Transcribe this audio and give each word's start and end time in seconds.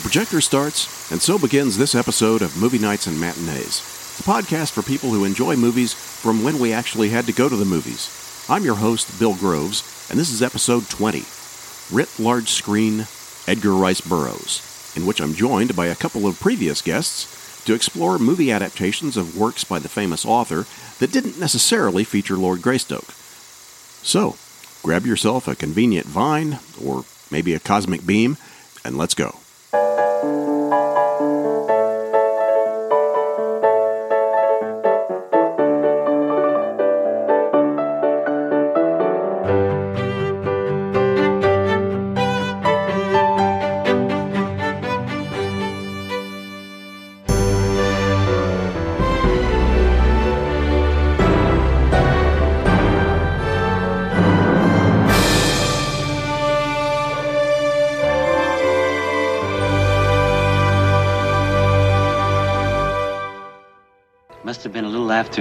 The 0.00 0.08
projector 0.08 0.40
starts, 0.40 1.12
and 1.12 1.20
so 1.20 1.38
begins 1.38 1.76
this 1.76 1.94
episode 1.94 2.40
of 2.40 2.56
Movie 2.56 2.78
Nights 2.78 3.06
and 3.06 3.20
Matinees, 3.20 3.80
a 4.18 4.22
podcast 4.22 4.70
for 4.70 4.80
people 4.80 5.10
who 5.10 5.26
enjoy 5.26 5.56
movies 5.56 5.92
from 5.92 6.42
when 6.42 6.58
we 6.58 6.72
actually 6.72 7.10
had 7.10 7.26
to 7.26 7.34
go 7.34 7.50
to 7.50 7.54
the 7.54 7.66
movies. 7.66 8.46
I'm 8.48 8.64
your 8.64 8.76
host, 8.76 9.20
Bill 9.20 9.34
Groves, 9.34 10.08
and 10.08 10.18
this 10.18 10.32
is 10.32 10.42
episode 10.42 10.88
20 10.88 11.24
Writ 11.94 12.18
Large 12.18 12.48
Screen 12.48 13.08
Edgar 13.46 13.74
Rice 13.74 14.00
Burroughs, 14.00 14.94
in 14.96 15.04
which 15.04 15.20
I'm 15.20 15.34
joined 15.34 15.76
by 15.76 15.88
a 15.88 15.94
couple 15.94 16.26
of 16.26 16.40
previous 16.40 16.80
guests 16.80 17.62
to 17.66 17.74
explore 17.74 18.18
movie 18.18 18.50
adaptations 18.50 19.18
of 19.18 19.36
works 19.36 19.64
by 19.64 19.78
the 19.78 19.90
famous 19.90 20.24
author 20.24 20.64
that 20.98 21.12
didn't 21.12 21.38
necessarily 21.38 22.04
feature 22.04 22.36
Lord 22.36 22.62
Greystoke. 22.62 23.12
So, 24.02 24.38
grab 24.82 25.04
yourself 25.04 25.46
a 25.46 25.54
convenient 25.54 26.06
vine, 26.06 26.58
or 26.82 27.04
maybe 27.30 27.52
a 27.52 27.60
cosmic 27.60 28.06
beam, 28.06 28.38
and 28.82 28.96
let's 28.96 29.12
go. 29.12 29.40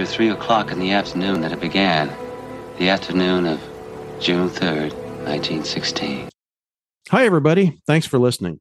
3 0.10 0.30
o'clock 0.30 0.72
in 0.72 0.80
the 0.80 0.92
afternoon 0.92 1.42
that 1.42 1.52
it 1.52 1.60
began, 1.60 2.12
the 2.80 2.90
afternoon 2.90 3.46
of 3.46 3.62
June 4.20 4.50
3rd, 4.50 4.92
1916. 5.24 6.30
Hi, 7.12 7.26
everybody. 7.26 7.80
Thanks 7.86 8.08
for 8.08 8.18
listening. 8.18 8.60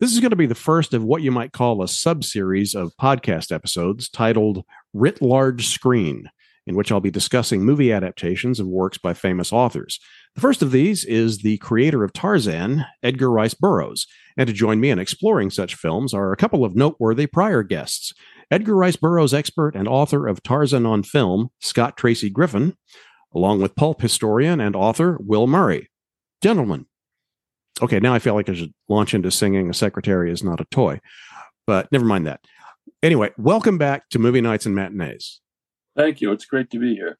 This 0.00 0.14
is 0.14 0.20
going 0.20 0.30
to 0.30 0.36
be 0.36 0.46
the 0.46 0.54
first 0.54 0.94
of 0.94 1.04
what 1.04 1.20
you 1.20 1.30
might 1.30 1.52
call 1.52 1.82
a 1.82 1.88
sub 1.88 2.24
series 2.24 2.74
of 2.74 2.96
podcast 3.00 3.52
episodes 3.52 4.08
titled 4.08 4.64
Writ 4.94 5.20
Large 5.20 5.66
Screen, 5.66 6.30
in 6.66 6.76
which 6.76 6.90
I'll 6.90 7.00
be 7.00 7.10
discussing 7.10 7.62
movie 7.62 7.92
adaptations 7.92 8.58
of 8.58 8.66
works 8.66 8.96
by 8.96 9.12
famous 9.12 9.52
authors. 9.52 10.00
The 10.34 10.40
first 10.40 10.62
of 10.62 10.70
these 10.70 11.04
is 11.04 11.38
the 11.38 11.58
creator 11.58 12.04
of 12.04 12.14
Tarzan, 12.14 12.86
Edgar 13.02 13.30
Rice 13.30 13.54
Burroughs. 13.54 14.06
And 14.36 14.46
to 14.46 14.52
join 14.52 14.80
me 14.80 14.90
in 14.90 14.98
exploring 14.98 15.50
such 15.50 15.74
films 15.74 16.14
are 16.14 16.32
a 16.32 16.36
couple 16.36 16.64
of 16.64 16.74
noteworthy 16.74 17.26
prior 17.26 17.62
guests. 17.62 18.14
Edgar 18.50 18.76
Rice 18.76 18.96
Burroughs 18.96 19.34
expert 19.34 19.74
and 19.74 19.88
author 19.88 20.26
of 20.26 20.42
Tarzan 20.42 20.86
on 20.86 21.02
Film, 21.02 21.50
Scott 21.60 21.96
Tracy 21.96 22.30
Griffin, 22.30 22.76
along 23.34 23.60
with 23.60 23.74
pulp 23.74 24.00
historian 24.00 24.60
and 24.60 24.76
author 24.76 25.18
Will 25.20 25.46
Murray. 25.46 25.90
Gentlemen, 26.42 26.86
okay, 27.82 27.98
now 27.98 28.14
I 28.14 28.18
feel 28.18 28.34
like 28.34 28.48
I 28.48 28.54
should 28.54 28.72
launch 28.88 29.14
into 29.14 29.30
singing 29.30 29.68
A 29.68 29.74
Secretary 29.74 30.30
is 30.30 30.44
Not 30.44 30.60
a 30.60 30.66
Toy, 30.66 31.00
but 31.66 31.90
never 31.90 32.04
mind 32.04 32.26
that. 32.26 32.40
Anyway, 33.02 33.30
welcome 33.36 33.78
back 33.78 34.08
to 34.10 34.18
Movie 34.18 34.40
Nights 34.40 34.66
and 34.66 34.74
Matinees. 34.74 35.40
Thank 35.96 36.20
you. 36.20 36.30
It's 36.32 36.44
great 36.44 36.70
to 36.70 36.78
be 36.78 36.94
here. 36.94 37.16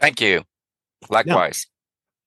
Thank 0.00 0.20
you. 0.20 0.44
Likewise. 1.10 1.66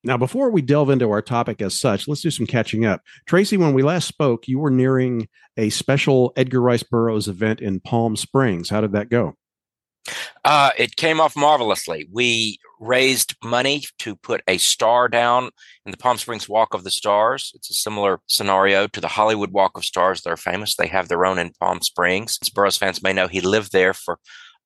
Now, 0.03 0.17
before 0.17 0.50
we 0.50 0.61
delve 0.61 0.89
into 0.89 1.11
our 1.11 1.22
topic 1.22 1.61
as 1.61 1.78
such, 1.78 2.08
let's 2.08 2.22
do 2.22 2.31
some 2.31 2.45
catching 2.45 2.86
up. 2.86 3.02
Tracy, 3.28 3.58
when 3.58 3.73
we 3.73 3.83
last 3.83 4.08
spoke, 4.08 4.47
you 4.47 4.58
were 4.58 4.72
nearing 4.72 5.28
a 5.58 5.69
special 5.69 6.31
Edgar 6.38 6.61
Rice 6.61 6.83
Burroughs 6.83 7.28
event 7.28 7.59
in 7.59 7.81
Palm 7.81 8.16
Springs. 8.16 8.70
How 8.70 8.80
did 8.80 8.94
that 8.94 9.09
go? 9.09 9.36
Uh, 10.45 10.71
it 10.77 10.95
came 10.95 11.20
off 11.20 11.36
marvelously. 11.36 12.08
We 12.11 12.59
raised 12.80 13.36
money 13.43 13.83
to 13.99 14.15
put 14.15 14.42
a 14.48 14.58
star 14.58 15.09
down 15.09 15.49
in 15.86 15.92
the 15.92 15.98
Palm 15.98 16.17
Springs 16.17 16.48
Walk 16.48 16.73
of 16.73 16.83
the 16.83 16.92
Stars. 16.92 17.52
It's 17.54 17.70
a 17.70 17.73
similar 17.73 18.21
scenario 18.27 18.88
to 18.88 19.02
the 19.02 19.09
Hollywood 19.09 19.52
Walk 19.52 19.77
of 19.77 19.83
Stars. 19.83 20.21
They're 20.21 20.38
famous. 20.38 20.76
They 20.76 20.88
have 20.88 21.09
their 21.09 21.26
own 21.26 21.38
in 21.38 21.52
Palm 21.59 21.82
Springs. 21.82 22.39
As 22.42 22.49
Burroughs 22.49 22.77
fans 22.77 23.04
may 23.04 23.14
know, 23.14 23.27
he 23.27 23.42
lived 23.42 23.73
there 23.73 23.93
for 23.93 24.17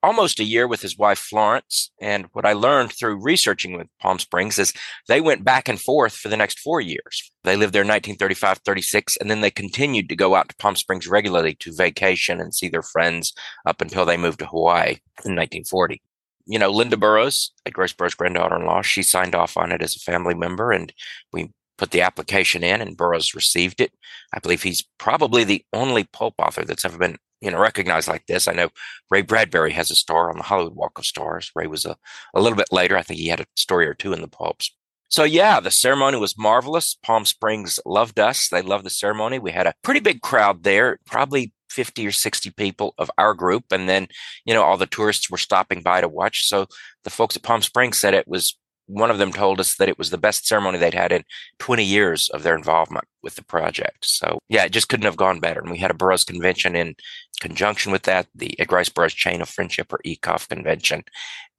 almost 0.03 0.39
a 0.39 0.43
year 0.43 0.67
with 0.67 0.81
his 0.81 0.97
wife 0.97 1.17
Florence. 1.17 1.91
And 2.01 2.27
what 2.33 2.45
I 2.45 2.53
learned 2.53 2.91
through 2.91 3.23
researching 3.23 3.77
with 3.77 3.87
Palm 3.99 4.19
Springs 4.19 4.59
is 4.59 4.73
they 5.07 5.21
went 5.21 5.45
back 5.45 5.69
and 5.69 5.79
forth 5.79 6.13
for 6.13 6.27
the 6.27 6.37
next 6.37 6.59
four 6.59 6.81
years. 6.81 7.31
They 7.45 7.55
lived 7.55 7.73
there 7.73 7.81
in 7.81 7.87
1935, 7.87 8.59
36, 8.59 9.17
and 9.17 9.31
then 9.31 9.41
they 9.41 9.49
continued 9.49 10.09
to 10.09 10.15
go 10.15 10.35
out 10.35 10.49
to 10.49 10.55
Palm 10.57 10.75
Springs 10.75 11.07
regularly 11.07 11.55
to 11.55 11.73
vacation 11.73 12.41
and 12.41 12.53
see 12.53 12.67
their 12.67 12.83
friends 12.83 13.33
up 13.65 13.81
until 13.81 14.05
they 14.05 14.17
moved 14.17 14.39
to 14.39 14.45
Hawaii 14.45 14.97
in 15.25 15.35
1940. 15.35 16.01
You 16.45 16.59
know, 16.59 16.69
Linda 16.69 16.97
Burroughs, 16.97 17.53
Grace 17.71 17.93
Burroughs' 17.93 18.15
granddaughter 18.15 18.57
in 18.57 18.65
law, 18.65 18.81
she 18.81 19.01
signed 19.01 19.33
off 19.33 19.55
on 19.55 19.71
it 19.71 19.81
as 19.81 19.95
a 19.95 19.99
family 19.99 20.35
member, 20.35 20.73
and 20.73 20.91
we 21.31 21.51
put 21.77 21.91
the 21.91 22.01
application 22.01 22.63
in, 22.63 22.81
and 22.81 22.97
Burroughs 22.97 23.33
received 23.33 23.79
it. 23.79 23.93
I 24.33 24.39
believe 24.39 24.63
he's 24.63 24.85
probably 24.97 25.45
the 25.45 25.65
only 25.71 26.03
pulp 26.03 26.35
author 26.37 26.65
that's 26.65 26.83
ever 26.83 26.97
been 26.97 27.17
you 27.43 27.51
know 27.51 27.59
recognized 27.59 28.07
like 28.07 28.25
this. 28.25 28.47
I 28.47 28.53
know 28.53 28.69
Ray 29.11 29.21
Bradbury 29.21 29.71
has 29.73 29.91
a 29.91 29.95
star 29.95 30.29
on 30.29 30.37
the 30.37 30.43
Hollywood 30.43 30.75
Walk 30.75 30.97
of 30.97 31.05
Stars. 31.05 31.51
Ray 31.55 31.67
was 31.67 31.85
a, 31.85 31.97
a 32.33 32.41
little 32.41 32.57
bit 32.57 32.71
later. 32.71 32.97
I 32.97 33.03
think 33.03 33.19
he 33.19 33.27
had 33.27 33.41
a 33.41 33.45
story 33.55 33.85
or 33.85 33.93
two 33.93 34.13
in 34.13 34.21
the 34.21 34.27
pulps. 34.27 34.73
So 35.09 35.23
yeah, 35.23 35.59
the 35.59 35.69
ceremony 35.69 36.17
was 36.17 36.37
marvelous. 36.37 36.95
Palm 37.03 37.25
Springs 37.25 37.79
loved 37.85 38.19
us. 38.19 38.47
They 38.47 38.61
loved 38.61 38.85
the 38.85 38.89
ceremony. 38.89 39.37
We 39.37 39.51
had 39.51 39.67
a 39.67 39.73
pretty 39.83 39.99
big 39.99 40.21
crowd 40.21 40.63
there, 40.63 40.99
probably 41.05 41.53
50 41.69 42.07
or 42.07 42.11
60 42.11 42.51
people 42.51 42.95
of 42.97 43.11
our 43.17 43.33
group. 43.33 43.65
And 43.71 43.89
then, 43.89 44.07
you 44.45 44.53
know, 44.53 44.63
all 44.63 44.77
the 44.77 44.85
tourists 44.85 45.29
were 45.29 45.37
stopping 45.37 45.81
by 45.81 46.01
to 46.01 46.07
watch. 46.07 46.47
So 46.47 46.67
the 47.03 47.09
folks 47.09 47.35
at 47.35 47.43
Palm 47.43 47.61
Springs 47.61 47.97
said 47.97 48.13
it 48.13 48.27
was 48.27 48.57
one 48.87 49.09
of 49.09 49.17
them 49.17 49.31
told 49.31 49.59
us 49.59 49.75
that 49.77 49.87
it 49.87 49.97
was 49.97 50.09
the 50.09 50.17
best 50.17 50.45
ceremony 50.45 50.77
they'd 50.77 50.93
had 50.93 51.11
in 51.11 51.23
20 51.59 51.83
years 51.83 52.29
of 52.29 52.43
their 52.43 52.55
involvement 52.55 53.05
with 53.21 53.35
the 53.35 53.43
project. 53.43 54.05
So 54.05 54.39
yeah, 54.49 54.65
it 54.65 54.71
just 54.71 54.89
couldn't 54.89 55.05
have 55.05 55.15
gone 55.15 55.39
better. 55.39 55.61
And 55.61 55.71
we 55.71 55.77
had 55.77 55.91
a 55.91 55.95
Burroughs 55.95 56.23
convention 56.23 56.75
in 56.75 56.95
conjunction 57.43 57.91
with 57.91 58.03
that, 58.03 58.27
the 58.33 58.57
Edgar 58.57 58.77
Rice 58.77 58.87
Burroughs 58.87 59.13
Chain 59.13 59.41
of 59.41 59.49
Friendship 59.49 59.91
or 59.91 59.99
ECOF 60.05 60.47
convention. 60.47 61.03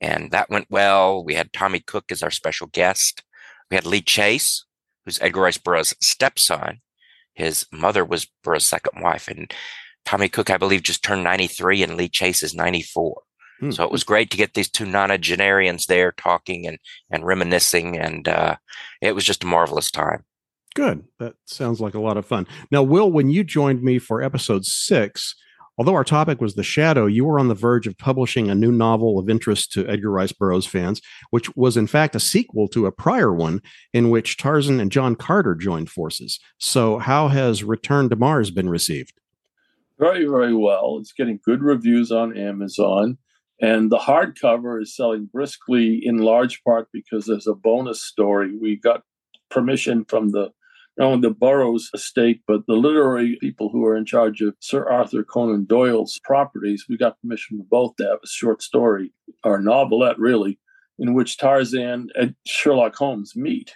And 0.00 0.30
that 0.30 0.48
went 0.48 0.66
well. 0.70 1.22
We 1.22 1.34
had 1.34 1.52
Tommy 1.52 1.80
Cook 1.80 2.10
as 2.10 2.22
our 2.22 2.30
special 2.30 2.68
guest. 2.68 3.22
We 3.70 3.74
had 3.74 3.84
Lee 3.84 4.00
Chase, 4.00 4.64
who's 5.04 5.20
Edgar 5.20 5.42
Rice 5.42 5.58
Burroughs' 5.58 5.94
stepson. 6.00 6.80
His 7.34 7.66
mother 7.70 8.02
was 8.02 8.26
Burroughs' 8.42 8.64
second 8.64 9.02
wife. 9.02 9.28
And 9.28 9.52
Tommy 10.06 10.30
Cook, 10.30 10.48
I 10.48 10.56
believe, 10.56 10.82
just 10.82 11.04
turned 11.04 11.22
93 11.22 11.82
and 11.82 11.96
Lee 11.98 12.08
Chase 12.08 12.42
is 12.42 12.54
94. 12.54 13.20
Hmm. 13.60 13.70
So 13.70 13.84
it 13.84 13.92
was 13.92 14.04
great 14.04 14.30
to 14.30 14.38
get 14.38 14.54
these 14.54 14.70
two 14.70 14.86
nonagenarians 14.86 15.84
there 15.84 16.12
talking 16.12 16.66
and, 16.66 16.78
and 17.10 17.26
reminiscing. 17.26 17.98
And 17.98 18.26
uh, 18.26 18.56
it 19.02 19.14
was 19.14 19.24
just 19.24 19.44
a 19.44 19.46
marvelous 19.46 19.90
time. 19.90 20.24
Good. 20.74 21.04
That 21.18 21.34
sounds 21.44 21.78
like 21.78 21.94
a 21.94 22.00
lot 22.00 22.16
of 22.16 22.24
fun. 22.24 22.46
Now, 22.70 22.82
Will, 22.82 23.12
when 23.12 23.28
you 23.28 23.44
joined 23.44 23.82
me 23.82 23.98
for 23.98 24.22
episode 24.22 24.64
six, 24.64 25.36
although 25.78 25.94
our 25.94 26.04
topic 26.04 26.40
was 26.40 26.54
the 26.54 26.62
shadow, 26.62 27.06
you 27.06 27.24
were 27.24 27.38
on 27.38 27.48
the 27.48 27.54
verge 27.54 27.86
of 27.86 27.98
publishing 27.98 28.48
a 28.48 28.54
new 28.54 28.72
novel 28.72 29.18
of 29.18 29.28
interest 29.28 29.72
to 29.72 29.88
Edgar 29.88 30.10
Rice 30.10 30.32
Burroughs 30.32 30.66
fans, 30.66 31.00
which 31.30 31.54
was 31.56 31.76
in 31.76 31.86
fact 31.86 32.14
a 32.14 32.20
sequel 32.20 32.68
to 32.68 32.86
a 32.86 32.92
prior 32.92 33.32
one 33.32 33.60
in 33.92 34.10
which 34.10 34.36
Tarzan 34.36 34.80
and 34.80 34.92
John 34.92 35.14
Carter 35.14 35.54
joined 35.54 35.90
forces. 35.90 36.38
So, 36.58 36.98
how 36.98 37.28
has 37.28 37.64
Return 37.64 38.08
to 38.10 38.16
Mars 38.16 38.50
been 38.50 38.68
received? 38.68 39.12
Very, 39.98 40.24
very 40.26 40.54
well. 40.54 40.98
It's 41.00 41.12
getting 41.12 41.40
good 41.44 41.62
reviews 41.62 42.10
on 42.10 42.36
Amazon. 42.36 43.18
And 43.60 43.90
the 43.90 43.98
hardcover 43.98 44.82
is 44.82 44.96
selling 44.96 45.26
briskly 45.26 46.04
in 46.04 46.18
large 46.18 46.62
part 46.64 46.88
because 46.92 47.26
there's 47.26 47.46
a 47.46 47.54
bonus 47.54 48.02
story. 48.02 48.56
We 48.56 48.76
got 48.76 49.02
permission 49.48 50.04
from 50.04 50.30
the 50.30 50.50
only 50.98 51.28
the 51.28 51.34
Burroughs 51.34 51.90
estate, 51.94 52.42
but 52.46 52.66
the 52.66 52.74
literary 52.74 53.36
people 53.40 53.68
who 53.68 53.84
are 53.84 53.96
in 53.96 54.04
charge 54.04 54.40
of 54.40 54.54
Sir 54.60 54.88
Arthur 54.88 55.24
Conan 55.24 55.64
Doyle's 55.64 56.20
properties. 56.22 56.86
We 56.88 56.96
got 56.96 57.20
permission 57.20 57.58
from 57.58 57.66
both 57.68 57.96
to 57.96 58.04
have 58.04 58.18
a 58.22 58.28
short 58.28 58.62
story, 58.62 59.12
or 59.42 59.60
novelette 59.60 60.18
really, 60.18 60.58
in 60.98 61.14
which 61.14 61.36
Tarzan 61.36 62.08
and 62.14 62.34
Sherlock 62.46 62.94
Holmes 62.94 63.34
meet. 63.34 63.74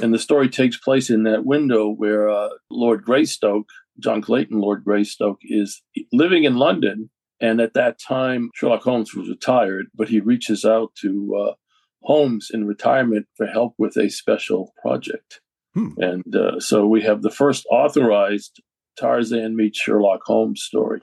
And 0.00 0.12
the 0.12 0.18
story 0.18 0.48
takes 0.48 0.76
place 0.76 1.08
in 1.08 1.22
that 1.22 1.46
window 1.46 1.88
where 1.88 2.28
uh, 2.28 2.50
Lord 2.70 3.04
Greystoke, 3.04 3.68
John 3.98 4.20
Clayton, 4.20 4.60
Lord 4.60 4.84
Greystoke, 4.84 5.40
is 5.42 5.82
living 6.12 6.44
in 6.44 6.56
London 6.56 7.10
and 7.40 7.60
at 7.60 7.74
that 7.74 7.98
time, 7.98 8.50
Sherlock 8.54 8.82
Holmes 8.82 9.14
was 9.14 9.28
retired, 9.28 9.86
but 9.94 10.08
he 10.08 10.20
reaches 10.20 10.64
out 10.64 10.94
to 11.02 11.36
uh, 11.36 11.54
Holmes 12.02 12.50
in 12.52 12.66
retirement 12.66 13.26
for 13.36 13.46
help 13.46 13.74
with 13.78 13.96
a 13.96 14.08
special 14.08 14.72
project. 14.80 15.40
Hmm. 15.76 15.90
And 15.98 16.34
uh, 16.34 16.58
so 16.58 16.86
we 16.86 17.02
have 17.02 17.20
the 17.20 17.30
first 17.30 17.66
authorized 17.70 18.62
Tarzan 18.98 19.56
meets 19.56 19.78
Sherlock 19.78 20.20
Holmes 20.24 20.62
story. 20.62 21.02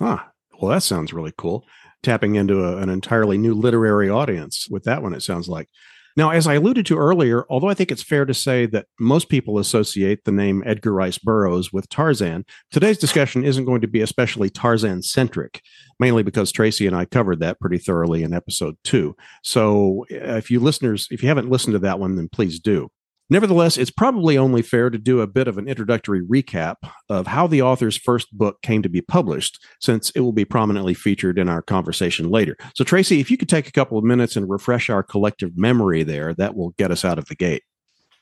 Ah, 0.00 0.28
well, 0.60 0.72
that 0.72 0.82
sounds 0.82 1.12
really 1.12 1.32
cool. 1.38 1.64
Tapping 2.02 2.34
into 2.34 2.64
a, 2.64 2.78
an 2.78 2.88
entirely 2.88 3.38
new 3.38 3.54
literary 3.54 4.10
audience 4.10 4.66
with 4.68 4.82
that 4.84 5.02
one, 5.02 5.14
it 5.14 5.22
sounds 5.22 5.48
like. 5.48 5.68
Now, 6.16 6.30
as 6.30 6.46
I 6.46 6.54
alluded 6.54 6.84
to 6.86 6.98
earlier, 6.98 7.46
although 7.48 7.68
I 7.68 7.74
think 7.74 7.90
it's 7.90 8.02
fair 8.02 8.24
to 8.24 8.34
say 8.34 8.66
that 8.66 8.86
most 8.98 9.28
people 9.28 9.58
associate 9.58 10.24
the 10.24 10.32
name 10.32 10.62
Edgar 10.66 10.92
Rice 10.92 11.16
Burroughs 11.16 11.72
with 11.72 11.88
Tarzan, 11.88 12.44
today's 12.70 12.98
discussion 12.98 13.44
isn't 13.44 13.64
going 13.64 13.80
to 13.80 13.88
be 13.88 14.02
especially 14.02 14.50
Tarzan 14.50 15.02
centric, 15.02 15.62
mainly 16.00 16.22
because 16.22 16.52
Tracy 16.52 16.86
and 16.86 16.94
I 16.94 17.06
covered 17.06 17.40
that 17.40 17.60
pretty 17.60 17.78
thoroughly 17.78 18.24
in 18.24 18.34
episode 18.34 18.76
two. 18.84 19.16
So 19.42 20.04
uh, 20.10 20.36
if 20.36 20.50
you 20.50 20.60
listeners, 20.60 21.08
if 21.10 21.22
you 21.22 21.28
haven't 21.28 21.48
listened 21.48 21.74
to 21.74 21.78
that 21.78 21.98
one, 21.98 22.16
then 22.16 22.28
please 22.30 22.58
do. 22.58 22.90
Nevertheless, 23.32 23.78
it's 23.78 23.90
probably 23.90 24.36
only 24.36 24.60
fair 24.60 24.90
to 24.90 24.98
do 24.98 25.22
a 25.22 25.26
bit 25.26 25.48
of 25.48 25.56
an 25.56 25.66
introductory 25.66 26.20
recap 26.20 26.74
of 27.08 27.26
how 27.26 27.46
the 27.46 27.62
author's 27.62 27.96
first 27.96 28.30
book 28.36 28.60
came 28.60 28.82
to 28.82 28.90
be 28.90 29.00
published, 29.00 29.58
since 29.80 30.10
it 30.10 30.20
will 30.20 30.34
be 30.34 30.44
prominently 30.44 30.92
featured 30.92 31.38
in 31.38 31.48
our 31.48 31.62
conversation 31.62 32.28
later. 32.28 32.58
So, 32.74 32.84
Tracy, 32.84 33.20
if 33.20 33.30
you 33.30 33.38
could 33.38 33.48
take 33.48 33.66
a 33.66 33.72
couple 33.72 33.96
of 33.96 34.04
minutes 34.04 34.36
and 34.36 34.50
refresh 34.50 34.90
our 34.90 35.02
collective 35.02 35.56
memory 35.56 36.02
there, 36.02 36.34
that 36.34 36.54
will 36.54 36.74
get 36.76 36.90
us 36.90 37.06
out 37.06 37.18
of 37.18 37.24
the 37.28 37.34
gate. 37.34 37.62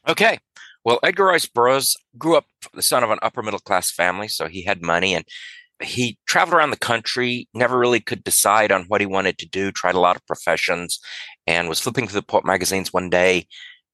Okay. 0.07 0.39
Well, 0.85 1.01
Edgar 1.03 1.25
Rice 1.25 1.47
Burroughs 1.47 1.97
grew 2.17 2.37
up 2.37 2.45
the 2.73 2.81
son 2.81 3.03
of 3.03 3.11
an 3.11 3.19
upper 3.21 3.43
middle 3.43 3.59
class 3.59 3.91
family, 3.91 4.29
so 4.29 4.47
he 4.47 4.63
had 4.63 4.81
money 4.81 5.17
and 5.17 5.25
he 5.83 6.19
traveled 6.29 6.55
around 6.55 6.71
the 6.71 6.77
country, 6.77 7.49
never 7.53 7.77
really 7.77 7.99
could 7.99 8.23
decide 8.23 8.71
on 8.71 8.85
what 8.85 9.01
he 9.01 9.09
wanted 9.09 9.39
to 9.39 9.49
do, 9.49 9.73
tried 9.73 9.97
a 9.97 10.01
lot 10.01 10.15
of 10.15 10.25
professions, 10.27 11.01
and 11.49 11.69
was 11.69 11.81
flipping 11.81 12.07
through 12.07 12.21
the 12.21 12.27
pulp 12.27 12.45
magazines 12.45 12.93
one 12.93 13.11
day 13.11 13.49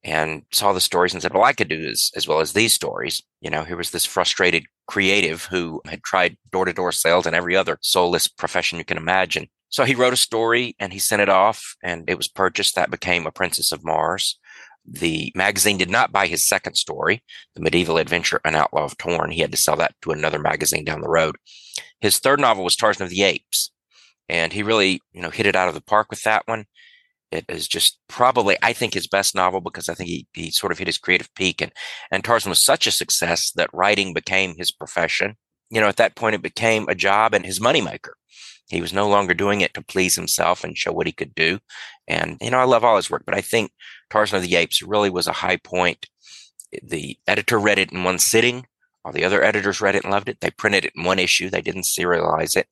and 0.07 0.43
saw 0.53 0.73
the 0.73 0.81
stories 0.81 1.13
and 1.13 1.21
said, 1.21 1.35
well, 1.35 1.43
I 1.43 1.53
could 1.53 1.69
do 1.69 1.85
as, 1.89 2.13
as 2.15 2.29
well 2.29 2.39
as 2.39 2.53
these 2.53 2.73
stories. 2.73 3.21
You 3.41 3.51
know, 3.51 3.65
here 3.65 3.77
was 3.77 3.91
this 3.91 4.05
frustrated 4.05 4.65
creative 4.87 5.45
who 5.47 5.83
had 5.85 6.05
tried 6.05 6.37
door 6.53 6.65
to 6.65 6.73
door 6.73 6.93
sales 6.93 7.27
and 7.27 7.35
every 7.35 7.57
other 7.57 7.77
soulless 7.83 8.29
profession 8.29 8.79
you 8.79 8.85
can 8.85 8.97
imagine. 8.97 9.49
So 9.69 9.85
he 9.85 9.97
wrote 9.97 10.13
a 10.13 10.17
story 10.17 10.77
and 10.79 10.93
he 10.93 11.01
sent 11.01 11.23
it 11.23 11.29
off 11.29 11.75
and 11.83 12.09
it 12.09 12.17
was 12.17 12.29
purchased. 12.29 12.77
That 12.77 12.91
became 12.91 13.27
A 13.27 13.33
Princess 13.33 13.73
of 13.73 13.85
Mars. 13.85 14.39
The 14.89 15.33
magazine 15.35 15.77
did 15.77 15.91
not 15.91 16.13
buy 16.13 16.29
his 16.29 16.47
second 16.47 16.77
story, 16.77 17.25
The 17.57 17.61
Medieval 17.63 17.99
Adventure 17.99 18.41
An 18.45 18.55
Outlaw 18.55 18.85
of 18.85 18.97
Torn. 18.99 19.33
He 19.33 19.41
had 19.41 19.51
to 19.51 19.59
sell 19.59 19.75
that 19.77 19.97
to 20.03 20.13
another 20.13 20.39
magazine 20.39 20.85
down 20.85 21.01
the 21.01 21.09
road. 21.09 21.35
His 22.01 22.21
third 22.21 22.39
novel 22.39 22.63
was 22.63 22.77
Tarzan 22.77 23.03
of 23.03 23.11
the 23.11 23.25
Apes. 23.25 23.73
And 24.29 24.53
he 24.53 24.63
really, 24.63 25.01
you 25.13 25.21
know, 25.21 25.31
hit 25.31 25.47
it 25.47 25.57
out 25.57 25.69
of 25.69 25.75
the 25.75 25.81
park 25.81 26.11
with 26.11 26.23
that 26.23 26.45
one. 26.47 26.67
It 27.33 27.45
is 27.49 27.67
just 27.67 27.99
probably, 28.09 28.57
I 28.63 28.73
think, 28.73 28.95
his 28.95 29.09
best 29.09 29.35
novel 29.35 29.61
because 29.61 29.89
I 29.89 29.95
think 29.95 30.09
he, 30.09 30.27
he 30.33 30.51
sort 30.51 30.73
of 30.73 30.79
hit 30.79 30.87
his 30.87 30.99
creative 30.99 31.33
peak. 31.35 31.61
And, 31.61 31.73
and 32.11 32.23
Tarzan 32.23 32.51
was 32.51 32.65
such 32.65 32.87
a 32.87 32.93
success 32.93 33.51
that 33.53 33.71
writing 33.73 34.15
became 34.15 34.55
his 34.57 34.71
profession. 34.71 35.37
You 35.71 35.81
know, 35.81 35.89
at 35.89 35.97
that 35.97 36.15
point, 36.15 36.37
it 36.37 36.43
became 36.43 36.87
a 36.89 36.95
job 36.95 37.35
and 37.35 37.45
his 37.45 37.59
moneymaker. 37.59 38.13
He 38.69 38.81
was 38.81 38.93
no 38.93 39.09
longer 39.09 39.35
doing 39.35 39.61
it 39.61 39.75
to 39.75 39.83
please 39.83 40.17
himself 40.17 40.65
and 40.65 40.77
show 40.77 40.93
what 40.93 41.07
he 41.07 41.13
could 41.13 41.35
do. 41.35 41.59
And, 42.09 42.37
you 42.41 42.51
know, 42.51 42.59
I 42.59 42.65
love 42.65 42.85
all 42.85 42.97
his 42.97 43.11
work, 43.11 43.23
but 43.25 43.35
I 43.35 43.41
think 43.41 43.73
Tarzan 44.11 44.37
of 44.37 44.43
the 44.43 44.57
Apes 44.57 44.83
really 44.83 45.11
was 45.11 45.27
a 45.27 45.33
high 45.33 45.57
point. 45.57 46.07
The 46.83 47.17
editor 47.27 47.59
read 47.59 47.79
it 47.79 47.93
in 47.93 48.05
one 48.05 48.19
sitting. 48.19 48.67
All 49.05 49.13
the 49.13 49.25
other 49.25 49.43
editors 49.43 49.81
read 49.81 49.95
it 49.95 50.03
and 50.03 50.13
loved 50.13 50.29
it. 50.29 50.41
They 50.41 50.51
printed 50.51 50.85
it 50.85 50.93
in 50.97 51.05
one 51.05 51.21
issue. 51.21 51.49
They 51.49 51.63
didn't 51.63 51.85
serialize 51.85 52.57
it. 52.57 52.67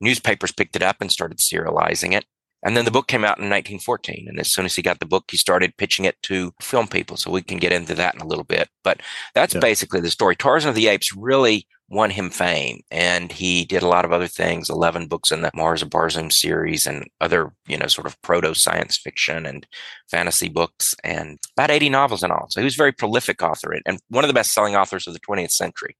Newspapers 0.00 0.52
picked 0.52 0.76
it 0.76 0.82
up 0.82 0.96
and 1.00 1.10
started 1.10 1.38
serializing 1.38 2.12
it. 2.12 2.24
And 2.62 2.76
then 2.76 2.84
the 2.84 2.90
book 2.90 3.08
came 3.08 3.24
out 3.24 3.38
in 3.38 3.50
1914. 3.50 4.26
And 4.28 4.38
as 4.38 4.52
soon 4.52 4.64
as 4.64 4.76
he 4.76 4.82
got 4.82 5.00
the 5.00 5.06
book, 5.06 5.24
he 5.30 5.36
started 5.36 5.76
pitching 5.76 6.04
it 6.04 6.20
to 6.22 6.52
film 6.60 6.86
people. 6.86 7.16
So 7.16 7.30
we 7.30 7.42
can 7.42 7.58
get 7.58 7.72
into 7.72 7.94
that 7.94 8.14
in 8.14 8.20
a 8.20 8.26
little 8.26 8.44
bit. 8.44 8.68
But 8.84 9.00
that's 9.34 9.54
yeah. 9.54 9.60
basically 9.60 10.00
the 10.00 10.10
story. 10.10 10.36
Tarzan 10.36 10.70
of 10.70 10.74
the 10.74 10.88
Apes 10.88 11.14
really 11.14 11.66
won 11.88 12.10
him 12.10 12.30
fame. 12.30 12.80
And 12.90 13.30
he 13.30 13.64
did 13.64 13.82
a 13.82 13.88
lot 13.88 14.04
of 14.04 14.12
other 14.12 14.26
things 14.26 14.70
11 14.70 15.08
books 15.08 15.30
in 15.30 15.42
the 15.42 15.50
Mars 15.54 15.82
of 15.82 15.90
Barsoom 15.90 16.32
series 16.32 16.86
and 16.86 17.06
other, 17.20 17.52
you 17.66 17.76
know, 17.76 17.86
sort 17.86 18.06
of 18.06 18.20
proto 18.22 18.54
science 18.54 18.96
fiction 18.96 19.44
and 19.44 19.66
fantasy 20.10 20.48
books 20.48 20.94
and 21.04 21.38
about 21.56 21.70
80 21.70 21.90
novels 21.90 22.22
in 22.22 22.30
all. 22.30 22.46
So 22.48 22.60
he 22.60 22.64
was 22.64 22.74
a 22.74 22.78
very 22.78 22.92
prolific 22.92 23.42
author 23.42 23.76
and 23.84 24.00
one 24.08 24.24
of 24.24 24.28
the 24.28 24.34
best 24.34 24.52
selling 24.52 24.74
authors 24.74 25.06
of 25.06 25.12
the 25.12 25.20
20th 25.20 25.52
century. 25.52 25.96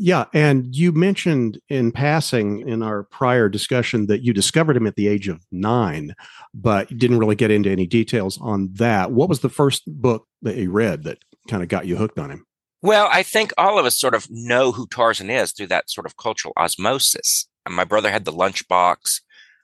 Yeah. 0.00 0.26
And 0.32 0.76
you 0.76 0.92
mentioned 0.92 1.58
in 1.68 1.90
passing 1.90 2.60
in 2.60 2.84
our 2.84 3.02
prior 3.02 3.48
discussion 3.48 4.06
that 4.06 4.22
you 4.22 4.32
discovered 4.32 4.76
him 4.76 4.86
at 4.86 4.94
the 4.94 5.08
age 5.08 5.26
of 5.26 5.44
nine, 5.50 6.14
but 6.54 6.88
didn't 6.96 7.18
really 7.18 7.34
get 7.34 7.50
into 7.50 7.68
any 7.68 7.84
details 7.84 8.38
on 8.40 8.70
that. 8.74 9.10
What 9.10 9.28
was 9.28 9.40
the 9.40 9.48
first 9.48 9.82
book 9.86 10.28
that 10.42 10.54
you 10.54 10.70
read 10.70 11.02
that 11.02 11.18
kind 11.48 11.64
of 11.64 11.68
got 11.68 11.88
you 11.88 11.96
hooked 11.96 12.20
on 12.20 12.30
him? 12.30 12.46
Well, 12.80 13.08
I 13.10 13.24
think 13.24 13.52
all 13.58 13.76
of 13.76 13.86
us 13.86 13.98
sort 13.98 14.14
of 14.14 14.28
know 14.30 14.70
who 14.70 14.86
Tarzan 14.86 15.30
is 15.30 15.50
through 15.50 15.66
that 15.66 15.90
sort 15.90 16.06
of 16.06 16.16
cultural 16.16 16.54
osmosis. 16.56 17.48
My 17.68 17.82
brother 17.82 18.12
had 18.12 18.24
the 18.24 18.32
lunchbox. 18.32 19.20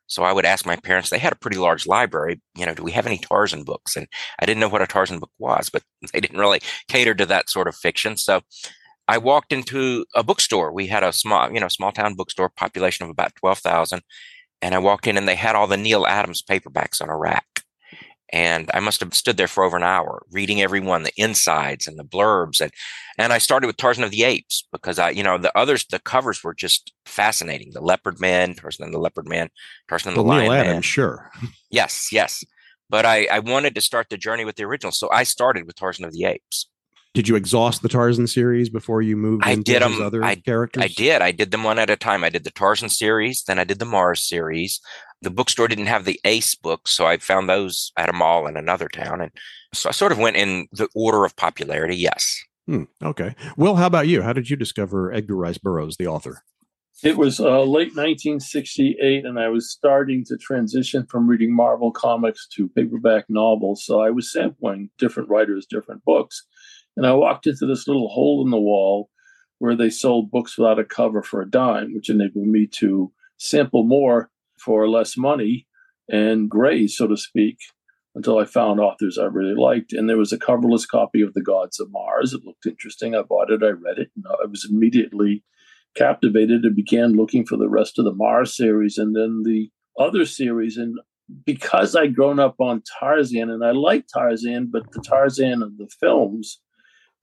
So 0.09 0.25
I 0.25 0.33
would 0.33 0.45
ask 0.45 0.67
my 0.67 0.77
parents, 0.77 1.11
they 1.11 1.19
had 1.19 1.33
a 1.33 1.37
pretty 1.37 1.59
large 1.59 1.87
library, 1.87 2.43
you 2.57 2.67
know, 2.67 2.75
do 2.75 2.83
we 2.83 2.91
have 2.91 3.07
any 3.07 3.19
Tarzan 3.19 3.63
books? 3.63 3.97
And 3.97 4.09
I 4.41 4.47
didn't 4.47 4.61
know 4.61 4.69
what 4.69 4.83
a 4.83 4.87
Tarzan 4.89 5.21
book 5.21 5.31
was, 5.39 5.71
but 5.71 5.85
they 6.13 6.21
didn't 6.21 6.41
really 6.41 6.61
cater 6.89 7.15
to 7.15 7.27
that 7.27 7.49
sort 7.49 7.69
of 7.69 7.77
fiction. 7.77 8.17
So 8.17 8.43
I 9.07 9.19
walked 9.19 9.53
into 9.53 10.07
a 10.15 10.23
bookstore. 10.23 10.73
We 10.73 10.87
had 10.87 11.05
a 11.05 11.13
small, 11.13 11.53
you 11.53 11.61
know, 11.61 11.69
small 11.69 11.93
town 11.93 12.15
bookstore, 12.15 12.49
population 12.49 13.05
of 13.05 13.11
about 13.11 13.35
12,000. 13.37 14.03
And 14.63 14.75
I 14.75 14.79
walked 14.79 15.07
in 15.07 15.19
and 15.19 15.29
they 15.29 15.35
had 15.35 15.55
all 15.55 15.67
the 15.67 15.77
Neal 15.77 16.07
Adams 16.07 16.43
paperbacks 16.43 17.03
on 17.03 17.11
a 17.11 17.17
rack. 17.17 17.47
And 18.33 18.71
I 18.73 18.81
must 18.81 19.01
have 19.01 19.15
stood 19.15 19.37
there 19.37 19.47
for 19.47 19.63
over 19.63 19.77
an 19.77 19.83
hour 19.83 20.25
reading 20.33 20.63
every 20.63 20.81
one, 20.81 21.03
the 21.03 21.13
insides 21.17 21.87
and 21.87 21.99
the 21.99 22.05
blurbs. 22.05 22.61
And, 22.61 22.73
and 23.19 23.33
I 23.33 23.39
started 23.39 23.67
with 23.67 23.77
Tarzan 23.77 24.03
of 24.03 24.11
the 24.11 24.25
Apes 24.25 24.67
because 24.73 24.99
I, 24.99 25.11
you 25.11 25.23
know, 25.23 25.37
the 25.37 25.57
others, 25.57 25.85
the 25.85 25.99
covers 25.99 26.43
were 26.43 26.55
just 26.55 26.93
fascinating. 27.05 27.73
The 27.73 27.83
Leopard 27.83 28.19
Man, 28.19 28.55
Tarzan 28.55 28.87
and 28.87 28.95
the 28.95 28.99
Leopard 28.99 29.29
Man, 29.29 29.51
Tarzan 29.89 30.11
and 30.11 30.19
the 30.19 30.23
well, 30.23 30.39
Lion 30.39 30.53
Adams, 30.53 30.73
Man. 30.73 30.83
sure. 30.83 31.31
yes, 31.71 32.09
yes. 32.11 32.43
But 32.89 33.05
I, 33.05 33.27
I 33.27 33.39
wanted 33.41 33.75
to 33.75 33.81
start 33.81 34.09
the 34.09 34.17
journey 34.17 34.45
with 34.45 34.57
the 34.57 34.65
original. 34.65 34.93
So 34.93 35.11
I 35.13 35.25
started 35.25 35.67
with 35.67 35.77
Tarzan 35.77 36.07
of 36.07 36.13
the 36.13 36.25
Apes 36.25 36.69
did 37.15 37.29
you 37.29 37.37
exhaust 37.37 37.81
the 37.81 37.89
Tarzan 37.89 38.27
series 38.27 38.69
before 38.69 39.01
you 39.01 39.17
moved 39.17 39.45
I 39.47 39.53
into 39.53 39.73
did 39.73 39.83
them, 39.83 40.03
other 40.03 40.23
I, 40.23 40.35
characters? 40.35 40.83
I 40.83 40.89
did. 40.89 41.23
I 41.23 41.31
did 41.31 41.53
them 41.53 41.63
one 41.63 41.79
at 41.79 41.89
a 41.89 41.97
time. 41.97 42.25
I 42.25 42.29
did 42.29 42.43
the 42.43 42.51
Tarzan 42.51 42.89
series, 42.89 43.45
then 43.47 43.59
I 43.59 43.65
did 43.65 43.79
the 43.79 43.85
Mars 43.85 44.29
series. 44.29 44.81
The 45.23 45.31
bookstore 45.31 45.69
didn't 45.69 45.87
have 45.87 46.05
the 46.05 46.21
Ace 46.25 46.57
books, 46.57 46.91
so 46.91 47.07
I 47.07 47.17
found 47.19 47.49
those 47.49 47.93
at 47.97 48.09
a 48.09 48.13
mall 48.13 48.49
in 48.49 48.57
another 48.57 48.89
town. 48.89 49.21
And 49.21 49.31
so 49.73 49.89
I 49.89 49.93
sort 49.93 50.11
of 50.11 50.19
went 50.19 50.37
in 50.37 50.67
the 50.73 50.89
order 50.95 51.25
of 51.25 51.37
popularity. 51.37 51.97
Yes. 51.97 52.43
Hmm, 52.67 52.85
okay. 53.03 53.37
Well, 53.57 53.77
how 53.77 53.87
about 53.87 54.09
you? 54.09 54.23
How 54.23 54.33
did 54.33 54.51
you 54.51 54.57
discover 54.57 55.13
Edgar 55.13 55.37
Rice 55.37 55.59
Burroughs, 55.59 55.97
the 55.97 56.09
author? 56.09 56.43
It 57.03 57.17
was 57.17 57.39
uh, 57.39 57.63
late 57.63 57.95
1968, 57.95 59.25
and 59.25 59.39
I 59.39 59.49
was 59.49 59.71
starting 59.71 60.25
to 60.27 60.37
transition 60.37 61.07
from 61.07 61.29
reading 61.29 61.55
Marvel 61.55 61.93
comics 61.93 62.49
to 62.57 62.69
paperback 62.69 63.27
novels. 63.29 63.85
So 63.85 64.01
I 64.01 64.11
was 64.11 64.33
sampling 64.33 64.91
different 64.99 65.29
writers, 65.29 65.67
different 65.67 66.05
books. 66.05 66.47
And 66.97 67.07
I 67.07 67.13
walked 67.13 67.47
into 67.47 67.67
this 67.67 67.87
little 67.89 68.09
hole 68.09 68.45
in 68.45 68.51
the 68.51 68.59
wall 68.59 69.11
where 69.59 69.77
they 69.77 69.91
sold 69.91 70.31
books 70.31 70.59
without 70.59 70.79
a 70.79 70.85
cover 70.85 71.23
for 71.23 71.41
a 71.41 71.51
dime, 71.51 71.95
which 71.95 72.11
enabled 72.11 72.47
me 72.47 72.67
to 72.79 73.13
sample 73.39 73.85
more 73.85 74.31
for 74.59 74.89
less 74.89 75.17
money 75.17 75.67
and 76.09 76.51
graze, 76.51 76.97
so 76.97 77.07
to 77.07 77.17
speak, 77.17 77.59
until 78.15 78.39
I 78.39 78.45
found 78.45 78.79
authors 78.79 79.19
I 79.19 79.25
really 79.25 79.55
liked. 79.55 79.93
And 79.93 80.09
there 80.09 80.19
was 80.19 80.33
a 80.33 80.39
coverless 80.39 80.87
copy 80.87 81.23
of 81.23 81.35
The 81.35 81.43
Gods 81.43 81.81
of 81.81 81.91
Mars. 81.91 82.33
It 82.33 82.45
looked 82.45 82.67
interesting. 82.67 83.15
I 83.15 83.23
bought 83.23 83.51
it, 83.51 83.63
I 83.63 83.71
read 83.71 83.99
it, 83.99 84.11
and 84.15 84.25
I 84.29 84.47
was 84.47 84.69
immediately 84.71 85.43
captivated 85.97 86.65
and 86.65 86.77
began 86.77 87.13
looking 87.13 87.47
for 87.47 87.57
the 87.57 87.69
rest 87.69 87.99
of 87.99 88.05
the 88.05 88.15
Mars 88.15 88.57
series 88.57 88.99
and 88.99 89.15
then 89.17 89.43
the 89.45 89.71
other 89.99 90.25
series. 90.25 90.77
And 90.77 90.99
because 91.45 91.97
I'd 91.97 92.15
grown 92.15 92.39
up 92.39 92.57
on 92.61 92.83
Tarzan 92.99 93.51
and 93.51 93.65
I 93.65 93.71
liked 93.71 94.11
Tarzan, 94.13 94.69
but 94.71 94.91
the 94.93 95.01
Tarzan 95.01 95.63
of 95.63 95.79
the 95.79 95.89
films 96.01 96.61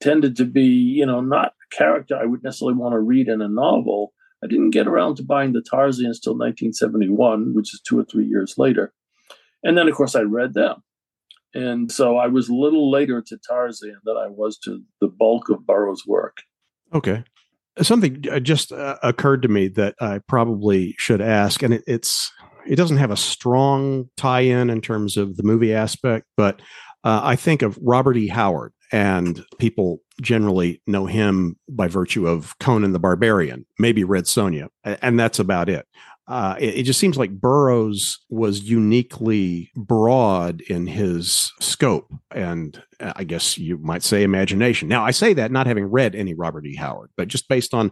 tended 0.01 0.35
to 0.37 0.45
be, 0.45 0.63
you 0.63 1.05
know, 1.05 1.21
not 1.21 1.47
a 1.47 1.75
character 1.75 2.15
I 2.15 2.25
would 2.25 2.43
necessarily 2.43 2.77
want 2.77 2.93
to 2.93 2.99
read 2.99 3.27
in 3.27 3.41
a 3.41 3.47
novel. 3.47 4.13
I 4.43 4.47
didn't 4.47 4.71
get 4.71 4.87
around 4.87 5.15
to 5.15 5.23
buying 5.23 5.53
the 5.53 5.61
Tarzans 5.61 6.19
till 6.21 6.33
1971, 6.33 7.53
which 7.53 7.73
is 7.73 7.81
two 7.81 7.99
or 7.99 8.03
three 8.03 8.25
years 8.25 8.55
later. 8.57 8.93
And 9.63 9.77
then, 9.77 9.87
of 9.87 9.95
course, 9.95 10.15
I 10.15 10.21
read 10.21 10.53
them. 10.53 10.83
And 11.53 11.91
so 11.91 12.17
I 12.17 12.27
was 12.27 12.49
a 12.49 12.55
little 12.55 12.89
later 12.89 13.21
to 13.21 13.37
Tarzan 13.47 13.97
than 14.03 14.17
I 14.17 14.27
was 14.27 14.57
to 14.59 14.81
the 14.99 15.07
bulk 15.07 15.49
of 15.49 15.65
Burroughs' 15.65 16.07
work. 16.07 16.37
Okay. 16.93 17.23
Something 17.81 18.23
uh, 18.31 18.39
just 18.39 18.71
uh, 18.71 18.97
occurred 19.03 19.41
to 19.43 19.47
me 19.47 19.67
that 19.69 19.95
I 20.01 20.19
probably 20.27 20.95
should 20.97 21.21
ask, 21.21 21.63
and 21.63 21.73
it, 21.73 21.83
it's 21.87 22.31
it 22.67 22.75
doesn't 22.75 22.97
have 22.97 23.11
a 23.11 23.17
strong 23.17 24.09
tie-in 24.17 24.69
in 24.69 24.81
terms 24.81 25.17
of 25.17 25.37
the 25.37 25.43
movie 25.43 25.73
aspect, 25.73 26.25
but 26.35 26.61
uh, 27.03 27.21
I 27.23 27.35
think 27.35 27.61
of 27.61 27.79
Robert 27.81 28.17
E. 28.17 28.27
Howard 28.27 28.73
and 28.91 29.43
people 29.57 30.01
generally 30.21 30.81
know 30.85 31.05
him 31.05 31.57
by 31.69 31.87
virtue 31.87 32.27
of 32.27 32.57
Conan 32.59 32.91
the 32.91 32.99
Barbarian, 32.99 33.65
maybe 33.79 34.03
Red 34.03 34.25
Sonja, 34.25 34.67
and 34.83 35.19
that's 35.19 35.39
about 35.39 35.69
it. 35.69 35.87
Uh, 36.27 36.55
it, 36.59 36.75
it, 36.77 36.83
just 36.83 36.99
seems 36.99 37.17
like 37.17 37.31
Burroughs 37.31 38.19
was 38.29 38.61
uniquely 38.61 39.69
broad 39.75 40.61
in 40.61 40.87
his 40.87 41.51
scope 41.59 42.09
and 42.33 42.81
uh, 43.01 43.11
I 43.17 43.25
guess 43.25 43.57
you 43.57 43.77
might 43.79 44.03
say 44.03 44.23
imagination. 44.23 44.87
Now, 44.87 45.03
I 45.03 45.11
say 45.11 45.33
that 45.33 45.51
not 45.51 45.67
having 45.67 45.85
read 45.85 46.15
any 46.15 46.33
Robert 46.33 46.65
E. 46.65 46.75
Howard, 46.75 47.09
but 47.17 47.27
just 47.27 47.49
based 47.49 47.73
on 47.73 47.91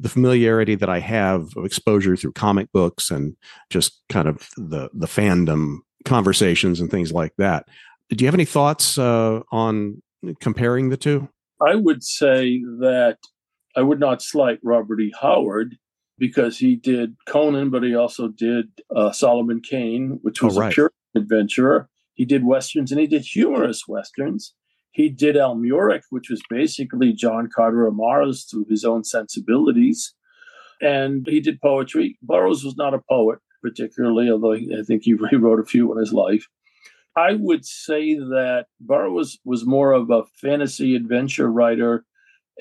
the 0.00 0.08
familiarity 0.08 0.74
that 0.74 0.88
I 0.88 1.00
have 1.00 1.56
of 1.56 1.64
exposure 1.64 2.16
through 2.16 2.32
comic 2.32 2.72
books 2.72 3.10
and 3.10 3.36
just 3.70 4.02
kind 4.08 4.26
of 4.26 4.48
the 4.56 4.90
the 4.92 5.06
fandom 5.06 5.78
conversations 6.04 6.80
and 6.80 6.90
things 6.90 7.12
like 7.12 7.32
that. 7.38 7.66
Do 8.10 8.24
you 8.24 8.26
have 8.26 8.34
any 8.34 8.44
thoughts 8.44 8.98
uh, 8.98 9.42
on 9.50 10.02
comparing 10.40 10.88
the 10.88 10.96
two? 10.96 11.28
I 11.60 11.74
would 11.74 12.02
say 12.02 12.60
that 12.80 13.18
I 13.76 13.82
would 13.82 14.00
not 14.00 14.22
slight 14.22 14.58
Robert 14.62 15.00
E. 15.00 15.12
Howard 15.20 15.76
because 16.18 16.58
he 16.58 16.76
did 16.76 17.16
Conan, 17.28 17.70
but 17.70 17.82
he 17.82 17.94
also 17.94 18.28
did 18.28 18.66
uh, 18.94 19.12
Solomon 19.12 19.60
Kane, 19.60 20.18
which 20.22 20.42
was 20.42 20.56
oh, 20.56 20.60
right. 20.60 20.72
a 20.72 20.74
pure 20.74 20.92
adventurer. 21.14 21.88
He 22.14 22.24
did 22.24 22.44
westerns 22.44 22.90
and 22.90 23.00
he 23.00 23.06
did 23.06 23.22
humorous 23.22 23.86
westerns. 23.86 24.54
He 24.92 25.10
did 25.10 25.36
Almuric, 25.36 26.02
which 26.08 26.30
was 26.30 26.42
basically 26.48 27.12
John 27.12 27.50
Carter 27.54 27.86
of 27.86 27.94
Mars 27.94 28.46
through 28.50 28.66
his 28.70 28.84
own 28.84 29.04
sensibilities. 29.04 30.14
And 30.80 31.26
he 31.26 31.40
did 31.40 31.60
poetry. 31.60 32.18
Burroughs 32.22 32.64
was 32.64 32.76
not 32.76 32.94
a 32.94 33.02
poet, 33.08 33.38
particularly, 33.62 34.30
although 34.30 34.54
I 34.54 34.82
think 34.86 35.02
he 35.02 35.12
wrote 35.34 35.60
a 35.60 35.66
few 35.66 35.92
in 35.92 35.98
his 35.98 36.14
life. 36.14 36.46
I 37.16 37.32
would 37.32 37.64
say 37.64 38.14
that 38.14 38.66
Burroughs 38.80 39.38
was 39.44 39.64
more 39.64 39.92
of 39.92 40.10
a 40.10 40.24
fantasy 40.40 40.94
adventure 40.94 41.50
writer, 41.50 42.04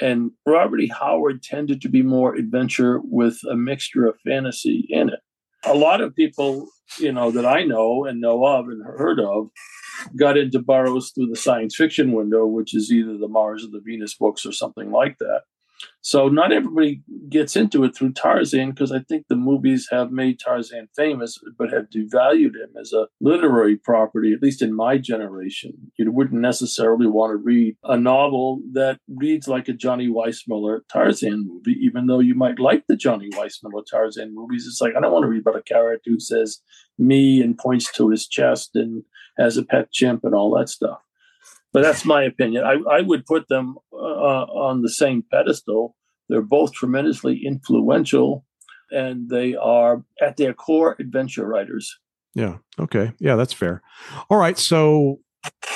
and 0.02 0.32
Robert 0.46 0.80
E. 0.80 0.88
Howard 0.88 1.44
tended 1.44 1.82
to 1.82 1.90
be 1.90 2.02
more 2.02 2.36
adventure 2.36 3.02
with 3.04 3.38
a 3.50 3.56
mixture 3.56 4.06
of 4.06 4.20
fantasy 4.26 4.88
in 4.90 5.10
it. 5.10 5.20
A 5.66 5.74
lot 5.74 6.00
of 6.00 6.16
people, 6.16 6.68
you 7.00 7.12
know, 7.12 7.32
that 7.32 7.46
I 7.46 7.64
know 7.64 8.06
and 8.06 8.22
know 8.22 8.46
of 8.46 8.68
and 8.68 8.84
heard 8.86 9.20
of 9.20 9.50
got 10.16 10.38
into 10.38 10.60
Burroughs 10.60 11.12
through 11.12 11.28
the 11.28 11.36
science 11.36 11.76
fiction 11.76 12.14
window, 12.14 12.46
which 12.46 12.74
is 12.76 12.92
either 12.92 13.18
the 13.18 13.28
Mars 13.28 13.66
or 13.66 13.72
the 13.72 13.82
Venus 13.84 14.16
books 14.16 14.46
or 14.46 14.52
something 14.52 14.92
like 14.92 15.18
that. 15.20 15.42
So 16.06 16.30
not 16.30 16.52
everybody 16.52 17.02
gets 17.30 17.56
into 17.56 17.84
it 17.84 17.96
through 17.96 18.14
Tarzan 18.14 18.70
because 18.70 18.92
I 18.92 19.00
think 19.00 19.26
the 19.28 19.36
movies 19.36 19.88
have 19.90 20.12
made 20.12 20.40
Tarzan 20.40 20.88
famous, 20.96 21.40
but 21.58 21.74
have 21.74 21.90
devalued 21.90 22.54
him 22.54 22.70
as 22.80 22.94
a 22.94 23.08
literary 23.20 23.76
property, 23.76 24.32
at 24.32 24.44
least 24.44 24.62
in 24.62 24.76
my 24.76 25.00
generation. 25.00 25.72
You 25.98 26.12
wouldn't 26.12 26.40
necessarily 26.40 27.08
want 27.08 27.32
to 27.32 27.38
read 27.38 27.78
a 27.84 27.98
novel 27.98 28.62
that 28.74 29.00
reads 29.08 29.48
like 29.48 29.68
a 29.68 29.74
Johnny 29.74 30.08
Weissmuller 30.08 30.82
Tarzan 30.94 31.48
movie, 31.48 31.80
even 31.82 32.06
though 32.06 32.20
you 32.20 32.36
might 32.36 32.60
like 32.60 32.84
the 32.88 32.96
Johnny 32.96 33.32
Weissmuller 33.32 33.84
Tarzan 33.90 34.36
movies. 34.36 34.68
It's 34.68 34.82
like, 34.82 34.94
I 34.96 35.00
don't 35.00 35.12
want 35.12 35.24
to 35.24 35.30
read 35.30 35.42
about 35.42 35.58
a 35.58 35.64
character 35.64 36.12
who 36.12 36.20
says 36.20 36.62
me 37.00 37.42
and 37.42 37.58
points 37.58 37.92
to 37.94 38.12
his 38.12 38.28
chest 38.28 38.76
and 38.76 39.02
has 39.40 39.58
a 39.58 39.66
pet 39.66 39.92
chimp 39.92 40.24
and 40.24 40.36
all 40.36 40.56
that 40.56 40.70
stuff 40.70 41.00
but 41.76 41.82
that's 41.82 42.06
my 42.06 42.24
opinion. 42.24 42.64
I, 42.64 42.78
I 42.90 43.02
would 43.02 43.26
put 43.26 43.50
them 43.50 43.76
uh, 43.92 43.98
on 44.46 44.82
the 44.82 44.88
same 44.88 45.26
pedestal. 45.30 45.94
They're 46.30 46.42
both 46.42 46.72
tremendously 46.72 47.42
influential, 47.46 48.46
and 48.92 49.30
they 49.30 49.56
are 49.56 50.06
at 50.22 50.38
their 50.38 50.54
core 50.54 50.96
adventure 51.00 51.46
writers. 51.46 51.94
Yeah. 52.34 52.60
Okay. 52.80 53.12
Yeah, 53.20 53.36
that's 53.36 53.52
fair. 53.52 53.82
All 54.30 54.38
right. 54.38 54.58
So, 54.58 55.20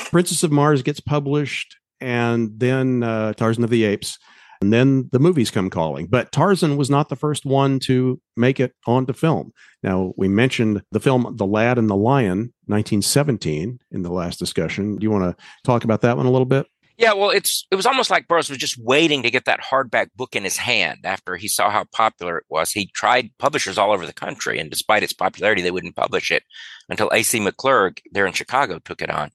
Princess 0.06 0.42
of 0.42 0.54
Mars 0.54 0.84
gets 0.84 1.02
published, 1.02 1.76
and 2.00 2.58
then 2.58 3.04
uh, 3.04 3.34
Tarzan 3.34 3.66
of 3.66 3.70
the 3.70 3.84
Apes 3.84 4.20
and 4.62 4.74
then 4.74 5.10
the 5.12 5.20
movies 5.20 5.52
come 5.52 5.70
calling. 5.70 6.08
But 6.08 6.32
Tarzan 6.32 6.76
was 6.78 6.90
not 6.90 7.10
the 7.10 7.16
first 7.16 7.46
one 7.46 7.80
to 7.82 8.20
make 8.36 8.60
it 8.60 8.74
onto 8.86 9.14
film. 9.14 9.54
Now, 9.84 10.14
we 10.18 10.28
mentioned 10.28 10.82
the 10.92 11.00
film 11.00 11.34
The 11.38 11.46
Lad 11.46 11.78
and 11.78 11.90
the 11.90 11.96
Lion, 11.96 12.54
1917, 12.66 13.80
in 13.92 14.02
the 14.02 14.12
last 14.12 14.38
discussion. 14.38 14.98
Do 14.98 15.04
you 15.04 15.12
want 15.12 15.38
to 15.38 15.44
talk 15.64 15.84
about 15.84 16.02
that 16.02 16.18
one 16.18 16.26
a 16.26 16.32
little 16.32 16.46
bit? 16.46 16.68
Yeah, 16.98 17.14
well, 17.14 17.30
it's 17.30 17.66
it 17.72 17.78
was 17.78 17.86
almost 17.86 18.10
like 18.10 18.28
Burroughs 18.28 18.50
was 18.50 18.58
just 18.58 18.78
waiting 18.78 19.24
to 19.24 19.32
get 19.32 19.46
that 19.46 19.62
hardback 19.62 20.10
book 20.18 20.36
in 20.36 20.44
his 20.44 20.58
hand 20.58 21.00
after 21.06 21.38
he 21.38 21.48
saw 21.48 21.70
how 21.70 21.86
popular 21.94 22.38
it 22.38 22.44
was. 22.50 22.72
He 22.72 22.88
tried 22.88 23.32
publishers 23.40 23.78
all 23.78 23.94
over 23.94 24.06
the 24.06 24.12
country, 24.12 24.60
and 24.60 24.70
despite 24.70 25.02
its 25.02 25.14
popularity, 25.14 25.62
they 25.62 25.72
wouldn't 25.72 25.96
publish 25.96 26.30
it 26.30 26.44
until 26.90 27.10
A.C. 27.14 27.40
McClurg 27.40 28.00
there 28.12 28.28
in 28.28 28.34
Chicago 28.34 28.80
took 28.80 29.02
it 29.02 29.10
on. 29.10 29.32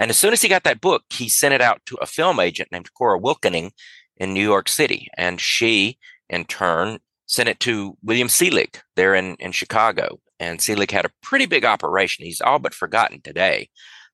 And 0.00 0.10
as 0.10 0.16
soon 0.16 0.32
as 0.32 0.42
he 0.42 0.48
got 0.48 0.64
that 0.64 0.80
book, 0.80 1.04
he 1.10 1.28
sent 1.28 1.54
it 1.54 1.60
out 1.60 1.80
to 1.86 1.96
a 2.00 2.06
film 2.06 2.40
agent 2.40 2.72
named 2.72 2.92
Cora 2.92 3.20
Wilkening 3.20 3.70
in 4.16 4.32
New 4.32 4.42
York 4.42 4.68
City. 4.68 5.08
And 5.16 5.40
she, 5.40 5.98
in 6.28 6.44
turn, 6.44 6.98
sent 7.26 7.48
it 7.48 7.60
to 7.60 7.96
William 8.02 8.28
Selig 8.28 8.80
there 8.94 9.14
in, 9.14 9.36
in 9.36 9.52
Chicago. 9.52 10.20
And 10.38 10.60
Selig 10.60 10.90
had 10.90 11.04
a 11.04 11.12
pretty 11.22 11.46
big 11.46 11.64
operation. 11.64 12.24
He's 12.24 12.40
all 12.40 12.58
but 12.58 12.74
forgotten 12.74 13.20
today, 13.22 13.68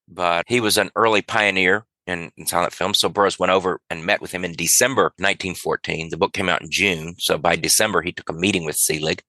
but 0.07 0.45
he 0.47 0.59
was 0.59 0.77
an 0.77 0.89
early 0.95 1.21
pioneer 1.21 1.85
in, 2.07 2.31
in, 2.37 2.45
silent 2.45 2.73
film. 2.73 2.93
So 2.93 3.09
Burroughs 3.09 3.39
went 3.39 3.51
over 3.51 3.81
and 3.89 4.05
met 4.05 4.21
with 4.21 4.31
him 4.31 4.45
in 4.45 4.53
December 4.53 5.03
1914. 5.17 6.09
The 6.09 6.17
book 6.17 6.33
came 6.33 6.49
out 6.49 6.61
in 6.61 6.71
June. 6.71 7.15
So 7.19 7.37
by 7.37 7.55
December, 7.55 8.01
he 8.01 8.11
took 8.11 8.29
a 8.29 8.33
meeting 8.33 8.65
with 8.65 8.75
Selig. 8.75 9.21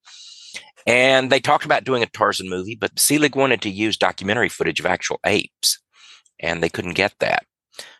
And 0.86 1.30
they 1.30 1.40
talked 1.40 1.64
about 1.64 1.84
doing 1.84 2.02
a 2.02 2.06
Tarzan 2.06 2.48
movie, 2.48 2.74
but 2.74 2.98
Selig 2.98 3.36
wanted 3.36 3.62
to 3.62 3.70
use 3.70 3.96
documentary 3.96 4.50
footage 4.50 4.80
of 4.80 4.86
actual 4.86 5.18
apes, 5.24 5.78
and 6.40 6.62
they 6.62 6.68
couldn't 6.68 6.92
get 6.92 7.14
that. 7.20 7.44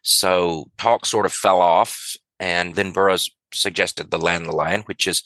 So 0.03 0.67
talk 0.77 1.07
sort 1.07 1.25
of 1.25 1.33
fell 1.33 1.61
off 1.61 2.15
and 2.45 2.75
then 2.75 2.93
Burroughs 2.93 3.31
suggested 3.55 4.11
The 4.11 4.19
Lad 4.19 4.43
and 4.43 4.47
the 4.51 4.53
Lion, 4.55 4.83
which 4.83 5.07
is 5.07 5.23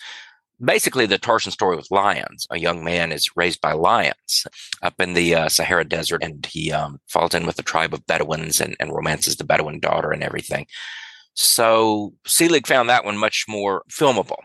basically 0.65 1.05
the 1.05 1.19
Tarzan 1.19 1.51
story 1.51 1.77
with 1.77 1.91
lions. 1.91 2.47
A 2.49 2.59
young 2.61 2.85
man 2.85 3.11
is 3.11 3.29
raised 3.35 3.61
by 3.61 3.73
lions 3.73 4.47
up 4.83 5.01
in 5.01 5.15
the 5.15 5.35
uh, 5.35 5.49
Sahara 5.49 5.85
Desert, 5.85 6.23
and 6.23 6.47
he 6.47 6.71
um, 6.71 7.01
falls 7.09 7.35
in 7.35 7.45
with 7.45 7.59
a 7.59 7.65
tribe 7.65 7.93
of 7.93 8.07
Bedouins 8.07 8.61
and, 8.61 8.77
and 8.79 8.93
romances 8.93 9.35
the 9.35 9.43
Bedouin 9.43 9.81
daughter 9.81 10.13
and 10.13 10.23
everything. 10.23 10.67
So 11.35 12.15
Selig 12.25 12.69
found 12.69 12.89
that 12.89 13.05
one 13.05 13.19
much 13.19 13.47
more 13.49 13.83
filmable 13.91 14.43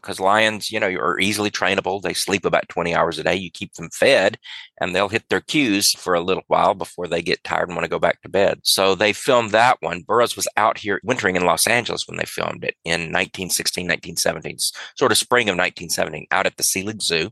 because 0.00 0.20
lions, 0.20 0.70
you 0.70 0.80
know, 0.80 0.88
are 0.88 1.18
easily 1.18 1.50
trainable. 1.50 2.00
They 2.00 2.14
sleep 2.14 2.44
about 2.44 2.68
20 2.68 2.94
hours 2.94 3.18
a 3.18 3.24
day. 3.24 3.34
You 3.34 3.50
keep 3.50 3.74
them 3.74 3.90
fed 3.90 4.38
and 4.80 4.94
they'll 4.94 5.08
hit 5.08 5.28
their 5.28 5.40
cues 5.40 5.92
for 5.92 6.14
a 6.14 6.20
little 6.20 6.44
while 6.48 6.74
before 6.74 7.06
they 7.06 7.22
get 7.22 7.44
tired 7.44 7.68
and 7.68 7.76
want 7.76 7.84
to 7.84 7.90
go 7.90 7.98
back 7.98 8.22
to 8.22 8.28
bed. 8.28 8.60
So 8.62 8.94
they 8.94 9.12
filmed 9.12 9.50
that 9.50 9.78
one. 9.80 10.02
Burroughs 10.02 10.36
was 10.36 10.48
out 10.56 10.78
here 10.78 11.00
wintering 11.02 11.36
in 11.36 11.44
Los 11.44 11.66
Angeles 11.66 12.06
when 12.06 12.16
they 12.16 12.24
filmed 12.24 12.64
it 12.64 12.76
in 12.84 13.12
1916, 13.12 13.84
1917, 13.84 14.58
sort 14.96 15.12
of 15.12 15.18
spring 15.18 15.48
of 15.48 15.56
1917, 15.56 16.26
out 16.30 16.46
at 16.46 16.56
the 16.56 16.62
Selig 16.62 17.02
Zoo. 17.02 17.30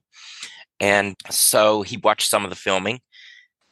And 0.80 1.16
so 1.30 1.82
he 1.82 1.96
watched 1.98 2.28
some 2.28 2.44
of 2.44 2.50
the 2.50 2.56
filming. 2.56 3.00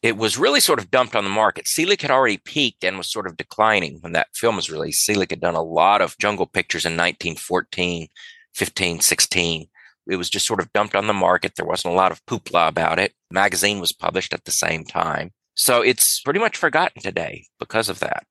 It 0.01 0.17
was 0.17 0.37
really 0.37 0.59
sort 0.59 0.79
of 0.79 0.91
dumped 0.91 1.15
on 1.15 1.23
the 1.23 1.29
market. 1.29 1.67
Selig 1.67 2.01
had 2.01 2.11
already 2.11 2.37
peaked 2.37 2.83
and 2.83 2.97
was 2.97 3.09
sort 3.09 3.25
of 3.25 3.37
declining 3.37 3.99
when 4.01 4.11
that 4.13 4.27
film 4.33 4.57
was 4.57 4.69
released. 4.69 5.05
Selig 5.05 5.29
had 5.29 5.39
done 5.39 5.55
a 5.55 5.63
lot 5.63 6.01
of 6.01 6.17
jungle 6.17 6.45
pictures 6.45 6.85
in 6.85 6.91
1914 6.91 8.07
15, 8.55 8.99
16. 8.99 9.67
It 10.07 10.15
was 10.17 10.29
just 10.29 10.45
sort 10.45 10.59
of 10.59 10.71
dumped 10.73 10.95
on 10.95 11.07
the 11.07 11.13
market. 11.13 11.53
There 11.55 11.65
wasn't 11.65 11.93
a 11.93 11.97
lot 11.97 12.11
of 12.11 12.25
hoopla 12.25 12.67
about 12.67 12.99
it. 12.99 13.13
Magazine 13.31 13.79
was 13.79 13.93
published 13.93 14.33
at 14.33 14.43
the 14.45 14.51
same 14.51 14.83
time. 14.83 15.31
So 15.55 15.81
it's 15.81 16.19
pretty 16.21 16.39
much 16.39 16.57
forgotten 16.57 17.01
today 17.01 17.45
because 17.59 17.89
of 17.89 17.99
that. 17.99 18.25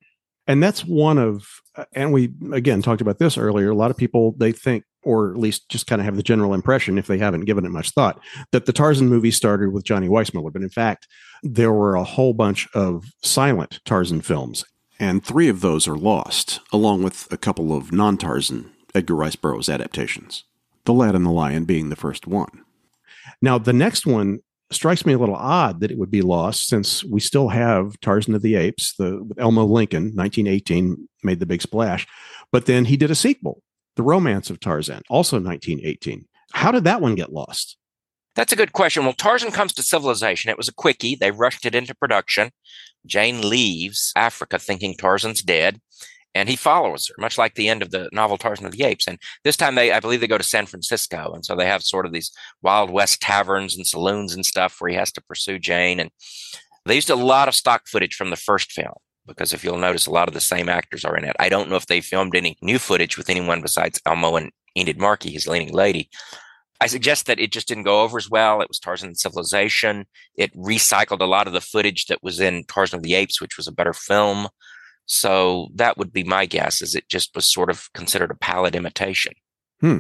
And 0.47 0.63
that's 0.63 0.85
one 0.85 1.19
of, 1.19 1.47
uh, 1.77 1.85
and 1.93 2.13
we 2.13 2.33
again 2.53 2.83
talked 2.83 3.01
about 3.01 3.19
this 3.19 3.39
earlier. 3.39 3.71
A 3.71 3.75
lot 3.75 3.91
of 3.91 3.97
people, 3.97 4.35
they 4.39 4.53
think, 4.53 4.85
or 5.05 5.31
at 5.31 5.39
least 5.39 5.69
just 5.69 5.87
kind 5.87 6.01
of 6.01 6.05
have 6.05 6.17
the 6.17 6.23
general 6.23 6.55
impression, 6.55 6.99
if 6.99 7.07
they 7.07 7.19
haven't 7.19 7.45
given 7.45 7.65
it 7.65 7.71
much 7.71 7.91
thought, 7.91 8.21
that 8.51 8.67
the 8.67 8.73
Tarzan 8.73 9.09
movie 9.09 9.31
started 9.31 9.73
with 9.73 9.85
Johnny 9.85 10.09
Weissmuller. 10.09 10.53
But 10.53 10.63
in 10.63 10.69
fact, 10.69 11.07
there 11.43 11.73
were 11.73 11.95
a 11.95 12.05
whole 12.05 12.35
bunch 12.35 12.69
of 12.75 13.05
silent 13.23 13.81
Tarzan 13.85 14.21
films. 14.21 14.65
And 14.99 15.25
three 15.25 15.49
of 15.49 15.61
those 15.61 15.89
are 15.89 15.97
lost, 15.97 16.61
along 16.73 17.03
with 17.03 17.27
a 17.33 17.37
couple 17.37 17.77
of 17.77 17.93
non 17.93 18.17
Tarzan 18.19 18.71
Edgar 18.95 19.15
Rice 19.15 19.37
Burroughs 19.37 19.69
adaptations, 19.69 20.45
The 20.85 20.93
Lad 20.93 21.15
and 21.15 21.25
the 21.25 21.31
Lion 21.31 21.65
being 21.65 21.89
the 21.89 21.97
first 21.97 22.27
one. 22.27 22.65
Now, 23.41 23.59
the 23.59 23.73
next 23.73 24.07
one 24.07 24.41
strikes 24.71 25.05
me 25.05 25.13
a 25.13 25.19
little 25.19 25.35
odd 25.35 25.81
that 25.81 25.91
it 25.91 25.99
would 25.99 26.11
be 26.11 26.23
lost 26.23 26.67
since 26.67 27.05
we 27.05 27.21
still 27.21 27.49
have 27.49 27.99
Tarzan 28.01 28.35
of 28.35 28.43
the 28.43 28.57
Apes, 28.57 28.95
the 28.95 29.29
Elmo 29.39 29.65
Lincoln, 29.65 30.15
1918, 30.15 31.09
made 31.23 31.41
the 31.41 31.47
big 31.47 31.63
splash. 31.63 32.07
But 32.51 32.67
then 32.67 32.87
he 32.87 32.97
did 32.97 33.11
a 33.11 33.15
sequel, 33.15 33.63
The 33.97 34.03
Romance 34.03 34.51
of 34.51 34.61
Tarzan, 34.61 35.03
also 35.09 35.37
1918. 35.37 36.27
How 36.53 36.71
did 36.71 36.85
that 36.85 37.01
one 37.01 37.15
get 37.15 37.33
lost? 37.33 37.77
That's 38.35 38.53
a 38.53 38.57
good 38.57 38.73
question. 38.73 39.05
Well, 39.05 39.13
Tarzan 39.13 39.53
comes 39.53 39.75
to 39.75 39.83
civilization. 39.83 40.51
It 40.51 40.57
was 40.57 40.69
a 40.69 40.75
quickie. 40.75 41.15
They 41.15 41.31
rushed 41.31 41.67
it 41.67 41.75
into 41.75 41.95
production. 41.95 42.51
Jane 43.05 43.47
leaves 43.49 44.13
Africa 44.17 44.59
thinking 44.59 44.95
Tarzan's 44.95 45.43
dead 45.43 45.81
and 46.35 46.49
he 46.49 46.57
follows 46.57 47.09
her, 47.09 47.15
much 47.19 47.37
like 47.37 47.55
the 47.55 47.69
end 47.69 47.83
of 47.83 47.91
the 47.91 48.09
novel 48.13 48.39
Tarzan 48.39 48.67
of 48.67 48.73
the 48.73 48.85
Apes. 48.85 49.07
And 49.07 49.19
this 49.45 49.57
time 49.57 49.75
they, 49.75 49.93
I 49.93 50.01
believe 50.01 50.21
they 50.21 50.27
go 50.27 50.39
to 50.39 50.45
San 50.45 50.67
Francisco. 50.67 51.33
And 51.35 51.45
so 51.45 51.55
they 51.55 51.67
have 51.67 51.83
sort 51.83 52.07
of 52.07 52.13
these 52.13 52.33
Wild 52.63 52.91
West 52.91 53.21
taverns 53.21 53.77
and 53.77 53.87
saloons 53.87 54.35
and 54.35 54.45
stuff 54.47 54.77
where 54.79 54.91
he 54.91 54.97
has 54.97 55.13
to 55.13 55.23
pursue 55.23 55.59
Jane. 55.59 56.01
And 56.01 56.11
they 56.87 56.95
used 56.95 57.11
a 57.11 57.17
lot 57.17 57.49
of 57.49 57.55
stock 57.55 57.87
footage 57.87 58.15
from 58.15 58.31
the 58.31 58.37
first 58.37 58.73
film 58.73 58.95
because 59.27 59.53
if 59.53 59.63
you'll 59.63 59.79
notice, 59.79 60.07
a 60.07 60.11
lot 60.11 60.29
of 60.29 60.35
the 60.35 60.41
same 60.41 60.69
actors 60.69 61.05
are 61.05 61.17
in 61.17 61.25
it. 61.25 61.37
I 61.39 61.49
don't 61.49 61.69
know 61.69 61.77
if 61.77 61.87
they 61.87 62.01
filmed 62.01 62.35
any 62.35 62.57
new 62.63 62.79
footage 62.79 63.17
with 63.17 63.31
anyone 63.31 63.63
besides 63.63 64.01
Elmo 64.07 64.37
and 64.37 64.51
Enid 64.77 64.99
Markey, 64.99 65.31
his 65.31 65.47
leading 65.47 65.73
lady. 65.73 66.09
I 66.81 66.87
suggest 66.87 67.27
that 67.27 67.39
it 67.39 67.53
just 67.53 67.69
didn't 67.69 67.85
go 67.85 68.03
over 68.03 68.19
as 68.19 68.29
well. 68.29 68.61
It 68.61 68.69
was 68.69 68.81
Tarzan 68.81 69.09
and 69.09 69.19
Civilization. 69.19 70.07
It 70.37 70.53
recycled 70.57 71.21
a 71.21 71.27
lot 71.27 71.47
of 71.47 71.53
the 71.53 71.61
footage 71.61 72.07
that 72.07 72.23
was 72.23 72.41
in 72.41 72.65
Tarzan 72.65 72.97
of 72.97 73.03
the 73.05 73.15
Apes, 73.15 73.41
which 73.41 73.57
was 73.57 73.69
a 73.69 73.73
better 73.73 73.93
film. 73.93 74.49
So 75.07 75.69
that 75.75 75.99
would 75.99 76.13
be 76.13 76.25
my 76.25 76.47
guess 76.47 76.81
is 76.81 76.95
it 76.95 77.09
just 77.09 77.35
was 77.35 77.51
sort 77.51 77.71
of 77.71 77.93
considered 77.93 78.31
a 78.31 78.37
pallid 78.37 78.75
imitation. 78.75 79.35
Hmm. 79.81 79.99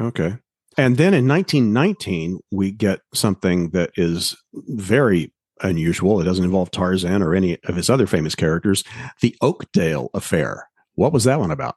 Okay. 0.00 0.36
And 0.76 0.96
then 0.96 1.14
in 1.14 1.28
1919, 1.28 2.40
we 2.50 2.72
get 2.72 3.00
something 3.12 3.70
that 3.70 3.90
is 3.96 4.36
very 4.52 5.32
unusual. 5.62 6.20
It 6.20 6.24
doesn't 6.24 6.44
involve 6.44 6.70
Tarzan 6.70 7.22
or 7.22 7.34
any 7.34 7.58
of 7.64 7.76
his 7.76 7.88
other 7.88 8.06
famous 8.06 8.34
characters. 8.34 8.82
The 9.20 9.36
Oakdale 9.40 10.10
Affair. 10.14 10.68
What 10.94 11.12
was 11.12 11.24
that 11.24 11.40
one 11.40 11.50
about? 11.50 11.76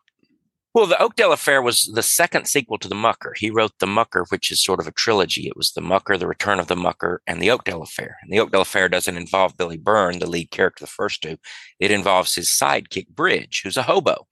Well, 0.78 0.86
the 0.86 1.02
Oakdale 1.02 1.32
Affair 1.32 1.60
was 1.60 1.90
the 1.96 2.04
second 2.04 2.46
sequel 2.46 2.78
to 2.78 2.88
The 2.88 2.94
Mucker. 2.94 3.34
He 3.36 3.50
wrote 3.50 3.72
The 3.80 3.88
Mucker, 3.88 4.28
which 4.30 4.52
is 4.52 4.64
sort 4.64 4.80
of 4.80 4.86
a 4.86 4.92
trilogy. 4.92 5.48
It 5.48 5.58
was 5.58 5.72
The 5.72 5.82
Mucker, 5.82 6.18
The 6.18 6.28
Return 6.28 6.60
of 6.60 6.68
the 6.68 6.76
Mucker, 6.76 7.24
and 7.26 7.42
The 7.42 7.50
Oakdale 7.50 7.82
Affair. 7.82 8.18
And 8.22 8.32
The 8.32 8.40
Oakdale 8.40 8.62
Affair 8.62 8.88
doesn't 8.88 9.18
involve 9.18 9.58
Billy 9.58 9.78
Byrne, 9.78 10.20
the 10.20 10.30
lead 10.30 10.52
character, 10.52 10.84
the 10.84 10.88
first 10.88 11.24
two. 11.24 11.38
It 11.80 11.90
involves 11.90 12.36
his 12.36 12.52
sidekick, 12.52 13.08
Bridge, 13.08 13.62
who's 13.64 13.76
a 13.76 13.82
hobo. 13.82 14.28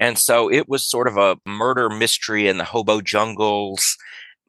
And 0.00 0.16
so 0.16 0.50
it 0.50 0.70
was 0.70 0.88
sort 0.88 1.06
of 1.06 1.18
a 1.18 1.36
murder 1.44 1.90
mystery 1.90 2.48
in 2.48 2.56
the 2.56 2.64
hobo 2.64 3.02
jungles. 3.02 3.98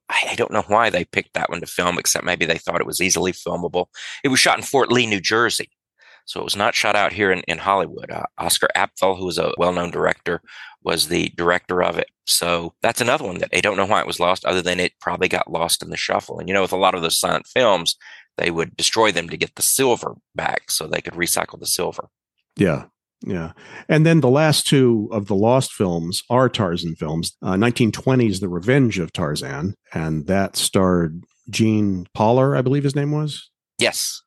I 0.07 0.35
don't 0.37 0.53
know 0.53 0.63
why 0.67 0.89
they 0.89 1.03
picked 1.03 1.33
that 1.33 1.49
one 1.49 1.59
to 1.59 1.67
film, 1.67 1.99
except 1.99 2.23
maybe 2.23 2.45
they 2.45 2.59
thought 2.59 2.79
it 2.79 2.87
was 2.87 3.01
easily 3.01 3.33
filmable. 3.33 3.87
It 4.23 4.29
was 4.29 4.39
shot 4.39 4.57
in 4.57 4.63
Fort 4.63 4.89
Lee, 4.89 5.05
New 5.05 5.19
Jersey. 5.19 5.69
So 6.25 6.39
it 6.39 6.43
was 6.43 6.55
not 6.55 6.75
shot 6.75 6.95
out 6.95 7.13
here 7.13 7.31
in, 7.31 7.41
in 7.41 7.59
Hollywood. 7.59 8.09
Uh, 8.09 8.23
Oscar 8.37 8.67
Apfel, 8.75 9.17
who 9.17 9.25
was 9.25 9.37
a 9.37 9.53
well 9.57 9.71
known 9.71 9.91
director, 9.91 10.41
was 10.83 11.07
the 11.07 11.31
director 11.35 11.83
of 11.83 11.97
it. 11.97 12.07
So 12.25 12.73
that's 12.81 13.01
another 13.01 13.25
one 13.25 13.37
that 13.39 13.49
I 13.53 13.61
don't 13.61 13.77
know 13.77 13.85
why 13.85 14.01
it 14.01 14.07
was 14.07 14.19
lost, 14.19 14.45
other 14.45 14.61
than 14.61 14.79
it 14.79 14.93
probably 14.99 15.27
got 15.27 15.51
lost 15.51 15.83
in 15.83 15.89
the 15.89 15.97
shuffle. 15.97 16.39
And 16.39 16.49
you 16.49 16.53
know, 16.53 16.61
with 16.61 16.71
a 16.71 16.77
lot 16.77 16.95
of 16.95 17.01
those 17.01 17.19
silent 17.19 17.47
films, 17.47 17.95
they 18.37 18.51
would 18.51 18.75
destroy 18.75 19.11
them 19.11 19.29
to 19.29 19.37
get 19.37 19.55
the 19.55 19.61
silver 19.61 20.15
back 20.33 20.71
so 20.71 20.87
they 20.87 21.01
could 21.01 21.13
recycle 21.13 21.59
the 21.59 21.67
silver. 21.67 22.09
Yeah. 22.57 22.85
Yeah. 23.25 23.53
And 23.87 24.05
then 24.05 24.21
the 24.21 24.29
last 24.29 24.67
two 24.67 25.09
of 25.11 25.27
the 25.27 25.35
lost 25.35 25.73
films 25.73 26.23
are 26.29 26.49
Tarzan 26.49 26.95
films. 26.95 27.35
Uh, 27.41 27.53
1920's 27.53 28.39
The 28.39 28.49
Revenge 28.49 28.99
of 28.99 29.13
Tarzan, 29.13 29.75
and 29.93 30.27
that 30.27 30.55
starred 30.55 31.23
Gene 31.49 32.07
Pollar, 32.15 32.57
I 32.57 32.61
believe 32.61 32.83
his 32.83 32.95
name 32.95 33.11
was. 33.11 33.49
Yes. 33.79 34.21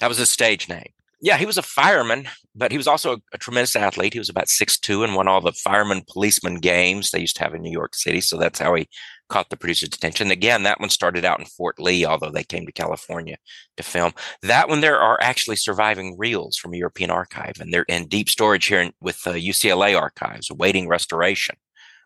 That 0.00 0.08
was 0.08 0.18
his 0.18 0.30
stage 0.30 0.68
name. 0.68 0.92
Yeah, 1.24 1.38
he 1.38 1.46
was 1.46 1.56
a 1.56 1.62
fireman, 1.62 2.28
but 2.54 2.70
he 2.70 2.76
was 2.76 2.86
also 2.86 3.14
a, 3.14 3.18
a 3.32 3.38
tremendous 3.38 3.74
athlete. 3.74 4.12
He 4.12 4.18
was 4.18 4.28
about 4.28 4.50
six 4.50 4.78
two 4.78 5.02
and 5.02 5.14
won 5.14 5.26
all 5.26 5.40
the 5.40 5.52
fireman 5.52 6.02
policeman 6.06 6.56
games 6.56 7.10
they 7.10 7.20
used 7.20 7.36
to 7.36 7.44
have 7.44 7.54
in 7.54 7.62
New 7.62 7.72
York 7.72 7.94
City. 7.94 8.20
So 8.20 8.36
that's 8.36 8.58
how 8.58 8.74
he 8.74 8.86
caught 9.30 9.48
the 9.48 9.56
producer's 9.56 9.88
attention. 9.88 10.30
Again, 10.30 10.64
that 10.64 10.80
one 10.80 10.90
started 10.90 11.24
out 11.24 11.40
in 11.40 11.46
Fort 11.46 11.80
Lee, 11.80 12.04
although 12.04 12.30
they 12.30 12.44
came 12.44 12.66
to 12.66 12.72
California 12.72 13.38
to 13.78 13.82
film. 13.82 14.12
That 14.42 14.68
one, 14.68 14.82
there 14.82 15.00
are 15.00 15.16
actually 15.22 15.56
surviving 15.56 16.14
reels 16.18 16.58
from 16.58 16.74
a 16.74 16.76
European 16.76 17.10
archive, 17.10 17.54
and 17.58 17.72
they're 17.72 17.86
in 17.88 18.06
deep 18.06 18.28
storage 18.28 18.66
here 18.66 18.82
in, 18.82 18.92
with 19.00 19.22
the 19.22 19.32
UCLA 19.32 19.98
archives, 19.98 20.50
awaiting 20.50 20.88
restoration. 20.88 21.56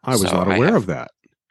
I 0.04 0.12
was 0.12 0.20
so 0.20 0.30
not 0.30 0.46
aware 0.46 0.74
have, 0.74 0.76
of 0.76 0.86
that. 0.86 1.10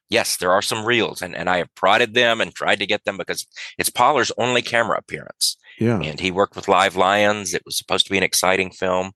Yes, 0.10 0.38
there 0.38 0.54
are 0.54 0.62
some 0.62 0.86
reels, 0.86 1.22
and, 1.22 1.36
and 1.36 1.50
I 1.50 1.58
have 1.58 1.76
prodded 1.76 2.14
them 2.14 2.40
and 2.40 2.56
tried 2.56 2.80
to 2.80 2.86
get 2.86 3.04
them 3.04 3.18
because 3.18 3.46
it's 3.78 3.90
Pollard's 3.90 4.32
only 4.38 4.62
camera 4.62 4.98
appearance. 4.98 5.58
Yeah. 5.80 6.02
And 6.02 6.20
he 6.20 6.32
worked 6.32 6.56
with 6.56 6.68
Live 6.68 6.96
Lions. 6.96 7.54
It 7.54 7.64
was 7.66 7.78
supposed 7.78 8.06
to 8.06 8.12
be 8.12 8.18
an 8.18 8.24
exciting 8.24 8.72
film. 8.72 9.12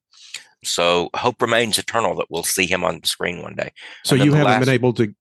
So 0.64 1.10
hope 1.16 1.42
remains 1.42 1.80
eternal 1.80 2.16
that 2.18 2.28
we'll 2.30 2.44
see 2.44 2.68
him 2.68 2.84
on 2.84 3.00
the 3.00 3.08
screen 3.08 3.42
one 3.42 3.56
day. 3.56 3.72
So 4.06 4.16
you 4.16 4.34
haven't 4.34 4.54
last, 4.54 4.66
been 4.66 4.74
able 4.74 4.94
to 4.94 5.14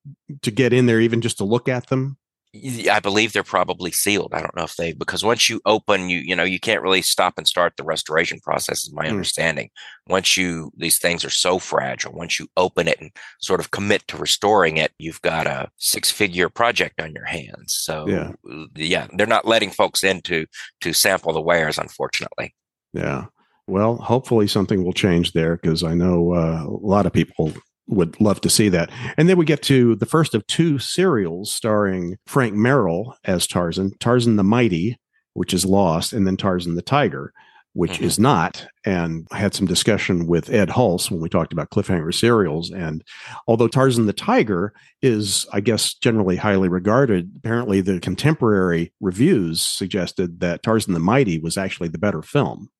to 0.43 0.51
get 0.51 0.73
in 0.73 0.87
there 0.87 1.01
even 1.01 1.23
just 1.23 1.39
to 1.39 1.45
look 1.45 1.69
at 1.69 1.87
them? 1.87 2.19
I 2.53 2.99
believe 2.99 3.33
they're 3.33 3.45
probably 3.45 3.93
sealed. 3.93 4.35
I 4.35 4.41
don't 4.41 4.57
know 4.57 4.65
if 4.65 4.75
they 4.75 4.93
because 4.93 5.23
once 5.23 5.49
you 5.49 5.61
open, 5.67 6.09
you 6.09 6.19
you 6.19 6.35
know 6.35 6.43
you 6.43 6.59
can't 6.59 6.83
really 6.83 7.03
stop 7.03 7.35
and 7.37 7.47
start 7.47 7.75
the 7.77 7.85
restoration 7.85 8.41
process. 8.41 8.83
Is 8.83 8.93
my 8.93 9.05
mm. 9.05 9.11
understanding. 9.11 9.71
Once 10.09 10.37
you 10.37 10.73
these 10.77 10.99
things 10.99 11.25
are 11.25 11.31
so 11.31 11.61
fragile, 11.61 12.13
once 12.13 12.41
you 12.41 12.49
open 12.57 12.89
it 12.89 13.01
and 13.01 13.13
sort 13.41 13.61
of 13.61 13.71
commit 13.71 14.07
to 14.09 14.17
restoring 14.17 14.79
it, 14.79 14.91
you've 14.99 15.23
got 15.23 15.47
a 15.47 15.71
six 15.77 16.11
figure 16.11 16.49
project 16.49 17.01
on 17.01 17.13
your 17.13 17.25
hands. 17.25 17.79
So 17.81 18.09
yeah, 18.09 18.33
yeah, 18.75 19.07
they're 19.13 19.29
not 19.29 19.47
letting 19.47 19.71
folks 19.71 20.03
in 20.03 20.21
to 20.23 20.47
to 20.81 20.93
sample 20.93 21.33
the 21.33 21.41
wares, 21.41 21.79
unfortunately. 21.79 22.55
Yeah. 22.93 23.27
Well, 23.69 23.95
hopefully 23.95 24.49
something 24.49 24.85
will 24.85 24.93
change 24.93 25.33
there 25.33 25.57
because 25.57 25.85
I 25.85 25.95
know 25.95 26.33
uh, 26.35 26.65
a 26.67 26.85
lot 26.85 27.07
of 27.07 27.13
people 27.13 27.53
would 27.91 28.21
love 28.21 28.41
to 28.43 28.51
see 28.51 28.69
that. 28.71 28.91
And 29.17 29.29
then 29.29 29.37
we 29.37 29.45
get 29.45 29.63
to 29.65 29.97
the 29.97 30.07
first 30.07 30.35
of 30.35 30.47
two 30.47 30.79
serials 30.79 31.53
starring 31.53 32.17
Frank 32.27 32.55
Merrill 32.55 33.17
as 33.25 33.47
Tarzan, 33.47 33.93
Tarzan 33.99 34.37
the 34.37 34.45
Mighty, 34.45 34.99
which 35.35 35.53
is 35.53 35.67
lost, 35.67 36.13
and 36.13 36.27
then 36.27 36.37
Tarzan 36.37 36.77
the 36.77 36.83
Tiger, 36.83 37.33
which 37.73 37.93
mm-hmm. 37.93 38.05
is 38.05 38.19
not. 38.19 38.67
And 38.85 39.27
I 39.31 39.39
had 39.39 39.55
some 39.55 39.67
discussion 39.67 40.27
with 40.27 40.51
Ed 40.51 40.69
Hulse 40.71 41.11
when 41.11 41.21
we 41.21 41.29
talked 41.29 41.53
about 41.53 41.71
cliffhanger 41.71 42.15
serials. 42.15 42.71
And 42.71 43.03
although 43.47 43.69
Tarzan 43.69 44.07
the 44.07 44.13
Tiger 44.13 44.73
is, 45.03 45.47
I 45.53 45.61
guess, 45.61 45.95
generally 45.95 46.37
highly 46.37 46.69
regarded, 46.69 47.31
apparently 47.37 47.81
the 47.81 48.01
contemporary 48.01 48.93
reviews 49.01 49.63
suggested 49.63 50.41
that 50.41 50.63
Tarzan 50.63 50.95
the 50.95 51.01
Mighty 51.01 51.39
was 51.39 51.57
actually 51.57 51.89
the 51.89 51.99
better 51.99 52.23
film 52.23 52.71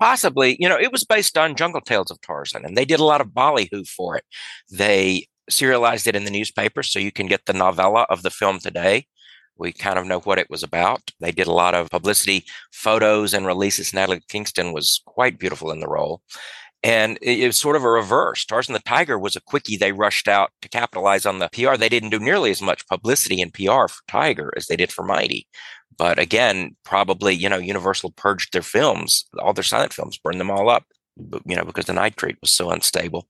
possibly, 0.00 0.56
you 0.58 0.68
know, 0.68 0.78
it 0.78 0.90
was 0.90 1.04
based 1.04 1.38
on 1.38 1.54
Jungle 1.54 1.82
Tales 1.82 2.10
of 2.10 2.20
Tarzan, 2.22 2.64
and 2.64 2.76
they 2.76 2.84
did 2.84 2.98
a 2.98 3.04
lot 3.04 3.20
of 3.20 3.34
ballyhoo 3.34 3.84
for 3.84 4.16
it. 4.16 4.24
They 4.70 5.28
serialized 5.48 6.06
it 6.06 6.16
in 6.16 6.24
the 6.24 6.30
newspaper, 6.30 6.82
so 6.82 6.98
you 6.98 7.12
can 7.12 7.26
get 7.26 7.46
the 7.46 7.52
novella 7.52 8.06
of 8.08 8.22
the 8.22 8.30
film 8.30 8.58
today. 8.58 9.06
We 9.58 9.72
kind 9.72 9.98
of 9.98 10.06
know 10.06 10.20
what 10.20 10.38
it 10.38 10.48
was 10.48 10.62
about. 10.62 11.02
They 11.20 11.32
did 11.32 11.46
a 11.46 11.52
lot 11.52 11.74
of 11.74 11.90
publicity, 11.90 12.46
photos, 12.72 13.34
and 13.34 13.46
releases. 13.46 13.92
Natalie 13.92 14.22
Kingston 14.28 14.72
was 14.72 15.02
quite 15.04 15.38
beautiful 15.38 15.70
in 15.70 15.80
the 15.80 15.88
role. 15.88 16.22
And 16.82 17.18
it, 17.20 17.46
was 17.46 17.58
sort 17.58 17.76
of 17.76 17.84
a 17.84 17.90
reverse. 17.90 18.46
Tarzan 18.46 18.72
the 18.72 18.80
Tiger 18.80 19.18
was 19.18 19.36
a 19.36 19.42
quickie 19.42 19.76
they 19.76 19.92
rushed 19.92 20.28
out 20.28 20.50
to 20.62 20.68
capitalize 20.70 21.26
on 21.26 21.38
the 21.38 21.50
PR. 21.52 21.76
They 21.76 21.90
didn't 21.90 22.08
do 22.08 22.18
nearly 22.18 22.50
as 22.50 22.62
much 22.62 22.88
publicity 22.88 23.42
and 23.42 23.52
PR 23.52 23.86
for 23.86 24.00
Tiger 24.08 24.50
as 24.56 24.66
they 24.66 24.76
did 24.76 24.90
for 24.90 25.04
Mighty. 25.04 25.46
But 26.00 26.18
again, 26.18 26.76
probably, 26.82 27.34
you 27.34 27.46
know, 27.50 27.58
Universal 27.58 28.12
purged 28.12 28.54
their 28.54 28.62
films, 28.62 29.26
all 29.38 29.52
their 29.52 29.62
silent 29.62 29.92
films, 29.92 30.16
burned 30.16 30.40
them 30.40 30.50
all 30.50 30.70
up, 30.70 30.86
you 31.44 31.54
know, 31.54 31.62
because 31.62 31.84
the 31.84 31.92
nitrate 31.92 32.38
was 32.40 32.54
so 32.54 32.70
unstable. 32.70 33.28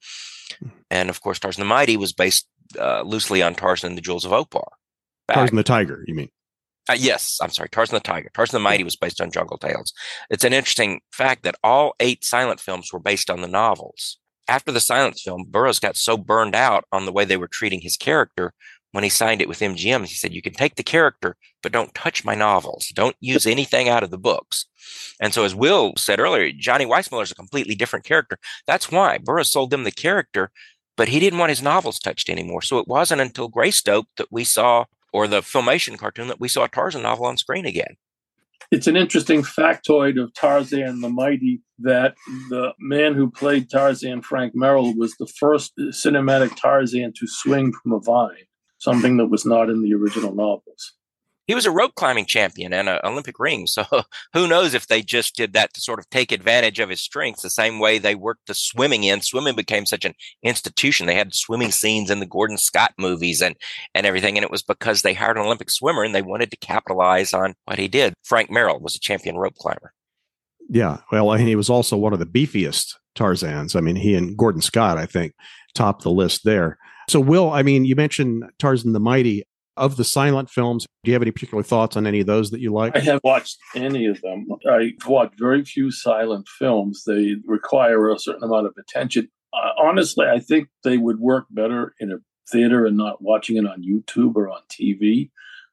Hmm. 0.61 0.68
And 0.88 1.11
of 1.11 1.20
course, 1.20 1.40
Tarzan 1.40 1.62
the 1.62 1.66
Mighty 1.66 1.96
was 1.96 2.12
based 2.12 2.46
uh, 2.78 3.02
loosely 3.02 3.42
on 3.42 3.56
Tarzan 3.56 3.88
and 3.88 3.98
the 3.98 4.02
Jewels 4.02 4.24
of 4.24 4.33
Opar. 4.33 4.70
Back. 5.26 5.38
Tarzan 5.38 5.56
the 5.56 5.64
Tiger, 5.64 6.04
you 6.06 6.14
mean? 6.14 6.28
Uh, 6.88 6.94
yes, 6.96 7.40
I'm 7.42 7.50
sorry. 7.50 7.68
Tarzan 7.70 7.96
the 7.96 8.00
Tiger. 8.00 8.30
Tarzan 8.35 8.54
the 8.54 8.62
Mighty 8.62 8.85
was 8.85 8.94
based 8.94 9.20
on 9.20 9.33
Jungle 9.33 9.59
Tales. 9.59 9.92
It's 10.30 10.44
an 10.44 10.52
interesting 10.52 11.00
fact 11.11 11.42
that 11.42 11.56
all 11.64 11.96
eight 11.98 12.22
silent 12.22 12.61
films 12.61 12.92
were 12.92 13.00
based 13.00 13.30
on 13.30 13.40
the 13.40 13.48
novels. 13.48 14.18
After 14.46 14.70
the 14.70 14.78
silent 14.78 15.18
film, 15.18 15.46
Burroughs 15.48 15.80
got 15.80 15.96
so 15.96 16.16
burned 16.16 16.54
out 16.54 16.85
on 16.92 17.04
the 17.04 17.12
way 17.12 17.24
they 17.24 17.37
were 17.37 17.48
treating 17.48 17.80
his 17.80 17.96
character 17.96 18.54
when 18.92 19.05
he 19.05 19.11
signed 19.11 19.40
it 19.40 19.48
with 19.48 19.61
MGM, 19.61 20.07
he 20.07 20.14
said, 20.14 20.35
You 20.35 20.42
can 20.42 20.53
take 20.53 20.74
the 20.74 20.83
character, 20.83 21.37
but 21.62 21.72
don't 21.72 21.94
touch 21.94 22.24
my 22.24 22.35
novels. 22.35 22.88
Don't 22.94 23.16
use 23.20 23.46
anything 23.46 23.88
out 23.88 24.03
of 24.03 24.11
the 24.11 24.18
books. 24.18 24.66
And 25.20 25.33
so, 25.33 25.44
as 25.44 25.55
Will 25.55 25.94
said 25.96 26.18
earlier, 26.18 26.50
Johnny 26.53 26.87
Weissmuller 26.87 27.22
is 27.22 27.31
a 27.31 27.37
completely 27.37 27.74
different 27.74 28.05
character. 28.05 28.38
That's 28.66 28.90
why 28.90 29.18
Burroughs 29.18 29.53
sold 29.53 29.70
them 29.70 29.85
the 29.85 29.92
character, 29.92 30.50
but 30.96 31.09
he 31.09 31.20
didn't 31.20 31.38
want 31.38 31.50
his 31.50 31.62
novels 31.62 31.98
touched 31.98 32.29
anymore. 32.29 32.62
So, 32.62 32.79
it 32.79 32.88
wasn't 32.88 33.20
until 33.20 33.48
Greystoke 33.48 34.07
that 34.16 34.29
we 34.31 34.44
saw, 34.44 34.87
or 35.12 35.29
the 35.29 35.40
Filmation 35.40 35.98
cartoon, 35.98 36.29
that 36.29 36.40
we 36.40 36.48
saw 36.48 36.64
a 36.64 36.68
Tarzan 36.68 37.03
novel 37.03 37.26
on 37.26 37.37
screen 37.37 37.66
again. 37.66 37.96
It's 38.72 38.87
an 38.87 38.96
interesting 38.96 39.42
factoid 39.42 40.20
of 40.20 40.33
Tarzan 40.35 41.00
the 41.00 41.09
Mighty 41.09 41.61
that 41.81 42.14
the 42.50 42.72
man 42.79 43.14
who 43.14 43.31
played 43.31 43.68
Tarzan, 43.68 44.22
Frank 44.22 44.55
Merrill, 44.55 44.96
was 44.96 45.16
the 45.16 45.26
first 45.26 45.72
cinematic 45.76 46.57
Tarzan 46.57 47.12
to 47.16 47.26
swing 47.26 47.72
from 47.72 47.92
a 47.92 48.00
vine 48.00 48.46
something 48.81 49.19
that 49.19 49.27
was 49.27 49.47
not 49.47 49.71
in 49.71 49.83
the 49.83 49.95
original 49.95 50.35
novels. 50.35 50.95
He 51.47 51.55
was 51.55 51.66
a 51.66 51.71
rope 51.71 51.97
climbing 51.97 52.27
champion 52.27 52.73
and 52.73 52.88
an 52.88 53.01
Olympic 53.03 53.40
ring. 53.40 53.66
So 53.66 53.85
who 54.33 54.47
knows 54.47 54.73
if 54.73 54.87
they 54.87 55.03
just 55.03 55.35
did 55.35 55.53
that 55.53 55.75
to 55.75 55.81
sort 55.81 55.99
of 55.99 56.09
take 56.09 56.31
advantage 56.31 56.79
of 56.79 56.88
his 56.88 57.01
strengths, 57.01 57.43
the 57.43 57.51
same 57.51 57.81
way 57.81 57.99
they 57.99 58.14
worked 58.14 58.47
the 58.47 58.55
swimming 58.55 59.05
in. 59.05 59.21
Swimming 59.21 59.57
became 59.57 59.85
such 59.85 60.05
an 60.05 60.14
institution. 60.45 61.07
They 61.07 61.16
had 61.16 61.35
swimming 61.35 61.73
scenes 61.73 62.09
in 62.09 62.21
the 62.21 62.27
Gordon 62.27 62.57
Scott 62.57 62.93
movies 62.99 63.43
and, 63.43 63.57
and 63.97 64.07
everything. 64.07 64.38
And 64.38 64.45
it 64.45 64.51
was 64.51 64.62
because 64.62 65.03
they 65.03 65.12
hired 65.12 65.38
an 65.38 65.45
Olympic 65.45 65.71
swimmer 65.71 66.05
and 66.05 66.14
they 66.14 66.23
wanted 66.23 66.53
to 66.53 66.57
capitalize 66.59 67.35
on 67.35 67.55
what 67.64 67.79
he 67.79 67.88
did. 67.88 68.14
Frank 68.23 68.51
Merrill 68.51 68.79
was 68.79 68.95
a 68.95 69.01
champion 69.01 69.37
rope 69.37 69.57
climber. 69.57 69.93
Yeah. 70.69 70.99
Well, 71.11 71.33
and 71.33 71.43
he 71.43 71.57
was 71.57 71.69
also 71.69 71.97
one 71.97 72.12
of 72.12 72.21
the 72.21 72.27
beefiest 72.27 72.95
Tarzans. 73.16 73.75
I 73.75 73.81
mean, 73.81 73.97
he 73.97 74.14
and 74.14 74.37
Gordon 74.37 74.62
Scott, 74.62 74.99
I 74.99 75.07
think, 75.07 75.35
topped 75.75 76.05
the 76.05 76.12
list 76.12 76.45
there. 76.45 76.79
So, 77.11 77.18
Will, 77.18 77.51
I 77.51 77.64
mean, 77.64 77.85
you 77.85 77.96
mentioned 77.96 78.44
Tarzan 78.61 78.92
the 78.92 79.01
Mighty. 79.01 79.42
Of 79.77 79.96
the 79.96 80.05
silent 80.05 80.51
films, 80.51 80.85
do 81.05 81.11
you 81.11 81.14
have 81.14 81.23
any 81.23 81.31
particular 81.31 81.62
thoughts 81.62 81.96
on 81.96 82.07
any 82.07 82.20
of 82.20 82.27
those 82.27 82.51
that 82.51 82.61
you 82.61 82.70
like? 82.70 82.94
I 82.94 83.01
have 83.01 83.20
watched 83.25 83.57
any 83.75 84.05
of 84.05 84.20
them. 84.20 84.46
I 84.68 84.92
watched 85.07 85.38
very 85.38 85.64
few 85.64 85.90
silent 85.90 86.49
films. 86.59 87.05
They 87.07 87.37
require 87.46 88.11
a 88.11 88.18
certain 88.18 88.42
amount 88.42 88.66
of 88.66 88.75
attention. 88.79 89.29
Uh, 89.55 89.70
honestly, 89.83 90.27
I 90.27 90.38
think 90.38 90.68
they 90.85 90.99
would 90.99 91.18
work 91.18 91.46
better 91.51 91.94
in 91.99 92.12
a 92.12 92.16
theater 92.51 92.85
and 92.85 92.99
not 92.99 93.23
watching 93.23 93.57
it 93.57 93.66
on 93.66 93.83
YouTube 93.83 94.37
or 94.37 94.51
on 94.51 94.61
TV 94.68 95.31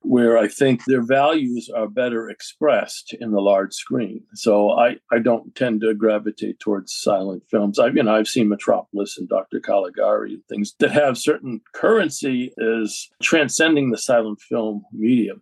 where 0.08 0.38
I 0.38 0.48
think 0.48 0.86
their 0.86 1.04
values 1.04 1.70
are 1.76 1.88
better 1.88 2.30
expressed 2.30 3.14
in 3.20 3.32
the 3.32 3.42
large 3.42 3.74
screen. 3.74 4.24
So 4.34 4.72
I, 4.72 4.98
I 5.12 5.20
don't 5.20 5.54
tend 5.56 5.82
to 5.82 5.94
gravitate 5.94 6.60
towards 6.60 6.94
silent 6.94 7.44
films. 7.52 7.78
I've 7.78 7.96
you 7.96 8.04
know 8.04 8.16
I've 8.16 8.28
seen 8.28 8.48
Metropolis 8.50 9.18
and 9.18 9.28
Dr. 9.28 9.60
Caligari 9.60 10.34
and 10.36 10.44
things 10.46 10.74
that 10.80 10.92
have 10.92 11.18
certain 11.18 11.62
currency 11.74 12.54
as 12.58 13.08
transcending 13.22 13.92
the 13.92 13.98
silent 13.98 14.40
film 14.42 14.84
medium. 14.94 15.42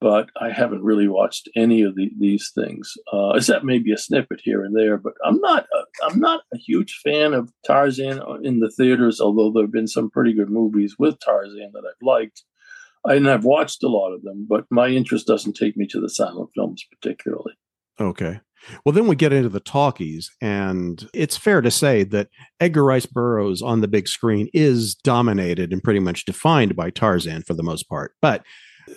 but 0.00 0.30
I 0.40 0.50
haven't 0.50 0.82
really 0.82 1.06
watched 1.06 1.48
any 1.54 1.82
of 1.82 1.94
the, 1.94 2.10
these 2.18 2.50
things, 2.52 2.92
uh, 3.12 3.34
except 3.36 3.64
maybe 3.64 3.92
a 3.92 3.96
snippet 3.96 4.40
here 4.42 4.64
and 4.64 4.76
there. 4.76 4.96
But 4.98 5.14
I'm 5.24 5.38
not 5.40 5.66
a, 5.72 6.04
I'm 6.04 6.18
not 6.18 6.42
a 6.52 6.58
huge 6.58 7.00
fan 7.04 7.32
of 7.34 7.52
Tarzan 7.64 8.20
in 8.42 8.58
the 8.58 8.70
theaters, 8.70 9.20
although 9.20 9.52
there 9.52 9.62
have 9.62 9.72
been 9.72 9.86
some 9.86 10.10
pretty 10.10 10.32
good 10.32 10.50
movies 10.50 10.96
with 10.98 11.20
Tarzan 11.20 11.70
that 11.72 11.84
I've 11.88 12.02
liked. 12.04 12.42
And 13.04 13.28
I've 13.28 13.44
watched 13.44 13.82
a 13.82 13.88
lot 13.88 14.12
of 14.12 14.22
them, 14.22 14.46
but 14.48 14.64
my 14.70 14.88
interest 14.88 15.26
doesn't 15.26 15.54
take 15.54 15.76
me 15.76 15.86
to 15.88 16.00
the 16.00 16.08
silent 16.08 16.50
films 16.54 16.84
particularly. 16.90 17.52
Okay. 18.00 18.40
Well, 18.84 18.92
then 18.92 19.08
we 19.08 19.16
get 19.16 19.32
into 19.32 19.48
the 19.48 19.60
talkies, 19.60 20.30
and 20.40 21.08
it's 21.12 21.36
fair 21.36 21.60
to 21.60 21.70
say 21.70 22.04
that 22.04 22.28
Edgar 22.60 22.84
Rice 22.84 23.06
Burroughs 23.06 23.60
on 23.60 23.80
the 23.80 23.88
big 23.88 24.06
screen 24.06 24.48
is 24.54 24.94
dominated 24.94 25.72
and 25.72 25.82
pretty 25.82 25.98
much 25.98 26.24
defined 26.24 26.76
by 26.76 26.90
Tarzan 26.90 27.42
for 27.42 27.54
the 27.54 27.64
most 27.64 27.88
part. 27.88 28.14
But 28.22 28.44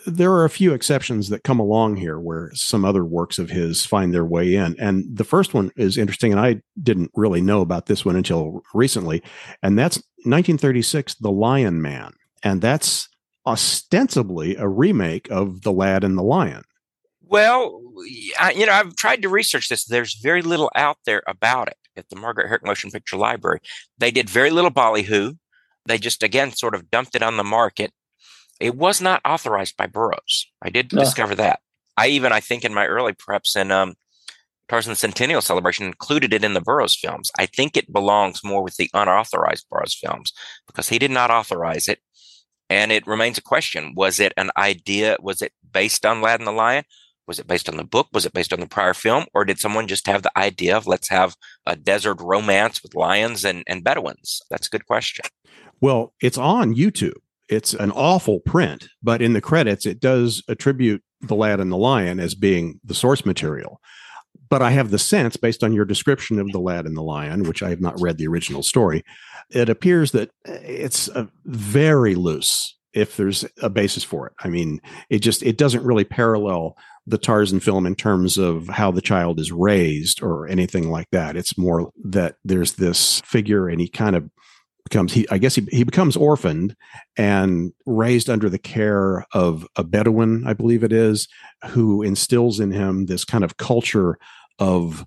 there 0.06 0.32
are 0.32 0.46
a 0.46 0.52
few 0.52 0.74
exceptions 0.74 1.30
that 1.30 1.44
come 1.44 1.60
along 1.60 1.98
here 1.98 2.20
where 2.20 2.52
some 2.54 2.86
other 2.86 3.04
works 3.04 3.40
of 3.40 3.50
his 3.50 3.86
find 3.86 4.14
their 4.14 4.26
way 4.26 4.56
in. 4.56 4.76
And 4.80 5.06
the 5.12 5.24
first 5.24 5.54
one 5.54 5.72
is 5.76 5.98
interesting, 5.98 6.32
and 6.32 6.40
I 6.40 6.62
didn't 6.82 7.12
really 7.16 7.42
know 7.42 7.62
about 7.62 7.88
this 7.88 8.06
one 8.06 8.16
until 8.16 8.62
recently, 8.74 9.24
and 9.64 9.78
that's 9.78 9.98
1936, 10.26 11.16
The 11.16 11.32
Lion 11.32 11.82
Man. 11.82 12.14
And 12.44 12.62
that's 12.62 13.10
ostensibly 13.46 14.56
a 14.56 14.68
remake 14.68 15.30
of 15.30 15.62
The 15.62 15.72
Lad 15.72 16.04
and 16.04 16.18
the 16.18 16.24
Lion. 16.24 16.64
Well, 17.22 17.82
I, 18.40 18.52
you 18.52 18.66
know, 18.66 18.74
I've 18.74 18.96
tried 18.96 19.22
to 19.24 19.30
research 19.30 19.70
this. 19.70 19.86
There's 19.86 20.16
very 20.16 20.42
little 20.42 20.72
out 20.76 20.98
there 21.06 21.24
about 21.28 21.68
it 21.68 21.78
at 21.98 22.10
the 22.10 22.16
Margaret 22.16 22.48
Herrick 22.48 22.66
Motion 22.66 22.92
Picture 22.92 23.18
Library. 23.18 23.60
They 23.98 24.12
did 24.12 24.30
very 24.30 24.52
little 24.52 24.70
ballyhoo. 24.70 25.34
They 25.88 25.98
just, 25.98 26.24
again, 26.24 26.52
sort 26.52 26.76
of 26.76 26.90
dumped 26.92 27.16
it 27.16 27.24
on 27.24 27.38
the 27.38 27.44
market. 27.44 27.92
It 28.60 28.76
was 28.76 29.02
not 29.02 29.22
authorized 29.26 29.76
by 29.78 29.88
Burroughs. 29.88 30.48
I 30.62 30.70
did 30.70 30.94
no. 30.94 31.02
discover 31.02 31.36
that. 31.36 31.60
I 31.98 32.08
even, 32.08 32.32
I 32.32 32.40
think, 32.40 32.64
in 32.64 32.74
my 32.74 32.86
early 32.86 33.14
preps 33.14 33.56
in 33.56 33.72
um, 33.72 33.96
Tarzan 34.68 34.96
Centennial 34.96 35.42
Celebration, 35.42 35.86
included 35.86 36.34
it 36.34 36.44
in 36.44 36.54
the 36.54 36.62
Burroughs 36.62 36.96
films. 36.96 37.32
I 37.38 37.46
think 37.46 37.78
it 37.78 37.92
belongs 37.92 38.44
more 38.44 38.64
with 38.64 38.76
the 38.78 38.90
unauthorized 38.94 39.68
Burroughs 39.70 39.94
films 39.94 40.32
because 40.68 40.90
he 40.90 41.00
did 41.00 41.12
not 41.12 41.32
authorize 41.32 41.88
it. 41.88 42.00
And 42.70 42.92
it 42.92 43.06
remains 43.06 43.38
a 43.38 43.44
question. 43.44 43.94
Was 43.96 44.20
it 44.20 44.34
an 44.38 44.50
idea? 44.58 45.18
Was 45.22 45.42
it 45.42 45.54
based 45.72 46.06
on 46.06 46.22
Lad 46.22 46.40
and 46.40 46.48
the 46.48 46.52
Lion? 46.52 46.84
Was 47.28 47.40
it 47.40 47.48
based 47.48 47.70
on 47.70 47.78
the 47.78 47.84
book? 47.84 48.08
Was 48.14 48.26
it 48.26 48.34
based 48.34 48.54
on 48.54 48.60
the 48.60 48.68
prior 48.68 48.94
film? 48.94 49.26
Or 49.34 49.46
did 49.46 49.60
someone 49.60 49.88
just 49.88 50.08
have 50.08 50.24
the 50.24 50.38
idea 50.38 50.78
of 50.78 50.88
let's 50.88 51.10
have 51.10 51.36
a 51.66 51.76
desert 51.76 52.22
romance 52.22 52.84
with 52.84 52.96
lions 52.96 53.44
and, 53.44 53.64
and 53.68 53.84
Bedouins? 53.84 54.42
That's 54.50 54.68
a 54.68 54.70
good 54.70 54.86
question. 54.86 55.26
Well, 55.82 56.14
it's 56.22 56.38
on 56.38 56.76
YouTube. 56.76 57.18
It's 57.48 57.74
an 57.74 57.92
awful 57.92 58.40
print, 58.40 58.88
but 59.04 59.22
in 59.22 59.34
the 59.34 59.42
credits, 59.42 59.86
it 59.86 60.00
does 60.00 60.44
attribute 60.48 61.04
The 61.22 61.36
Lad 61.36 61.60
and 61.60 61.72
the 61.72 61.78
Lion 61.78 62.20
as 62.20 62.34
being 62.34 62.80
the 62.84 62.96
source 62.96 63.26
material. 63.26 63.80
But 64.50 64.62
I 64.62 64.72
have 64.72 64.92
the 64.92 65.00
sense, 65.00 65.38
based 65.38 65.64
on 65.64 65.74
your 65.74 65.86
description 65.86 66.40
of 66.40 66.52
The 66.52 66.60
Lad 66.60 66.86
and 66.86 66.96
the 66.96 67.02
Lion, 67.02 67.44
which 67.44 67.64
I 67.64 67.70
have 67.70 67.82
not 67.82 68.00
read 68.00 68.18
the 68.18 68.28
original 68.28 68.64
story, 68.64 69.04
it 69.50 69.70
appears 69.70 70.12
that 70.12 70.30
eh, 70.46 70.60
it's 70.64 71.10
very 71.46 72.16
loose 72.16 72.78
if 72.94 73.18
there's 73.18 73.46
a 73.62 73.70
basis 73.70 74.04
for 74.04 74.28
it. 74.28 74.34
I 74.40 74.48
mean, 74.48 74.82
it 75.10 75.20
just 75.20 75.44
it 75.44 75.58
doesn't 75.58 75.84
really 75.84 76.06
parallel 76.06 76.78
the 77.08 77.18
Tarzan 77.18 77.60
film 77.60 77.86
in 77.86 77.96
terms 77.96 78.38
of 78.38 78.68
how 78.68 78.90
the 78.90 79.02
child 79.02 79.40
is 79.40 79.52
raised 79.52 80.24
or 80.24 80.48
anything 80.48 80.90
like 80.90 81.10
that. 81.12 81.36
It's 81.36 81.58
more 81.58 81.92
that 82.04 82.38
there's 82.44 82.74
this 82.74 83.22
figure 83.22 83.68
and 83.68 83.80
he 83.80 83.88
kind 83.88 84.16
of 84.16 84.30
becomes 84.86 85.14
he 85.14 85.28
I 85.30 85.38
guess 85.38 85.56
he, 85.56 85.68
he 85.72 85.84
becomes 85.84 86.16
orphaned 86.16 86.76
and 87.18 87.74
raised 87.86 88.30
under 88.30 88.50
the 88.50 88.60
care 88.60 89.26
of 89.34 89.68
a 89.76 89.84
Bedouin, 89.84 90.48
I 90.48 90.54
believe 90.54 90.84
it 90.84 90.94
is, 90.94 91.28
who 91.70 92.02
instills 92.02 92.60
in 92.60 92.72
him 92.72 93.08
this 93.08 93.26
kind 93.26 93.44
of 93.44 93.58
culture 93.58 94.18
of 94.60 95.06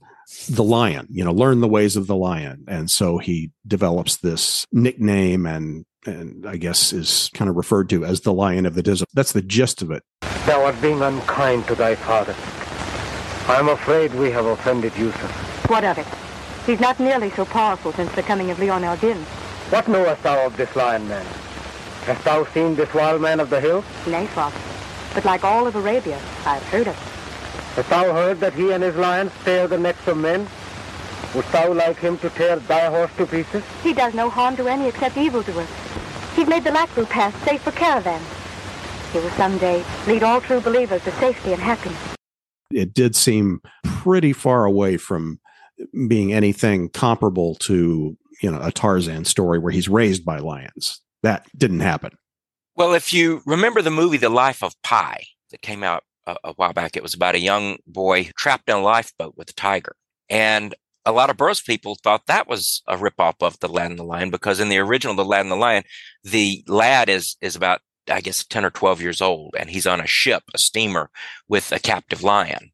the 0.48 0.64
lion, 0.64 1.06
you 1.10 1.24
know, 1.24 1.32
learn 1.32 1.60
the 1.60 1.68
ways 1.68 1.96
of 1.96 2.06
the 2.06 2.16
lion. 2.16 2.64
And 2.68 2.90
so 2.90 3.16
he 3.18 3.50
develops 3.66 4.16
this 4.16 4.66
nickname 4.72 5.46
and 5.46 5.86
and 6.06 6.46
I 6.46 6.56
guess 6.56 6.92
is 6.92 7.30
kind 7.34 7.50
of 7.50 7.56
referred 7.56 7.88
to 7.90 8.04
as 8.04 8.20
the 8.22 8.32
lion 8.32 8.66
of 8.66 8.74
the 8.74 8.82
desert. 8.82 9.08
That's 9.14 9.32
the 9.32 9.42
gist 9.42 9.82
of 9.82 9.90
it. 9.90 10.02
Thou 10.46 10.64
art 10.64 10.80
being 10.80 11.02
unkind 11.02 11.66
to 11.66 11.74
thy 11.74 11.94
father. 11.94 12.34
I 13.52 13.58
am 13.58 13.68
afraid 13.68 14.14
we 14.14 14.30
have 14.30 14.46
offended 14.46 14.96
you 14.96 15.10
sir 15.12 15.28
What 15.68 15.84
of 15.84 15.98
it? 15.98 16.06
He's 16.66 16.80
not 16.80 17.00
nearly 17.00 17.30
so 17.30 17.44
powerful 17.44 17.92
since 17.92 18.12
the 18.12 18.22
coming 18.22 18.50
of 18.50 18.58
Leon 18.58 18.84
el-Din. 18.84 19.24
What 19.70 19.86
knowest 19.86 20.22
thou 20.22 20.46
of 20.46 20.56
this 20.56 20.74
lion 20.74 21.06
man? 21.08 21.26
Hast 22.06 22.24
thou 22.24 22.46
seen 22.54 22.74
this 22.74 22.92
wild 22.94 23.20
man 23.20 23.38
of 23.38 23.50
the 23.50 23.60
hills? 23.60 23.84
Nay, 24.06 24.26
father. 24.28 24.58
But 25.12 25.26
like 25.26 25.44
all 25.44 25.66
of 25.66 25.76
Arabia, 25.76 26.18
I've 26.46 26.62
heard 26.64 26.86
of 26.86 26.96
him. 26.96 27.08
Hast 27.76 27.90
thou 27.90 28.14
heard 28.14 28.40
that 28.40 28.54
he 28.54 28.72
and 28.72 28.82
his 28.82 28.96
lions 28.96 29.30
tear 29.44 29.68
the 29.68 29.76
necks 29.76 30.06
of 30.08 30.16
men? 30.16 30.48
Wouldst 31.34 31.52
thou 31.52 31.74
like 31.74 31.98
him 31.98 32.16
to 32.18 32.30
tear 32.30 32.56
thy 32.56 32.86
horse 32.86 33.10
to 33.18 33.26
pieces? 33.26 33.62
He 33.82 33.92
does 33.92 34.14
no 34.14 34.30
harm 34.30 34.56
to 34.56 34.68
any 34.68 34.88
except 34.88 35.18
evil 35.18 35.42
to 35.42 35.60
us. 35.60 35.68
He's 36.34 36.48
made 36.48 36.64
the 36.64 36.70
Lakru 36.70 37.06
Pass 37.06 37.34
safe 37.44 37.60
for 37.60 37.72
caravans. 37.72 38.24
He 39.12 39.18
will 39.18 39.30
someday 39.30 39.84
lead 40.06 40.22
all 40.22 40.40
true 40.40 40.60
believers 40.60 41.04
to 41.04 41.12
safety 41.16 41.52
and 41.52 41.60
happiness. 41.60 42.00
It 42.70 42.94
did 42.94 43.14
seem 43.14 43.60
pretty 43.84 44.32
far 44.32 44.64
away 44.64 44.96
from 44.96 45.40
being 46.08 46.32
anything 46.32 46.88
comparable 46.88 47.54
to 47.56 48.16
you 48.40 48.50
know 48.50 48.60
a 48.60 48.72
Tarzan 48.72 49.24
story 49.24 49.58
where 49.58 49.72
he's 49.72 49.88
raised 49.88 50.24
by 50.24 50.38
lions. 50.38 51.00
That 51.22 51.46
didn't 51.56 51.80
happen. 51.80 52.16
Well, 52.76 52.94
if 52.94 53.12
you 53.12 53.42
remember 53.44 53.82
the 53.82 53.90
movie 53.90 54.18
The 54.18 54.28
Life 54.28 54.62
of 54.62 54.80
Pi 54.82 55.24
that 55.50 55.62
came 55.62 55.82
out 55.82 56.04
a, 56.26 56.36
a 56.44 56.52
while 56.52 56.72
back, 56.72 56.96
it 56.96 57.02
was 57.02 57.14
about 57.14 57.34
a 57.34 57.40
young 57.40 57.78
boy 57.86 58.30
trapped 58.36 58.68
in 58.68 58.76
a 58.76 58.80
lifeboat 58.80 59.34
with 59.36 59.50
a 59.50 59.54
tiger. 59.54 59.96
And 60.28 60.74
a 61.04 61.12
lot 61.12 61.30
of 61.30 61.36
Burroughs 61.36 61.60
people 61.60 61.96
thought 61.96 62.26
that 62.26 62.48
was 62.48 62.82
a 62.86 62.96
ripoff 62.96 63.36
of 63.40 63.58
The 63.58 63.68
Lad 63.68 63.90
and 63.90 63.98
the 63.98 64.04
Lion 64.04 64.30
because 64.30 64.60
in 64.60 64.68
the 64.68 64.78
original 64.78 65.16
The 65.16 65.24
Lad 65.24 65.40
and 65.40 65.50
the 65.50 65.56
Lion, 65.56 65.82
the 66.22 66.62
lad 66.68 67.08
is 67.08 67.36
is 67.40 67.56
about 67.56 67.80
I 68.10 68.20
guess 68.20 68.44
10 68.44 68.64
or 68.64 68.70
12 68.70 69.02
years 69.02 69.20
old 69.20 69.54
and 69.58 69.68
he's 69.68 69.86
on 69.86 70.00
a 70.00 70.06
ship, 70.06 70.44
a 70.54 70.58
steamer 70.58 71.10
with 71.48 71.72
a 71.72 71.78
captive 71.78 72.22
lion 72.22 72.70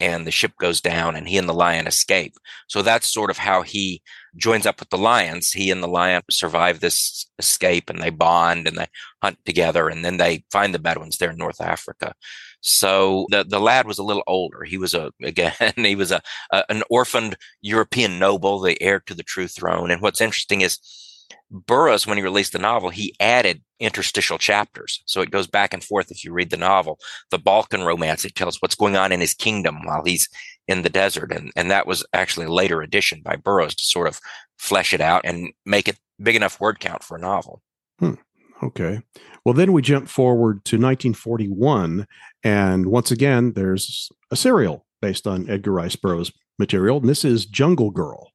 and 0.00 0.26
the 0.26 0.30
ship 0.30 0.52
goes 0.58 0.80
down 0.80 1.16
and 1.16 1.28
he 1.28 1.38
and 1.38 1.48
the 1.48 1.54
lion 1.54 1.86
escape. 1.86 2.34
So 2.68 2.82
that's 2.82 3.12
sort 3.12 3.30
of 3.30 3.38
how 3.38 3.62
he 3.62 4.02
joins 4.36 4.66
up 4.66 4.78
with 4.78 4.90
the 4.90 4.98
lions. 4.98 5.50
He 5.50 5.70
and 5.70 5.82
the 5.82 5.88
lion 5.88 6.22
survive 6.30 6.80
this 6.80 7.26
escape 7.38 7.90
and 7.90 8.00
they 8.00 8.10
bond 8.10 8.68
and 8.68 8.76
they 8.76 8.86
hunt 9.22 9.38
together 9.44 9.88
and 9.88 10.04
then 10.04 10.16
they 10.16 10.44
find 10.50 10.72
the 10.72 10.78
Bedouins 10.78 11.18
there 11.18 11.30
in 11.30 11.36
North 11.36 11.60
Africa. 11.60 12.14
So 12.60 13.26
the, 13.30 13.44
the 13.44 13.60
lad 13.60 13.86
was 13.86 13.98
a 13.98 14.04
little 14.04 14.24
older. 14.26 14.64
He 14.64 14.78
was 14.78 14.94
a, 14.94 15.10
again, 15.22 15.52
he 15.76 15.96
was 15.96 16.12
a, 16.12 16.20
a 16.52 16.64
an 16.68 16.82
orphaned 16.90 17.36
European 17.60 18.18
noble, 18.18 18.60
the 18.60 18.80
heir 18.80 19.00
to 19.06 19.14
the 19.14 19.22
true 19.22 19.48
throne. 19.48 19.90
And 19.90 20.02
what's 20.02 20.20
interesting 20.20 20.60
is 20.60 20.78
Burroughs, 21.50 22.06
when 22.06 22.18
he 22.18 22.22
released 22.22 22.52
the 22.52 22.58
novel, 22.58 22.90
he 22.90 23.14
added 23.20 23.62
interstitial 23.80 24.38
chapters. 24.38 25.02
So 25.06 25.20
it 25.20 25.30
goes 25.30 25.46
back 25.46 25.72
and 25.72 25.82
forth 25.82 26.10
if 26.10 26.24
you 26.24 26.32
read 26.32 26.50
the 26.50 26.56
novel. 26.56 26.98
The 27.30 27.38
Balkan 27.38 27.84
romance, 27.84 28.24
it 28.24 28.34
tells 28.34 28.60
what's 28.60 28.74
going 28.74 28.96
on 28.96 29.12
in 29.12 29.20
his 29.20 29.34
kingdom 29.34 29.84
while 29.84 30.04
he's 30.04 30.28
in 30.66 30.82
the 30.82 30.90
desert. 30.90 31.32
And, 31.32 31.50
and 31.56 31.70
that 31.70 31.86
was 31.86 32.04
actually 32.12 32.46
a 32.46 32.52
later 32.52 32.82
addition 32.82 33.22
by 33.22 33.36
Burroughs 33.36 33.74
to 33.76 33.86
sort 33.86 34.08
of 34.08 34.20
flesh 34.58 34.92
it 34.92 35.00
out 35.00 35.22
and 35.24 35.52
make 35.64 35.88
it 35.88 35.98
big 36.22 36.36
enough 36.36 36.60
word 36.60 36.80
count 36.80 37.02
for 37.02 37.16
a 37.16 37.20
novel. 37.20 37.62
Hmm. 37.98 38.14
Okay. 38.62 39.00
Well, 39.44 39.54
then 39.54 39.72
we 39.72 39.82
jump 39.82 40.08
forward 40.08 40.64
to 40.66 40.76
1941. 40.76 42.06
And 42.42 42.86
once 42.86 43.10
again, 43.10 43.52
there's 43.52 44.10
a 44.30 44.36
serial 44.36 44.84
based 45.00 45.26
on 45.26 45.48
Edgar 45.48 45.72
Rice 45.72 45.96
Burroughs 45.96 46.32
material. 46.58 46.98
And 46.98 47.08
this 47.08 47.24
is 47.24 47.46
Jungle 47.46 47.90
Girl. 47.90 48.32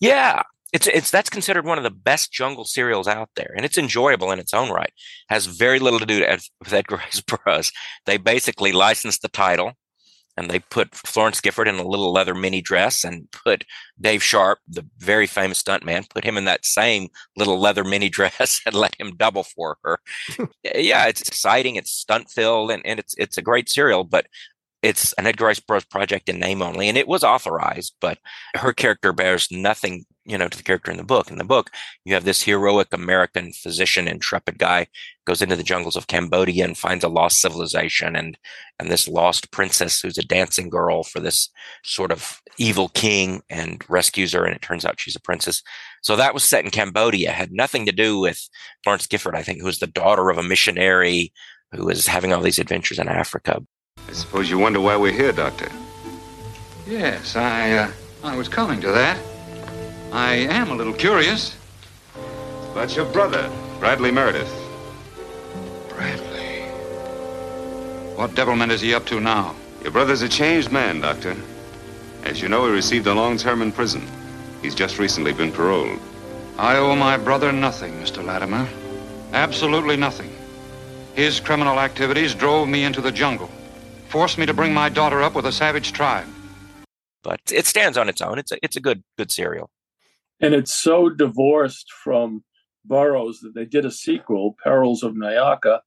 Yeah 0.00 0.42
it's 0.72 0.86
it's 0.86 1.10
that's 1.10 1.30
considered 1.30 1.64
one 1.64 1.78
of 1.78 1.84
the 1.84 1.90
best 1.90 2.32
jungle 2.32 2.64
serials 2.64 3.08
out 3.08 3.30
there, 3.36 3.52
and 3.56 3.64
it's 3.64 3.78
enjoyable 3.78 4.30
in 4.30 4.38
its 4.38 4.54
own 4.54 4.70
right. 4.70 4.92
Has 5.28 5.46
very 5.46 5.78
little 5.78 5.98
to 5.98 6.06
do 6.06 6.20
with 6.60 6.72
Edgar 6.72 6.96
Rice 6.96 7.20
Burroughs. 7.46 7.72
They 8.06 8.16
basically 8.16 8.72
licensed 8.72 9.22
the 9.22 9.28
title, 9.28 9.72
and 10.36 10.48
they 10.50 10.60
put 10.60 10.94
Florence 10.94 11.40
Gifford 11.40 11.68
in 11.68 11.76
a 11.76 11.86
little 11.86 12.12
leather 12.12 12.34
mini 12.34 12.60
dress, 12.60 13.04
and 13.04 13.30
put 13.32 13.64
Dave 14.00 14.22
Sharpe, 14.22 14.60
the 14.68 14.86
very 14.98 15.26
famous 15.26 15.62
stuntman, 15.62 16.08
put 16.08 16.24
him 16.24 16.36
in 16.36 16.44
that 16.44 16.64
same 16.64 17.08
little 17.36 17.58
leather 17.58 17.84
mini 17.84 18.08
dress, 18.18 18.60
and 18.64 18.74
let 18.74 18.94
him 19.00 19.16
double 19.16 19.44
for 19.44 19.78
her. 19.84 19.98
yeah, 20.74 21.06
it's 21.06 21.22
exciting. 21.22 21.76
It's 21.76 21.92
stunt 21.92 22.30
filled, 22.30 22.70
and, 22.70 22.82
and 22.86 23.00
it's 23.00 23.14
it's 23.18 23.38
a 23.38 23.42
great 23.42 23.68
serial. 23.68 24.04
But 24.04 24.26
it's 24.82 25.12
an 25.14 25.26
Edgar 25.26 25.46
Rice 25.46 25.60
Burroughs 25.60 25.84
project 25.84 26.28
in 26.28 26.40
name 26.40 26.62
only, 26.62 26.88
and 26.88 26.96
it 26.96 27.08
was 27.08 27.22
authorized, 27.22 27.94
but 28.00 28.18
her 28.54 28.72
character 28.72 29.12
bears 29.12 29.48
nothing, 29.50 30.06
you 30.24 30.38
know, 30.38 30.48
to 30.48 30.56
the 30.56 30.62
character 30.62 30.90
in 30.90 30.96
the 30.96 31.04
book. 31.04 31.30
In 31.30 31.36
the 31.36 31.44
book, 31.44 31.70
you 32.04 32.14
have 32.14 32.24
this 32.24 32.42
heroic 32.42 32.88
American 32.92 33.52
physician, 33.52 34.08
intrepid 34.08 34.58
guy, 34.58 34.86
goes 35.26 35.42
into 35.42 35.56
the 35.56 35.62
jungles 35.62 35.96
of 35.96 36.06
Cambodia 36.06 36.64
and 36.64 36.78
finds 36.78 37.04
a 37.04 37.08
lost 37.08 37.40
civilization, 37.40 38.16
and 38.16 38.38
and 38.78 38.90
this 38.90 39.06
lost 39.06 39.50
princess 39.52 40.00
who's 40.00 40.16
a 40.16 40.22
dancing 40.22 40.70
girl 40.70 41.02
for 41.02 41.20
this 41.20 41.50
sort 41.84 42.10
of 42.10 42.40
evil 42.56 42.88
king, 42.88 43.42
and 43.50 43.84
rescues 43.90 44.32
her, 44.32 44.44
and 44.46 44.56
it 44.56 44.62
turns 44.62 44.86
out 44.86 44.98
she's 44.98 45.16
a 45.16 45.20
princess. 45.20 45.62
So 46.02 46.16
that 46.16 46.32
was 46.32 46.44
set 46.44 46.64
in 46.64 46.70
Cambodia, 46.70 47.32
had 47.32 47.52
nothing 47.52 47.84
to 47.84 47.92
do 47.92 48.18
with 48.18 48.40
Florence 48.82 49.06
Gifford, 49.06 49.36
I 49.36 49.42
think, 49.42 49.60
who 49.60 49.66
was 49.66 49.78
the 49.78 49.86
daughter 49.86 50.30
of 50.30 50.38
a 50.38 50.42
missionary 50.42 51.32
who 51.72 51.88
is 51.90 52.06
having 52.06 52.32
all 52.32 52.40
these 52.40 52.58
adventures 52.58 52.98
in 52.98 53.08
Africa. 53.08 53.62
I 54.10 54.12
suppose 54.12 54.50
you 54.50 54.58
wonder 54.58 54.80
why 54.80 54.96
we're 54.96 55.12
here, 55.12 55.30
Doctor. 55.30 55.70
Yes, 56.84 57.36
I, 57.36 57.70
uh, 57.74 57.92
I 58.24 58.36
was 58.36 58.48
coming 58.48 58.80
to 58.80 58.90
that. 58.90 59.16
I 60.10 60.32
am 60.34 60.72
a 60.72 60.74
little 60.74 60.92
curious. 60.92 61.56
About 62.72 62.96
your 62.96 63.04
brother, 63.04 63.48
Bradley 63.78 64.10
Meredith. 64.10 64.52
Bradley. 65.88 66.62
What 68.16 68.34
devilment 68.34 68.72
is 68.72 68.80
he 68.80 68.94
up 68.94 69.06
to 69.06 69.20
now? 69.20 69.54
Your 69.84 69.92
brother's 69.92 70.22
a 70.22 70.28
changed 70.28 70.72
man, 70.72 71.00
Doctor. 71.00 71.36
As 72.24 72.42
you 72.42 72.48
know, 72.48 72.66
he 72.66 72.72
received 72.72 73.06
a 73.06 73.14
long 73.14 73.36
term 73.38 73.62
in 73.62 73.70
prison. 73.70 74.02
He's 74.60 74.74
just 74.74 74.98
recently 74.98 75.32
been 75.32 75.52
paroled. 75.52 76.00
I 76.58 76.78
owe 76.78 76.96
my 76.96 77.16
brother 77.16 77.52
nothing, 77.52 77.92
Mr. 78.02 78.24
Latimer. 78.24 78.68
Absolutely 79.32 79.96
nothing. 79.96 80.32
His 81.14 81.38
criminal 81.38 81.78
activities 81.78 82.34
drove 82.34 82.68
me 82.68 82.82
into 82.82 83.00
the 83.00 83.12
jungle, 83.12 83.50
forced 84.10 84.38
me 84.38 84.46
to 84.46 84.54
bring 84.54 84.74
my 84.74 84.88
daughter 84.88 85.22
up 85.22 85.34
with 85.34 85.46
a 85.46 85.52
savage 85.52 85.92
tribe. 85.92 86.26
But 87.22 87.40
it 87.52 87.66
stands 87.66 87.96
on 87.96 88.08
its 88.08 88.20
own. 88.20 88.38
It's 88.38 88.52
a, 88.52 88.58
it's 88.62 88.76
a 88.76 88.80
good 88.80 89.02
good 89.16 89.30
serial. 89.30 89.70
And 90.40 90.54
it's 90.54 90.74
so 90.74 91.08
divorced 91.10 91.92
from 91.92 92.44
Burroughs 92.84 93.40
that 93.40 93.54
they 93.54 93.66
did 93.66 93.84
a 93.84 93.90
sequel, 93.90 94.56
Perils 94.64 95.02
of 95.02 95.12
Nyoka, 95.12 95.80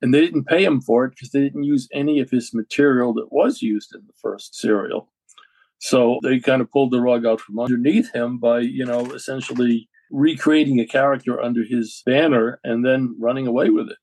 and 0.00 0.14
they 0.14 0.20
didn't 0.20 0.44
pay 0.44 0.64
him 0.64 0.80
for 0.80 1.04
it 1.04 1.10
because 1.10 1.30
they 1.30 1.40
didn't 1.40 1.64
use 1.64 1.88
any 1.92 2.20
of 2.20 2.30
his 2.30 2.54
material 2.54 3.12
that 3.14 3.32
was 3.32 3.62
used 3.62 3.94
in 3.94 4.02
the 4.06 4.12
first 4.20 4.54
serial. 4.54 5.10
So 5.78 6.20
they 6.22 6.38
kind 6.38 6.62
of 6.62 6.70
pulled 6.70 6.92
the 6.92 7.00
rug 7.00 7.26
out 7.26 7.40
from 7.40 7.58
underneath 7.58 8.12
him 8.14 8.38
by, 8.38 8.60
you 8.60 8.84
know, 8.84 9.12
essentially 9.12 9.88
recreating 10.10 10.80
a 10.80 10.86
character 10.86 11.42
under 11.42 11.64
his 11.64 12.02
banner 12.06 12.60
and 12.64 12.84
then 12.86 13.16
running 13.18 13.46
away 13.46 13.70
with 13.70 13.90
it. 13.90 13.98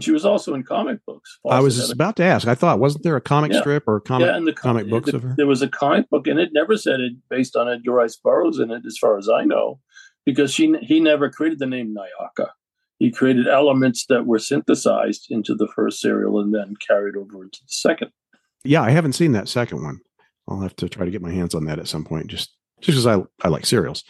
She 0.00 0.12
was 0.12 0.24
also 0.24 0.54
in 0.54 0.62
comic 0.62 0.98
books. 1.06 1.38
I 1.50 1.60
was 1.60 1.90
about 1.90 2.16
to 2.16 2.22
ask. 2.22 2.46
I 2.46 2.54
thought, 2.54 2.78
wasn't 2.78 3.02
there 3.04 3.16
a 3.16 3.20
comic 3.20 3.52
Yeah. 3.52 3.60
strip 3.60 3.84
or 3.88 4.00
comic, 4.00 4.26
yeah, 4.26 4.36
and 4.36 4.46
the 4.46 4.52
comic 4.52 4.88
books 4.88 5.10
the- 5.10 5.16
of 5.16 5.22
her? 5.24 5.34
There 5.36 5.46
was 5.46 5.60
a 5.62 5.68
comic 5.68 6.08
book, 6.10 6.26
and 6.28 6.38
it 6.38 6.50
never 6.52 6.76
said 6.76 7.00
it 7.00 7.12
based 7.28 7.56
on 7.56 7.68
Edgar 7.68 7.92
Rice 7.92 8.16
Burroughs 8.16 8.58
in 8.60 8.70
it, 8.70 8.82
as 8.86 8.96
far 8.96 9.18
as 9.18 9.28
I 9.28 9.44
know, 9.44 9.80
because 10.24 10.52
she 10.52 10.76
he 10.82 11.00
never 11.00 11.28
created 11.30 11.58
the 11.58 11.66
name 11.66 11.94
Nyoka. 11.96 12.50
He 12.98 13.10
created 13.10 13.46
elements 13.48 14.06
that 14.06 14.26
were 14.26 14.38
synthesized 14.40 15.26
into 15.30 15.54
the 15.54 15.68
first 15.68 16.00
serial 16.00 16.40
and 16.40 16.54
then 16.54 16.74
carried 16.86 17.16
over 17.16 17.42
into 17.44 17.60
the 17.60 17.68
second. 17.68 18.10
Yeah, 18.64 18.82
I 18.82 18.90
haven't 18.90 19.12
seen 19.12 19.32
that 19.32 19.48
second 19.48 19.82
one. 19.82 20.00
I'll 20.48 20.60
have 20.60 20.74
to 20.76 20.88
try 20.88 21.04
to 21.04 21.10
get 21.10 21.22
my 21.22 21.30
hands 21.30 21.54
on 21.54 21.64
that 21.66 21.78
at 21.78 21.88
some 21.88 22.04
point, 22.04 22.26
just 22.28 22.54
just 22.80 22.98
because 22.98 23.06
I 23.06 23.22
I 23.44 23.48
like 23.48 23.66
serials. 23.66 24.04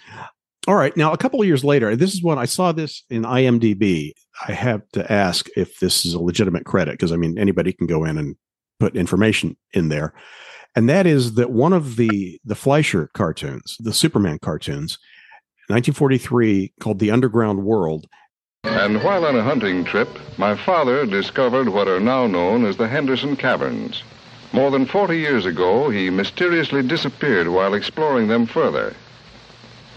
All 0.69 0.75
right, 0.75 0.95
now 0.99 1.15
a 1.15 1.17
couple 1.17 1.41
of 1.41 1.47
years 1.47 1.65
later, 1.65 1.97
this 1.97 2.13
is 2.13 2.23
when 2.23 2.37
I 2.37 2.45
saw 2.45 2.73
this 2.73 3.03
in 3.09 3.23
IMDb. 3.23 4.13
I 4.47 4.53
have 4.53 4.87
to 4.91 5.11
ask 5.11 5.49
if 5.57 5.79
this 5.79 6.05
is 6.05 6.13
a 6.13 6.21
legitimate 6.21 6.67
credit 6.67 6.93
because 6.93 7.11
I 7.11 7.17
mean 7.17 7.39
anybody 7.39 7.73
can 7.73 7.87
go 7.87 8.05
in 8.05 8.19
and 8.19 8.37
put 8.79 8.95
information 8.95 9.57
in 9.73 9.89
there, 9.89 10.13
and 10.77 10.87
that 10.91 11.07
is 11.07 11.37
that 11.37 11.53
one 11.53 11.73
of 11.73 11.97
the 11.97 12.39
the 12.45 12.55
Fleischer 12.55 13.09
cartoons, 13.15 13.79
the 13.81 13.95
Superman 13.95 14.39
cartoons, 14.43 14.99
1943, 15.69 16.75
called 16.81 16.99
The 16.99 17.13
Underground 17.13 17.65
World, 17.65 18.07
And 18.65 19.03
while 19.03 19.25
on 19.25 19.37
a 19.37 19.43
hunting 19.43 19.85
trip, 19.85 20.11
my 20.37 20.55
father 20.55 21.07
discovered 21.07 21.71
what 21.71 21.89
are 21.89 21.99
now 21.99 22.27
known 22.27 22.67
as 22.67 22.77
the 22.77 22.89
Henderson 22.89 23.37
Caverns. 23.37 24.03
More 24.53 24.71
than 24.71 24.85
40 24.85 25.17
years 25.17 25.47
ago, 25.47 25.89
he 25.89 26.11
mysteriously 26.11 26.83
disappeared 26.83 27.49
while 27.49 27.73
exploring 27.73 28.29
them 28.29 28.45
further. 28.45 28.95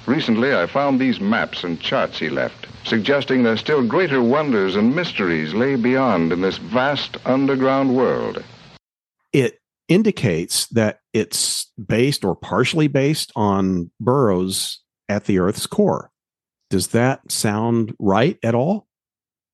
Recently, 0.07 0.53
I 0.53 0.65
found 0.65 0.99
these 0.99 1.19
maps 1.19 1.63
and 1.63 1.79
charts 1.79 2.17
he 2.17 2.29
left, 2.29 2.67
suggesting 2.85 3.43
that 3.43 3.59
still 3.59 3.85
greater 3.85 4.21
wonders 4.21 4.75
and 4.75 4.95
mysteries 4.95 5.53
lay 5.53 5.75
beyond 5.75 6.33
in 6.33 6.41
this 6.41 6.57
vast 6.57 7.17
underground 7.25 7.95
world. 7.95 8.43
it 9.31 9.59
indicates 9.87 10.67
that 10.67 10.99
it's 11.13 11.71
based 11.87 12.23
or 12.23 12.35
partially 12.35 12.87
based 12.87 13.31
on 13.35 13.91
Burroughs 13.99 14.79
at 15.09 15.25
the 15.25 15.37
Earth's 15.37 15.67
core. 15.67 16.11
Does 16.69 16.87
that 16.89 17.31
sound 17.31 17.93
right 17.99 18.37
at 18.41 18.55
all? 18.55 18.87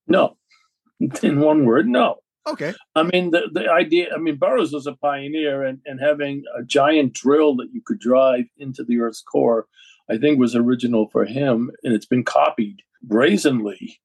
No, 0.07 0.37
in 1.23 1.39
one 1.39 1.65
word, 1.65 1.87
no. 1.87 2.17
Okay. 2.47 2.73
I 2.95 3.03
mean, 3.03 3.31
the, 3.31 3.49
the 3.51 3.69
idea, 3.69 4.13
I 4.15 4.19
mean, 4.19 4.37
Burroughs 4.37 4.71
was 4.71 4.87
a 4.87 4.93
pioneer, 4.93 5.63
and, 5.63 5.79
and 5.85 5.99
having 5.99 6.43
a 6.57 6.63
giant 6.63 7.13
drill 7.13 7.55
that 7.57 7.73
you 7.73 7.81
could 7.85 7.99
drive 7.99 8.45
into 8.57 8.83
the 8.85 8.99
Earth's 8.99 9.21
core, 9.21 9.65
I 10.09 10.17
think 10.17 10.39
was 10.39 10.55
original 10.55 11.09
for 11.11 11.25
him, 11.25 11.71
and 11.83 11.93
it's 11.93 12.05
been 12.05 12.23
copied 12.23 12.81
brazenly. 13.03 13.99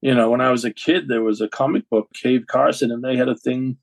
You 0.00 0.14
know, 0.14 0.30
when 0.30 0.40
I 0.40 0.50
was 0.50 0.64
a 0.64 0.72
kid, 0.72 1.08
there 1.08 1.22
was 1.22 1.40
a 1.40 1.48
comic 1.48 1.88
book, 1.90 2.08
Cave 2.14 2.44
Carson, 2.46 2.92
and 2.92 3.02
they 3.02 3.16
had 3.16 3.28
a 3.28 3.36
thing 3.36 3.78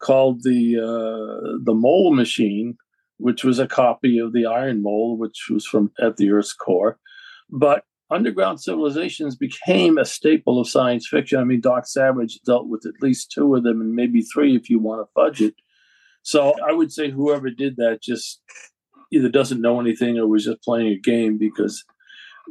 called 0.00 0.42
the 0.42 0.78
uh, 0.78 1.58
the 1.64 1.74
Mole 1.74 2.14
Machine, 2.14 2.76
which 3.18 3.44
was 3.44 3.58
a 3.58 3.66
copy 3.66 4.18
of 4.18 4.32
the 4.32 4.46
Iron 4.46 4.82
Mole, 4.82 5.18
which 5.18 5.48
was 5.50 5.66
from 5.66 5.92
at 6.00 6.16
the 6.16 6.30
Earth's 6.30 6.54
core. 6.54 6.98
But 7.50 7.84
underground 8.10 8.60
civilizations 8.60 9.36
became 9.36 9.98
a 9.98 10.04
staple 10.04 10.58
of 10.58 10.68
science 10.68 11.06
fiction. 11.06 11.38
I 11.38 11.44
mean, 11.44 11.60
Doc 11.60 11.86
Savage 11.86 12.40
dealt 12.46 12.68
with 12.68 12.86
at 12.86 13.02
least 13.02 13.30
two 13.30 13.54
of 13.54 13.64
them, 13.64 13.80
and 13.80 13.94
maybe 13.94 14.22
three 14.22 14.56
if 14.56 14.70
you 14.70 14.78
want 14.78 15.02
to 15.02 15.10
budget. 15.14 15.54
So 16.22 16.54
I 16.66 16.72
would 16.72 16.92
say 16.92 17.10
whoever 17.10 17.50
did 17.50 17.76
that 17.76 18.02
just 18.02 18.40
either 19.10 19.28
doesn't 19.28 19.60
know 19.60 19.80
anything 19.80 20.18
or 20.18 20.26
was 20.26 20.44
just 20.44 20.62
playing 20.62 20.88
a 20.88 20.98
game 20.98 21.38
because 21.38 21.84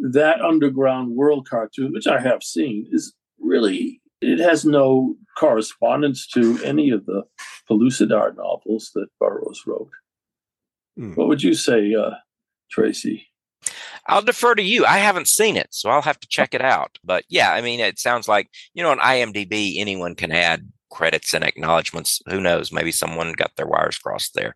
that 0.01 0.41
underground 0.41 1.15
world 1.15 1.47
cartoon, 1.49 1.91
which 1.91 2.07
I 2.07 2.19
have 2.19 2.43
seen, 2.43 2.87
is 2.91 3.13
really 3.39 4.01
it 4.21 4.39
has 4.39 4.65
no 4.65 5.15
correspondence 5.37 6.27
to 6.27 6.59
any 6.63 6.89
of 6.89 7.05
the 7.05 7.23
Pellucidar 7.69 8.35
novels 8.35 8.91
that 8.95 9.07
Burroughs 9.19 9.63
wrote. 9.67 9.91
Hmm. 10.97 11.13
What 11.13 11.27
would 11.27 11.43
you 11.43 11.53
say, 11.53 11.93
uh, 11.93 12.15
Tracy? 12.71 13.27
I'll 14.07 14.21
defer 14.21 14.55
to 14.55 14.63
you. 14.63 14.85
I 14.85 14.97
haven't 14.97 15.27
seen 15.27 15.57
it, 15.57 15.67
so 15.71 15.89
I'll 15.89 16.01
have 16.01 16.19
to 16.21 16.27
check 16.27 16.53
it 16.53 16.61
out. 16.61 16.97
But 17.03 17.25
yeah, 17.29 17.51
I 17.51 17.61
mean, 17.61 17.79
it 17.79 17.99
sounds 17.99 18.27
like, 18.27 18.49
you 18.73 18.81
know, 18.81 18.91
on 18.91 18.99
IMDb, 18.99 19.77
anyone 19.77 20.15
can 20.15 20.31
add 20.31 20.71
credits 20.89 21.33
and 21.33 21.43
acknowledgments. 21.43 22.21
Who 22.29 22.39
knows? 22.39 22.71
Maybe 22.71 22.91
someone 22.91 23.33
got 23.33 23.55
their 23.57 23.67
wires 23.67 23.97
crossed 23.97 24.33
there. 24.33 24.55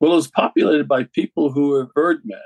Well, 0.00 0.12
it 0.12 0.16
was 0.16 0.30
populated 0.30 0.86
by 0.86 1.04
people 1.04 1.52
who 1.52 1.68
were 1.70 1.90
birdmen, 1.94 2.38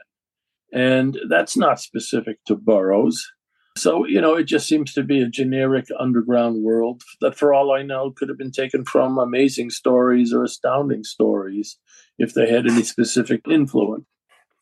and 0.73 1.19
that's 1.29 1.57
not 1.57 1.81
specific 1.81 2.39
to 2.47 2.57
Burroughs. 2.57 3.31
So, 3.77 4.07
you 4.07 4.21
know, 4.21 4.35
it 4.35 4.45
just 4.45 4.67
seems 4.69 4.93
to 4.95 5.03
be 5.03 5.21
a 5.23 5.29
generic 5.29 5.87
underground 5.99 6.63
world 6.63 7.03
that, 7.21 7.37
for 7.37 7.55
all 7.55 7.73
I 7.73 7.83
know, 7.83 8.11
could 8.11 8.29
have 8.29 8.37
been 8.37 8.53
taken 8.53 8.85
from 8.85 9.19
amazing 9.19 9.71
stories 9.71 10.33
or 10.33 10.45
astounding 10.45 11.05
stories 11.05 11.79
if 12.19 12.35
they 12.35 12.51
had 12.51 12.67
any 12.67 12.83
specific 12.83 13.41
influence. 13.49 14.05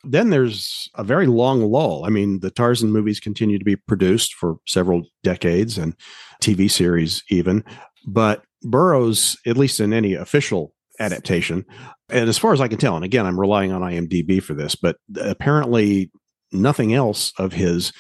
Then 0.05 0.31
there's 0.31 0.89
a 0.95 1.05
very 1.05 1.27
long 1.27 1.71
lull. 1.71 2.05
I 2.07 2.09
mean, 2.09 2.41
the 2.41 2.51
Tarzan 2.51 2.91
movies 2.91 3.21
continue 3.21 3.59
to 3.59 3.65
be 3.65 3.77
produced 3.77 4.35
for 4.35 4.57
several 4.67 5.03
decades 5.23 5.77
and 5.77 5.95
TV 6.41 6.71
series 6.71 7.23
even. 7.29 7.65
But 8.07 8.45
Burroughs, 8.63 9.37
at 9.47 9.57
least 9.57 9.81
in 9.81 9.93
any 9.93 10.15
official 10.15 10.73
adaptation, 11.01 11.65
and 12.09 12.29
as 12.29 12.39
far 12.39 12.53
as 12.53 12.61
I 12.61 12.69
can 12.69 12.79
tell, 12.79 12.95
and 12.95 13.05
again, 13.05 13.27
I'm 13.27 13.41
relying 13.41 13.73
on 13.73 13.81
IMDb 13.81 14.43
for 14.43 14.55
this, 14.55 14.75
but 14.77 14.97
apparently 15.21 16.11
nothing 16.53 16.95
else 16.95 17.33
of 17.39 17.53
his 17.53 17.93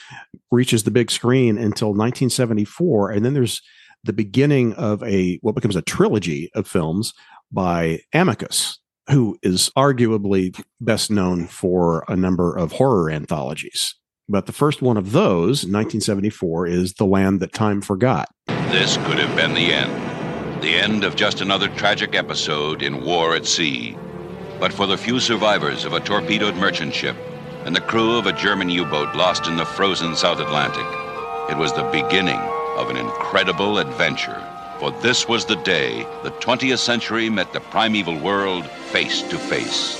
reaches 0.51 0.85
the 0.85 0.91
big 0.91 1.11
screen 1.11 1.57
until 1.57 1.89
1974. 1.89 3.11
And 3.11 3.25
then 3.25 3.35
there's 3.35 3.63
the 4.05 4.13
beginning 4.13 4.75
of 4.75 5.03
a 5.03 5.39
what 5.43 5.55
becomes 5.55 5.77
a 5.77 5.83
trilogy 5.83 6.51
of 6.55 6.67
films 6.67 7.13
by 7.53 8.01
Amicus, 8.13 8.79
who 9.09 9.39
is 9.43 9.71
arguably 9.77 10.59
best 10.81 11.11
known 11.11 11.47
for 11.47 12.05
a 12.09 12.17
number 12.17 12.57
of 12.57 12.73
horror 12.73 13.11
anthologies. 13.11 13.95
But 14.29 14.47
the 14.47 14.53
first 14.53 14.81
one 14.81 14.97
of 14.97 15.11
those, 15.11 15.65
1974, 15.65 16.69
is 16.69 16.95
The 16.95 17.05
Land 17.05 17.41
That 17.41 17.53
Time 17.53 17.81
Forgot. 17.81 18.29
This 18.47 18.97
could 18.99 19.19
have 19.19 19.35
been 19.35 19.55
the 19.55 19.73
end. 19.73 20.10
The 20.61 20.77
end 20.77 21.05
of 21.05 21.17
just 21.17 21.41
another 21.41 21.69
tragic 21.69 22.15
episode 22.15 22.83
in 22.83 23.03
war 23.03 23.35
at 23.35 23.47
sea. 23.47 23.97
But 24.59 24.75
for 24.75 24.87
the 24.87 24.99
few 24.99 25.19
survivors 25.19 25.87
of 25.87 25.95
a 25.95 26.01
torpedoed 26.01 26.55
merchant 26.55 26.95
ship 26.95 27.17
and 27.65 27.75
the 27.75 27.81
crew 27.81 28.19
of 28.19 28.27
a 28.27 28.33
German 28.35 28.69
U 28.69 28.85
boat 28.85 29.17
lost 29.17 29.47
in 29.47 29.57
the 29.57 29.65
frozen 29.65 30.15
South 30.15 30.39
Atlantic, 30.39 30.85
it 31.51 31.57
was 31.57 31.73
the 31.73 31.89
beginning 31.91 32.39
of 32.77 32.91
an 32.91 32.99
incredible 32.99 33.79
adventure. 33.79 34.47
For 34.81 34.91
this 35.01 35.27
was 35.27 35.47
the 35.47 35.57
day 35.57 36.03
the 36.25 36.31
20th 36.31 36.79
century 36.79 37.31
met 37.31 37.55
the 37.55 37.61
primeval 37.61 38.19
world 38.19 38.67
face 38.93 39.23
to 39.23 39.39
face. 39.39 39.97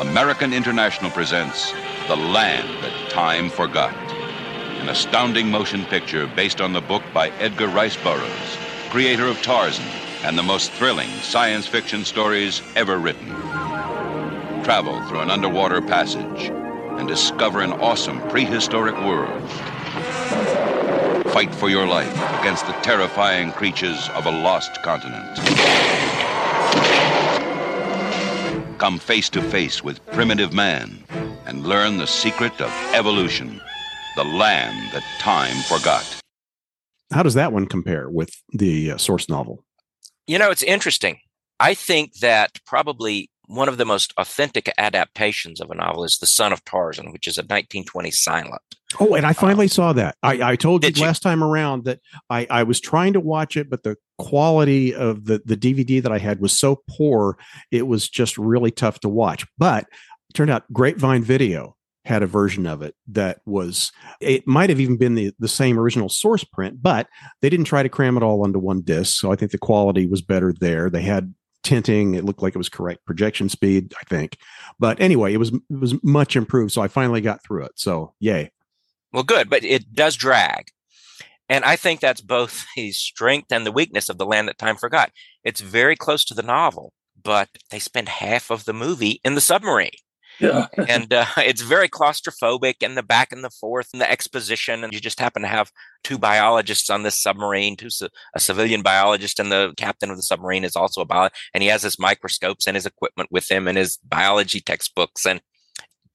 American 0.00 0.54
International 0.54 1.10
presents 1.10 1.74
The 2.08 2.16
Land 2.16 2.82
That 2.82 3.10
Time 3.10 3.50
Forgot, 3.50 3.94
an 4.80 4.88
astounding 4.88 5.50
motion 5.50 5.84
picture 5.84 6.26
based 6.26 6.62
on 6.62 6.72
the 6.72 6.80
book 6.80 7.02
by 7.12 7.28
Edgar 7.38 7.68
Rice 7.68 7.98
Burroughs, 7.98 8.56
creator 8.90 9.28
of 9.28 9.40
Tarzan 9.40 9.86
and 10.24 10.36
the 10.36 10.42
most 10.42 10.72
thrilling 10.72 11.08
science 11.22 11.64
fiction 11.64 12.04
stories 12.04 12.60
ever 12.74 12.98
written. 12.98 13.28
Travel 14.64 15.00
through 15.06 15.20
an 15.20 15.30
underwater 15.30 15.80
passage 15.80 16.50
and 16.98 17.06
discover 17.06 17.60
an 17.60 17.72
awesome 17.74 18.20
prehistoric 18.28 18.96
world. 18.96 19.48
fight 21.30 21.54
for 21.54 21.70
your 21.70 21.86
life 21.86 22.12
against 22.40 22.66
the 22.66 22.72
terrifying 22.82 23.52
creatures 23.52 24.08
of 24.16 24.26
a 24.26 24.30
lost 24.30 24.82
continent. 24.82 25.36
Come 28.78 28.98
face 28.98 29.28
to 29.30 29.40
face 29.40 29.84
with 29.84 30.04
primitive 30.06 30.52
man 30.52 31.04
and 31.46 31.64
learn 31.64 31.98
the 31.98 32.06
secret 32.08 32.60
of 32.60 32.70
evolution, 32.92 33.60
the 34.16 34.24
land 34.24 34.90
that 34.92 35.04
time 35.20 35.56
forgot. 35.68 36.19
How 37.12 37.22
does 37.22 37.34
that 37.34 37.52
one 37.52 37.66
compare 37.66 38.08
with 38.08 38.30
the 38.52 38.92
uh, 38.92 38.96
source 38.96 39.28
novel? 39.28 39.64
You 40.26 40.38
know, 40.38 40.50
it's 40.50 40.62
interesting. 40.62 41.18
I 41.58 41.74
think 41.74 42.14
that 42.20 42.58
probably 42.64 43.30
one 43.46 43.68
of 43.68 43.78
the 43.78 43.84
most 43.84 44.14
authentic 44.16 44.72
adaptations 44.78 45.60
of 45.60 45.70
a 45.70 45.74
novel 45.74 46.04
is 46.04 46.18
The 46.18 46.26
Son 46.26 46.52
of 46.52 46.64
Tarzan, 46.64 47.10
which 47.12 47.26
is 47.26 47.36
a 47.36 47.42
1920 47.42 48.10
silent. 48.12 48.62
Oh, 49.00 49.14
and 49.14 49.26
I 49.26 49.32
finally 49.32 49.66
uh, 49.66 49.70
saw 49.70 49.92
that. 49.92 50.16
I, 50.22 50.52
I 50.52 50.56
told 50.56 50.84
you, 50.84 50.92
you 50.94 51.02
last 51.02 51.20
time 51.20 51.42
around 51.42 51.84
that 51.84 51.98
I, 52.30 52.46
I 52.48 52.62
was 52.62 52.80
trying 52.80 53.12
to 53.14 53.20
watch 53.20 53.56
it, 53.56 53.68
but 53.68 53.82
the 53.82 53.96
quality 54.18 54.94
of 54.94 55.24
the, 55.24 55.42
the 55.44 55.56
DVD 55.56 56.00
that 56.00 56.12
I 56.12 56.18
had 56.18 56.40
was 56.40 56.56
so 56.56 56.82
poor, 56.88 57.36
it 57.72 57.88
was 57.88 58.08
just 58.08 58.38
really 58.38 58.70
tough 58.70 59.00
to 59.00 59.08
watch. 59.08 59.44
But 59.58 59.86
it 60.28 60.34
turned 60.34 60.50
out 60.50 60.72
Grapevine 60.72 61.24
Video 61.24 61.76
had 62.04 62.22
a 62.22 62.26
version 62.26 62.66
of 62.66 62.80
it 62.82 62.94
that 63.06 63.40
was 63.46 63.92
it 64.20 64.46
might 64.46 64.70
have 64.70 64.80
even 64.80 64.96
been 64.96 65.14
the, 65.14 65.32
the 65.38 65.48
same 65.48 65.78
original 65.78 66.08
source 66.08 66.44
print 66.44 66.82
but 66.82 67.06
they 67.42 67.50
didn't 67.50 67.66
try 67.66 67.82
to 67.82 67.88
cram 67.88 68.16
it 68.16 68.22
all 68.22 68.42
onto 68.42 68.58
one 68.58 68.80
disc 68.80 69.20
so 69.20 69.30
i 69.30 69.36
think 69.36 69.52
the 69.52 69.58
quality 69.58 70.06
was 70.06 70.22
better 70.22 70.54
there 70.60 70.88
they 70.88 71.02
had 71.02 71.34
tinting. 71.62 72.14
It 72.14 72.24
looked 72.24 72.42
like 72.42 72.54
it 72.54 72.58
was 72.58 72.68
correct 72.68 73.04
projection 73.04 73.48
speed, 73.48 73.94
I 74.00 74.04
think. 74.08 74.36
But 74.78 75.00
anyway, 75.00 75.32
it 75.32 75.38
was 75.38 75.52
it 75.52 75.78
was 75.78 76.02
much 76.02 76.36
improved. 76.36 76.72
So 76.72 76.82
I 76.82 76.88
finally 76.88 77.20
got 77.20 77.42
through 77.42 77.64
it. 77.64 77.72
So 77.76 78.14
yay. 78.20 78.50
Well, 79.12 79.22
good, 79.22 79.50
but 79.50 79.64
it 79.64 79.92
does 79.92 80.16
drag. 80.16 80.70
And 81.48 81.64
I 81.64 81.74
think 81.76 82.00
that's 82.00 82.20
both 82.20 82.64
the 82.76 82.92
strength 82.92 83.50
and 83.50 83.66
the 83.66 83.72
weakness 83.72 84.08
of 84.08 84.18
The 84.18 84.26
Land 84.26 84.48
That 84.48 84.58
Time 84.58 84.76
Forgot. 84.76 85.10
It's 85.44 85.60
very 85.60 85.96
close 85.96 86.24
to 86.26 86.34
the 86.34 86.42
novel, 86.42 86.92
but 87.20 87.48
they 87.70 87.78
spend 87.78 88.08
half 88.08 88.50
of 88.50 88.64
the 88.64 88.72
movie 88.72 89.20
in 89.24 89.34
the 89.34 89.40
submarine. 89.40 89.90
Yeah. 90.40 90.68
and 90.88 91.12
uh, 91.12 91.26
it's 91.38 91.62
very 91.62 91.88
claustrophobic 91.88 92.76
and 92.82 92.96
the 92.96 93.02
back 93.02 93.32
and 93.32 93.44
the 93.44 93.50
forth 93.50 93.88
and 93.92 94.00
the 94.00 94.10
exposition. 94.10 94.82
And 94.82 94.92
you 94.92 95.00
just 95.00 95.20
happen 95.20 95.42
to 95.42 95.48
have 95.48 95.70
two 96.02 96.18
biologists 96.18 96.90
on 96.90 97.02
this 97.02 97.20
submarine, 97.20 97.76
two, 97.76 97.88
a 98.34 98.40
civilian 98.40 98.82
biologist 98.82 99.38
and 99.38 99.52
the 99.52 99.74
captain 99.76 100.10
of 100.10 100.16
the 100.16 100.22
submarine 100.22 100.64
is 100.64 100.76
also 100.76 101.02
a 101.02 101.06
biologist. 101.06 101.40
And 101.54 101.62
he 101.62 101.68
has 101.68 101.82
his 101.82 101.98
microscopes 101.98 102.66
and 102.66 102.76
his 102.76 102.86
equipment 102.86 103.30
with 103.30 103.50
him 103.50 103.68
and 103.68 103.76
his 103.76 103.98
biology 103.98 104.60
textbooks. 104.60 105.26
And 105.26 105.40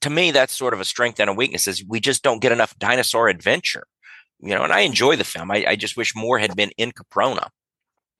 to 0.01 0.09
me, 0.09 0.31
that's 0.31 0.55
sort 0.55 0.73
of 0.73 0.79
a 0.79 0.85
strength 0.85 1.19
and 1.19 1.29
a 1.29 1.33
weakness 1.33 1.67
is 1.67 1.83
we 1.87 1.99
just 1.99 2.23
don't 2.23 2.41
get 2.41 2.51
enough 2.51 2.77
dinosaur 2.77 3.29
adventure, 3.29 3.85
you 4.39 4.53
know, 4.53 4.63
and 4.63 4.73
I 4.73 4.81
enjoy 4.81 5.15
the 5.15 5.23
film. 5.23 5.51
I, 5.51 5.65
I 5.69 5.75
just 5.75 5.97
wish 5.97 6.15
more 6.15 6.39
had 6.39 6.55
been 6.55 6.71
in 6.77 6.91
Caprona. 6.91 7.49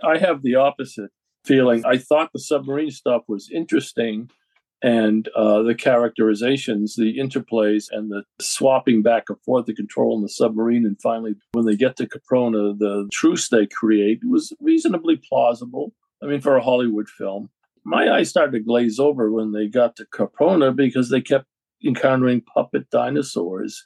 I 0.03 0.17
have 0.17 0.41
the 0.41 0.55
opposite 0.55 1.11
feeling. 1.45 1.85
I 1.85 1.97
thought 1.97 2.31
the 2.33 2.39
submarine 2.39 2.91
stuff 2.91 3.23
was 3.27 3.49
interesting 3.51 4.29
and 4.83 5.29
uh, 5.35 5.63
the 5.63 5.75
characterizations, 5.75 6.95
the 6.95 7.17
interplays, 7.17 7.85
and 7.91 8.11
the 8.11 8.23
swapping 8.39 9.01
back 9.01 9.23
and 9.29 9.41
forth, 9.41 9.65
the 9.65 9.73
control 9.73 10.15
in 10.15 10.21
the 10.21 10.29
submarine, 10.29 10.85
and 10.85 11.01
finally, 11.01 11.35
when 11.53 11.65
they 11.65 11.75
get 11.75 11.95
to 11.97 12.07
Caprona, 12.07 12.77
the 12.77 13.07
truce 13.11 13.49
they 13.49 13.67
create 13.67 14.19
was 14.23 14.53
reasonably 14.59 15.19
plausible. 15.27 15.93
I 16.21 16.27
mean, 16.27 16.41
for 16.41 16.57
a 16.57 16.63
Hollywood 16.63 17.07
film, 17.09 17.49
my 17.83 18.11
eyes 18.11 18.29
started 18.29 18.51
to 18.51 18.59
glaze 18.59 18.99
over 18.99 19.31
when 19.31 19.51
they 19.51 19.67
got 19.67 19.95
to 19.97 20.05
Caprona 20.05 20.75
because 20.75 21.09
they 21.09 21.21
kept 21.21 21.45
encountering 21.85 22.41
puppet 22.41 22.89
dinosaurs. 22.89 23.83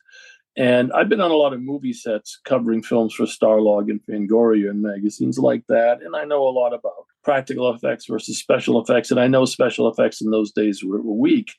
And 0.59 0.91
I've 0.91 1.07
been 1.07 1.21
on 1.21 1.31
a 1.31 1.35
lot 1.35 1.53
of 1.53 1.61
movie 1.61 1.93
sets 1.93 2.37
covering 2.43 2.83
films 2.83 3.13
for 3.13 3.23
Starlog 3.23 3.89
and 3.89 4.01
Fangoria 4.05 4.69
and 4.69 4.81
magazines 4.81 5.39
like 5.39 5.63
that. 5.69 6.01
And 6.03 6.17
I 6.17 6.25
know 6.25 6.45
a 6.45 6.51
lot 6.51 6.73
about 6.73 7.05
practical 7.23 7.73
effects 7.73 8.07
versus 8.07 8.37
special 8.37 8.81
effects. 8.81 9.09
And 9.09 9.21
I 9.21 9.27
know 9.27 9.45
special 9.45 9.87
effects 9.87 10.19
in 10.19 10.31
those 10.31 10.51
days 10.51 10.83
were, 10.83 11.01
were 11.01 11.13
weak, 11.13 11.53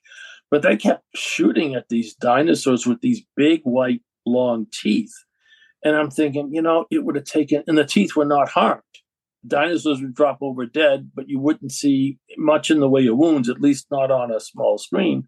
but 0.50 0.60
they 0.60 0.76
kept 0.76 1.02
shooting 1.14 1.74
at 1.74 1.88
these 1.88 2.14
dinosaurs 2.14 2.86
with 2.86 3.00
these 3.00 3.22
big 3.36 3.62
white 3.62 4.02
long 4.26 4.66
teeth. 4.70 5.14
And 5.82 5.96
I'm 5.96 6.10
thinking, 6.10 6.50
you 6.52 6.60
know, 6.60 6.84
it 6.90 7.02
would 7.02 7.16
have 7.16 7.24
taken, 7.24 7.64
and 7.66 7.78
the 7.78 7.86
teeth 7.86 8.14
were 8.14 8.26
not 8.26 8.50
harmed. 8.50 8.82
Dinosaurs 9.46 10.02
would 10.02 10.14
drop 10.14 10.36
over 10.42 10.66
dead, 10.66 11.10
but 11.14 11.26
you 11.26 11.40
wouldn't 11.40 11.72
see 11.72 12.18
much 12.36 12.70
in 12.70 12.80
the 12.80 12.88
way 12.88 13.06
of 13.06 13.16
wounds, 13.16 13.48
at 13.48 13.62
least 13.62 13.86
not 13.90 14.10
on 14.10 14.30
a 14.30 14.40
small 14.40 14.76
screen. 14.76 15.26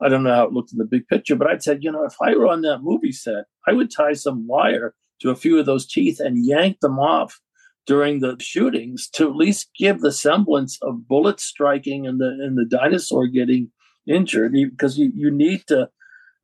I 0.00 0.08
don't 0.08 0.22
know 0.22 0.34
how 0.34 0.44
it 0.44 0.52
looked 0.52 0.72
in 0.72 0.78
the 0.78 0.84
big 0.84 1.06
picture, 1.08 1.36
but 1.36 1.48
I'd 1.48 1.62
said, 1.62 1.82
you 1.82 1.90
know, 1.90 2.04
if 2.04 2.16
I 2.20 2.34
were 2.36 2.46
on 2.46 2.62
that 2.62 2.82
movie 2.82 3.12
set, 3.12 3.44
I 3.66 3.72
would 3.72 3.90
tie 3.90 4.12
some 4.12 4.46
wire 4.46 4.94
to 5.20 5.30
a 5.30 5.36
few 5.36 5.58
of 5.58 5.66
those 5.66 5.86
teeth 5.86 6.20
and 6.20 6.44
yank 6.44 6.80
them 6.80 6.98
off 6.98 7.40
during 7.86 8.20
the 8.20 8.36
shootings 8.40 9.08
to 9.08 9.28
at 9.28 9.36
least 9.36 9.70
give 9.78 10.00
the 10.00 10.12
semblance 10.12 10.78
of 10.82 11.08
bullets 11.08 11.44
striking 11.44 12.06
and 12.06 12.20
the 12.20 12.26
and 12.26 12.58
the 12.58 12.64
dinosaur 12.64 13.26
getting 13.26 13.70
injured 14.06 14.52
because 14.52 14.98
you, 14.98 15.12
you 15.14 15.30
need 15.30 15.66
to 15.68 15.88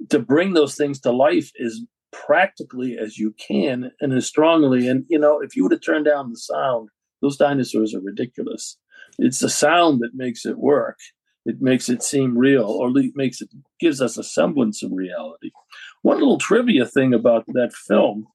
to 0.08 0.18
bring 0.18 0.54
those 0.54 0.74
things 0.74 1.00
to 1.00 1.10
life 1.10 1.50
as 1.62 1.80
practically 2.12 2.96
as 2.98 3.18
you 3.18 3.34
can 3.38 3.90
and 4.00 4.12
as 4.12 4.26
strongly. 4.26 4.88
And 4.88 5.04
you 5.08 5.18
know 5.18 5.40
if 5.40 5.56
you 5.56 5.64
would 5.64 5.72
have 5.72 5.82
turned 5.82 6.06
down 6.06 6.30
the 6.30 6.38
sound 6.38 6.88
those 7.20 7.36
dinosaurs 7.36 7.94
are 7.94 8.00
ridiculous. 8.00 8.76
It's 9.18 9.38
the 9.38 9.48
sound 9.48 10.00
that 10.00 10.14
makes 10.14 10.44
it 10.44 10.58
work 10.58 10.98
it 11.44 11.60
makes 11.60 11.88
it 11.88 12.02
seem 12.02 12.36
real 12.38 12.64
or 12.64 12.92
makes 13.14 13.40
it 13.40 13.48
gives 13.80 14.00
us 14.00 14.16
a 14.16 14.24
semblance 14.24 14.82
of 14.82 14.92
reality 14.92 15.50
one 16.02 16.18
little 16.18 16.38
trivia 16.38 16.84
thing 16.84 17.14
about 17.14 17.44
that 17.48 17.72
film 17.72 18.26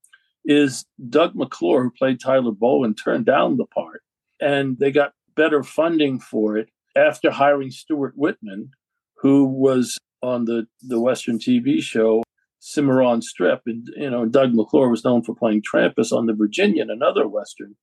is 0.46 0.86
Doug 1.10 1.36
McClure, 1.36 1.84
who 1.84 1.92
played 1.92 2.20
Tyler 2.20 2.52
Bowen, 2.52 2.96
turned 2.96 3.26
down 3.26 3.58
the 3.58 3.66
part. 3.66 4.02
And 4.40 4.80
they 4.80 4.92
got 4.92 5.12
better 5.36 5.64
funding 5.64 6.20
for 6.20 6.58
it 6.58 6.70
after 6.96 7.30
hiring 7.30 7.70
Stuart 7.70 8.14
Whitman, 8.16 8.72
who 9.18 9.46
was 9.46 9.98
on 10.24 10.46
the, 10.46 10.68
the 10.82 11.00
Western 11.00 11.38
TV 11.38 11.82
show 11.82 12.24
Cimarron 12.60 13.22
Strip. 13.22 13.62
And, 13.66 13.88
you 13.98 14.10
know, 14.10 14.26
Doug 14.26 14.54
McClure 14.54 14.90
was 14.90 15.04
known 15.04 15.24
for 15.24 15.36
playing 15.36 15.62
Trampas 15.62 16.14
on 16.14 16.26
the 16.26 16.34
Virginian, 16.34 16.90
another 16.90 17.28
Western. 17.28 17.76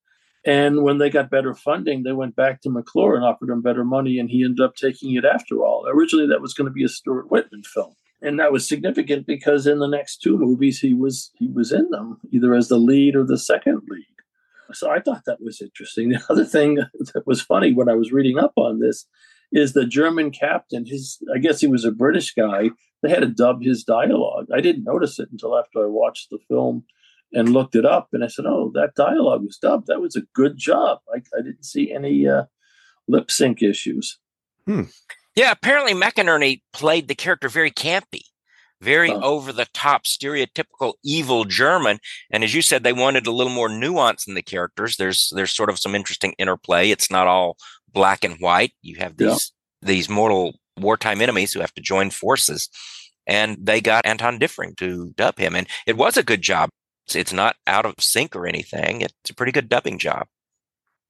And 0.47 0.83
when 0.83 0.99
they 0.99 1.09
got 1.09 1.31
better 1.31 1.55
funding, 1.55 2.03
they 2.03 2.13
went 2.13 2.37
back 2.37 2.61
to 2.63 2.71
McClure 2.71 3.15
and 3.15 3.25
offered 3.25 3.49
him 3.49 3.63
better 3.63 3.85
money, 3.85 4.19
and 4.19 4.29
he 4.29 4.45
ended 4.45 4.61
up 4.61 4.77
taking 4.77 5.15
it 5.15 5.25
after 5.25 5.65
all. 5.65 5.87
Originally, 5.89 6.27
that 6.27 6.43
was 6.43 6.53
going 6.53 6.67
to 6.67 6.73
be 6.73 6.85
a 6.85 6.89
Stuart 6.89 7.31
Whitman 7.31 7.63
film. 7.63 7.95
And 8.25 8.39
that 8.41 8.53
was 8.53 8.67
significant 8.67 9.27
because 9.27 9.67
in 9.67 9.81
the 9.81 9.87
next 9.87 10.19
two 10.23 10.39
movies 10.39 10.81
he 10.81 10.95
was 10.95 11.31
he 11.39 11.49
was 11.49 11.73
in 11.73 11.91
them 11.91 12.19
either 12.33 12.55
as 12.55 12.69
the 12.69 12.79
lead 12.79 13.15
or 13.15 13.25
the 13.25 13.39
second 13.39 13.83
lead. 13.89 14.07
So 14.73 14.91
i 14.91 14.99
thought 14.99 15.25
that 15.27 15.43
was 15.43 15.61
interesting. 15.61 16.09
The 16.13 16.23
other 16.31 16.45
thing 16.45 16.77
that 16.77 17.27
was 17.27 17.43
funny 17.43 17.75
when 17.75 17.91
i 17.91 17.95
was 17.95 18.13
reading 18.13 18.39
up 18.39 18.53
on 18.57 18.81
this 18.81 19.07
is 19.53 19.73
the 19.73 19.85
german 19.85 20.31
captain 20.31 20.87
his 20.87 21.19
i 21.35 21.39
guess 21.39 21.61
he 21.61 21.67
was 21.67 21.85
a 21.85 21.93
british 21.93 22.35
guy 22.35 22.71
they 23.03 23.11
had 23.11 23.21
to 23.21 23.27
dub 23.27 23.63
his 23.63 23.85
dialogue. 23.85 24.47
I 24.53 24.63
didn't 24.63 24.85
notice 24.85 25.19
it 25.19 25.29
until 25.31 25.59
after 25.59 25.85
i 25.85 25.87
watched 25.87 26.31
the 26.31 26.39
film 26.49 26.85
and 27.33 27.53
looked 27.53 27.75
it 27.75 27.85
up 27.85 28.09
and 28.13 28.25
i 28.25 28.29
said 28.29 28.47
oh 28.47 28.71
that 28.75 28.95
dialogue 28.95 29.43
was 29.43 29.57
dubbed 29.57 29.87
that 29.87 30.01
was 30.01 30.17
a 30.17 30.23
good 30.35 30.57
job 30.57 30.99
i, 31.15 31.19
I 31.37 31.43
didn't 31.43 31.65
see 31.65 31.93
any 31.93 32.29
uh, 32.29 32.45
lip 33.09 33.31
sync 33.31 33.63
issues 33.63 34.19
hmm. 34.67 34.85
Yeah, 35.35 35.51
apparently 35.51 35.95
McEnery 35.95 36.63
played 36.73 37.09
the 37.09 37.15
character 37.15 37.49
very 37.49 37.71
campy, 37.71 38.23
very 38.81 39.11
oh. 39.11 39.21
over 39.21 39.53
the 39.53 39.67
top, 39.75 40.05
stereotypical 40.05 40.95
evil 41.03 41.45
German. 41.45 41.99
And 42.31 42.45
as 42.45 42.55
you 42.55 42.63
said, 42.63 42.85
they 42.85 42.93
wanted 42.93 43.27
a 43.27 43.33
little 43.33 43.53
more 43.53 43.69
nuance 43.69 44.29
in 44.29 44.35
the 44.35 44.43
characters. 44.43 44.97
There's 44.97 45.33
there's 45.35 45.53
sort 45.53 45.71
of 45.71 45.79
some 45.79 45.95
interesting 45.95 46.35
interplay. 46.39 46.91
It's 46.91 47.11
not 47.11 47.27
all 47.27 47.57
black 47.93 48.23
and 48.23 48.37
white. 48.39 48.73
You 48.83 48.97
have 48.97 49.17
these 49.17 49.53
yeah. 49.83 49.87
these 49.89 50.09
mortal 50.09 50.55
wartime 50.79 51.21
enemies 51.21 51.53
who 51.53 51.61
have 51.61 51.75
to 51.75 51.83
join 51.83 52.11
forces. 52.11 52.69
And 53.27 53.57
they 53.61 53.81
got 53.81 54.07
Anton 54.07 54.39
Diffring 54.39 54.77
to 54.77 55.13
dub 55.17 55.39
him. 55.39 55.57
And 55.57 55.67
it 55.87 55.97
was 55.97 56.17
a 56.17 56.23
good 56.23 56.43
job. 56.43 56.69
It's, 57.07 57.17
it's 57.17 57.33
not 57.33 57.57
out 57.67 57.87
of 57.87 57.95
sync 57.99 58.35
or 58.35 58.47
anything. 58.47 59.01
It's 59.01 59.31
a 59.31 59.35
pretty 59.35 59.53
good 59.53 59.69
dubbing 59.69 59.99
job. 59.99 60.27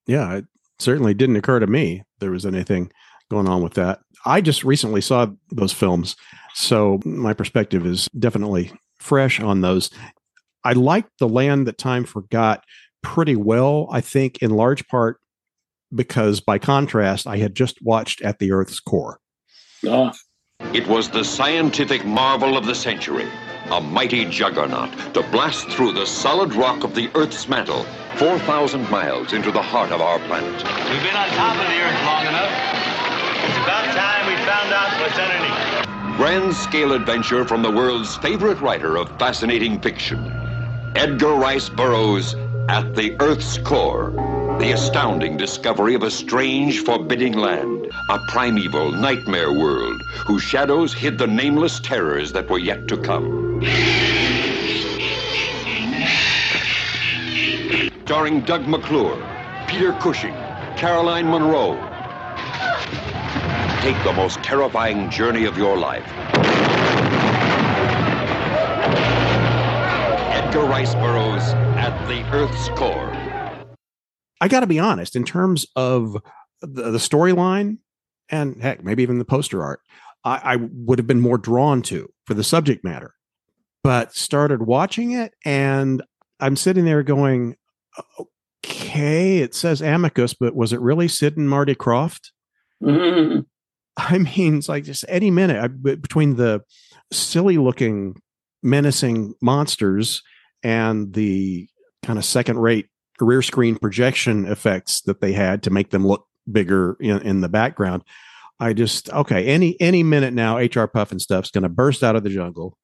Yeah, 0.07 0.35
it 0.35 0.45
certainly 0.79 1.13
didn't 1.13 1.37
occur 1.37 1.59
to 1.59 1.67
me 1.67 2.03
there 2.19 2.31
was 2.31 2.45
anything 2.45 2.91
going 3.29 3.47
on 3.47 3.63
with 3.63 3.73
that. 3.75 3.99
I 4.25 4.41
just 4.41 4.63
recently 4.63 5.01
saw 5.01 5.27
those 5.51 5.71
films, 5.71 6.15
so 6.53 6.99
my 7.05 7.33
perspective 7.33 7.85
is 7.85 8.07
definitely 8.17 8.71
fresh 8.99 9.39
on 9.39 9.61
those. 9.61 9.89
I 10.63 10.73
liked 10.73 11.11
The 11.19 11.29
Land 11.29 11.67
That 11.67 11.77
Time 11.77 12.05
Forgot 12.05 12.63
pretty 13.03 13.35
well, 13.35 13.87
I 13.91 14.01
think, 14.01 14.39
in 14.41 14.51
large 14.51 14.87
part 14.87 15.19
because 15.93 16.39
by 16.39 16.57
contrast, 16.57 17.27
I 17.27 17.37
had 17.37 17.55
just 17.55 17.77
watched 17.81 18.21
At 18.21 18.39
the 18.39 18.51
Earth's 18.51 18.79
Core. 18.79 19.19
Ah. 19.87 20.13
It 20.73 20.87
was 20.87 21.09
the 21.09 21.23
scientific 21.23 22.05
marvel 22.05 22.57
of 22.57 22.65
the 22.65 22.73
century, 22.73 23.27
a 23.71 23.81
mighty 23.81 24.25
juggernaut 24.25 24.91
to 25.13 25.23
blast 25.31 25.67
through 25.69 25.91
the 25.91 26.05
solid 26.05 26.53
rock 26.53 26.83
of 26.83 26.93
the 26.93 27.09
Earth's 27.15 27.47
mantle, 27.47 27.83
4,000 28.17 28.89
miles 28.89 29.33
into 29.33 29.51
the 29.51 29.61
heart 29.61 29.91
of 29.91 30.01
our 30.01 30.19
planet. 30.19 30.53
We've 30.53 31.03
been 31.03 31.15
on 31.15 31.27
top 31.29 31.57
of 31.57 31.67
the 31.67 31.79
Earth 31.81 32.05
long 32.05 32.27
enough. 32.27 32.51
It's 33.47 33.57
about 33.57 33.85
time 33.95 34.27
we 34.27 34.35
found 34.45 34.71
out 34.71 34.99
what's 35.01 35.17
underneath. 35.17 36.17
Grand 36.17 36.53
scale 36.53 36.93
adventure 36.93 37.43
from 37.43 37.61
the 37.61 37.71
world's 37.71 38.15
favorite 38.17 38.61
writer 38.61 38.97
of 38.97 39.09
fascinating 39.19 39.79
fiction. 39.81 40.31
Edgar 40.95 41.35
Rice 41.35 41.67
Burroughs 41.69 42.35
at 42.69 42.95
the 42.95 43.15
Earth's 43.19 43.57
core. 43.57 44.11
The 44.59 44.71
astounding 44.71 45.37
discovery 45.37 45.95
of 45.95 46.03
a 46.03 46.09
strange, 46.09 46.79
forbidding 46.79 47.33
land, 47.33 47.91
a 48.09 48.19
primeval 48.29 48.91
nightmare 48.91 49.51
world 49.51 50.01
whose 50.25 50.43
shadows 50.43 50.93
hid 50.93 51.17
the 51.17 51.27
nameless 51.27 51.79
terrors 51.81 52.31
that 52.31 52.49
were 52.49 52.57
yet 52.57 52.87
to 52.87 52.97
come. 52.97 53.61
Starring 58.05 58.41
Doug 58.41 58.65
McClure, 58.67 59.21
Peter 59.67 59.91
Cushing, 59.93 60.35
Caroline 60.77 61.27
Munro. 61.27 61.75
Take 63.81 64.01
the 64.03 64.13
most 64.15 64.41
terrifying 64.41 65.09
journey 65.09 65.45
of 65.45 65.57
your 65.57 65.77
life. 65.77 66.05
Edgar 70.33 70.65
Rice 70.65 70.95
Burroughs 70.95 71.43
at 71.77 72.07
the 72.07 72.23
Earth's 72.31 72.69
core. 72.69 73.24
I 74.41 74.47
got 74.47 74.61
to 74.61 74.67
be 74.67 74.79
honest, 74.79 75.15
in 75.15 75.23
terms 75.23 75.65
of 75.75 76.17
the, 76.61 76.91
the 76.91 76.97
storyline 76.97 77.77
and 78.29 78.61
heck, 78.61 78.83
maybe 78.83 79.03
even 79.03 79.19
the 79.19 79.25
poster 79.25 79.63
art, 79.63 79.79
I, 80.23 80.41
I 80.43 80.55
would 80.55 80.99
have 80.99 81.07
been 81.07 81.21
more 81.21 81.37
drawn 81.37 81.81
to 81.83 82.11
for 82.25 82.33
the 82.33 82.43
subject 82.43 82.83
matter. 82.83 83.13
But 83.83 84.15
started 84.15 84.63
watching 84.63 85.11
it, 85.11 85.33
and 85.45 86.01
I'm 86.39 86.55
sitting 86.55 86.85
there 86.85 87.03
going, 87.03 87.55
okay, 88.19 89.37
it 89.37 89.53
says 89.53 89.81
Amicus, 89.81 90.33
but 90.33 90.55
was 90.55 90.73
it 90.73 90.81
really 90.81 91.07
Sid 91.07 91.37
and 91.37 91.49
Marty 91.49 91.75
Krofft? 91.75 92.31
Mm-hmm. 92.83 93.41
I 93.97 94.17
mean, 94.17 94.57
it's 94.57 94.67
like 94.69 94.83
just 94.83 95.05
any 95.07 95.31
minute 95.31 95.63
I, 95.63 95.67
between 95.67 96.35
the 96.35 96.61
silly 97.13 97.57
looking, 97.57 98.15
menacing 98.63 99.35
monsters 99.41 100.23
and 100.63 101.13
the 101.13 101.69
kind 102.03 102.17
of 102.17 102.25
second 102.25 102.57
rate 102.57 102.87
rear 103.19 103.41
screen 103.41 103.77
projection 103.77 104.45
effects 104.45 105.01
that 105.01 105.21
they 105.21 105.33
had 105.33 105.63
to 105.63 105.69
make 105.69 105.91
them 105.91 106.05
look 106.05 106.27
bigger 106.51 106.97
in, 106.99 107.21
in 107.21 107.41
the 107.41 107.49
background. 107.49 108.03
I 108.59 108.73
just 108.73 109.09
okay, 109.09 109.45
any 109.45 109.79
any 109.81 110.03
minute 110.03 110.33
now, 110.33 110.57
HR 110.57 110.87
Pufnstuf's 110.87 111.51
going 111.51 111.63
to 111.63 111.69
burst 111.69 112.03
out 112.03 112.15
of 112.15 112.23
the 112.23 112.29
jungle, 112.29 112.77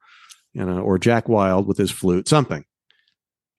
you 0.54 0.66
know, 0.66 0.80
or 0.80 0.98
Jack 0.98 1.30
Wild 1.30 1.68
with 1.68 1.78
his 1.78 1.92
flute, 1.92 2.28
something. 2.28 2.66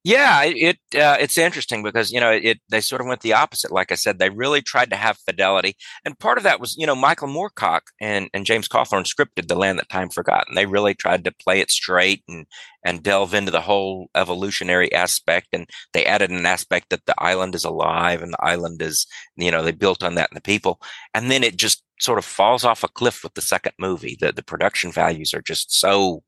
Yeah, 0.05 0.43
it 0.45 0.79
uh, 0.97 1.17
it's 1.21 1.39
interesting 1.39 1.85
because 1.85 2.11
you 2.11 2.19
know 2.19 2.33
it 2.33 2.59
they 2.69 2.81
sort 2.81 3.01
of 3.01 3.07
went 3.07 3.21
the 3.21 3.35
opposite. 3.35 3.71
Like 3.71 3.93
I 3.93 3.95
said, 3.95 4.19
they 4.19 4.31
really 4.31 4.61
tried 4.61 4.91
to 4.91 4.97
have 4.97 5.17
fidelity, 5.19 5.77
and 6.05 6.19
part 6.19 6.39
of 6.39 6.45
that 6.45 6.59
was 6.59 6.75
you 6.77 6.89
know 6.89 6.97
Michael 6.97 7.29
Moorcock 7.29 7.83
and 8.01 8.29
and 8.35 8.45
James 8.45 8.67
Cawthorne 8.67 9.05
scripted 9.05 9.47
The 9.47 9.55
Land 9.55 9.79
That 9.79 9.89
Time 9.89 10.09
Forgot, 10.09 10.47
and 10.49 10.57
they 10.57 10.67
really 10.67 10.95
tried 10.95 11.23
to 11.25 11.33
play 11.33 11.61
it 11.61 11.71
straight 11.71 12.25
and 12.29 12.47
and 12.85 13.05
delve 13.05 13.33
into 13.33 13.53
the 13.53 13.61
whole 13.61 14.09
evolutionary 14.17 14.93
aspect, 14.93 15.47
and 15.53 15.69
they 15.93 16.05
added 16.05 16.31
an 16.31 16.47
aspect 16.47 16.91
that 16.91 17.07
the 17.07 17.15
island 17.19 17.55
is 17.55 17.65
alive 17.65 18.23
and 18.23 18.33
the 18.33 18.45
island 18.45 18.83
is 18.83 19.07
you 19.37 19.53
know 19.53 19.63
they 19.63 19.71
built 19.71 20.03
on 20.03 20.17
that 20.17 20.31
and 20.33 20.37
the 20.37 20.41
people, 20.43 20.81
and 21.15 21.31
then 21.31 21.45
it 21.45 21.57
just 21.57 21.85
sort 22.01 22.19
of 22.19 22.25
falls 22.25 22.65
off 22.65 22.83
a 22.83 22.89
cliff 22.89 23.23
with 23.23 23.35
the 23.35 23.41
second 23.41 23.73
movie. 23.79 24.17
The 24.21 24.33
the 24.33 24.43
production 24.43 24.91
values 24.91 25.33
are 25.33 25.43
just 25.43 25.73
so 25.73 26.25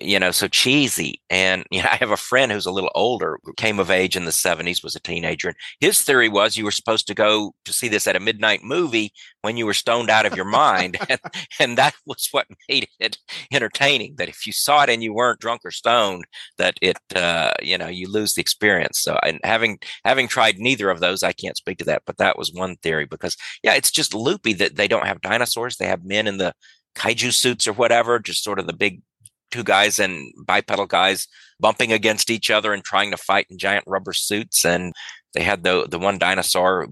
you 0.00 0.18
know, 0.18 0.30
so 0.30 0.48
cheesy. 0.48 1.20
And 1.30 1.64
you 1.70 1.82
know, 1.82 1.88
I 1.92 1.96
have 1.96 2.10
a 2.10 2.16
friend 2.16 2.52
who's 2.52 2.66
a 2.66 2.70
little 2.70 2.90
older, 2.94 3.38
came 3.56 3.78
of 3.78 3.90
age 3.90 4.16
in 4.16 4.24
the 4.24 4.30
70s, 4.30 4.82
was 4.82 4.96
a 4.96 5.00
teenager. 5.00 5.48
And 5.48 5.56
his 5.80 6.02
theory 6.02 6.28
was 6.28 6.56
you 6.56 6.64
were 6.64 6.70
supposed 6.70 7.06
to 7.08 7.14
go 7.14 7.54
to 7.64 7.72
see 7.72 7.88
this 7.88 8.06
at 8.06 8.16
a 8.16 8.20
midnight 8.20 8.62
movie 8.62 9.12
when 9.42 9.56
you 9.56 9.66
were 9.66 9.74
stoned 9.74 10.10
out 10.10 10.26
of 10.26 10.36
your 10.36 10.44
mind. 10.44 10.96
and, 11.08 11.20
and 11.58 11.78
that 11.78 11.94
was 12.06 12.28
what 12.32 12.46
made 12.68 12.88
it 13.00 13.18
entertaining. 13.52 14.14
That 14.16 14.28
if 14.28 14.46
you 14.46 14.52
saw 14.52 14.82
it 14.82 14.90
and 14.90 15.02
you 15.02 15.14
weren't 15.14 15.40
drunk 15.40 15.62
or 15.64 15.70
stoned, 15.70 16.24
that 16.58 16.76
it, 16.82 16.98
uh, 17.14 17.52
you 17.62 17.78
know, 17.78 17.88
you 17.88 18.10
lose 18.10 18.34
the 18.34 18.40
experience. 18.40 19.00
So, 19.00 19.18
and 19.22 19.40
having 19.44 19.78
having 20.04 20.28
tried 20.28 20.58
neither 20.58 20.90
of 20.90 21.00
those, 21.00 21.22
I 21.22 21.32
can't 21.32 21.56
speak 21.56 21.78
to 21.78 21.84
that. 21.86 22.02
But 22.06 22.18
that 22.18 22.38
was 22.38 22.52
one 22.52 22.76
theory 22.76 23.06
because, 23.06 23.36
yeah, 23.62 23.74
it's 23.74 23.90
just 23.90 24.14
loopy 24.14 24.52
that 24.54 24.76
they 24.76 24.88
don't 24.88 25.06
have 25.06 25.20
dinosaurs. 25.20 25.76
They 25.76 25.86
have 25.86 26.04
men 26.04 26.26
in 26.26 26.38
the 26.38 26.52
kaiju 26.96 27.32
suits 27.32 27.68
or 27.68 27.72
whatever, 27.74 28.18
just 28.18 28.42
sort 28.42 28.58
of 28.58 28.66
the 28.66 28.72
big 28.72 29.02
two 29.50 29.64
guys 29.64 29.98
and 29.98 30.32
bipedal 30.46 30.86
guys 30.86 31.26
bumping 31.58 31.92
against 31.92 32.30
each 32.30 32.50
other 32.50 32.72
and 32.72 32.84
trying 32.84 33.10
to 33.10 33.16
fight 33.16 33.46
in 33.50 33.58
giant 33.58 33.84
rubber 33.86 34.12
suits 34.12 34.64
and 34.64 34.92
they 35.34 35.42
had 35.42 35.62
the 35.62 35.86
the 35.88 35.98
one 35.98 36.18
dinosaur 36.18 36.88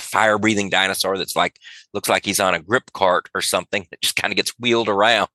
fire 0.00 0.38
breathing 0.38 0.68
dinosaur 0.68 1.16
that's 1.16 1.36
like 1.36 1.58
looks 1.94 2.08
like 2.08 2.24
he's 2.24 2.40
on 2.40 2.54
a 2.54 2.60
grip 2.60 2.92
cart 2.92 3.28
or 3.34 3.40
something 3.40 3.86
that 3.90 4.00
just 4.02 4.16
kind 4.16 4.32
of 4.32 4.36
gets 4.36 4.52
wheeled 4.58 4.88
around 4.88 5.28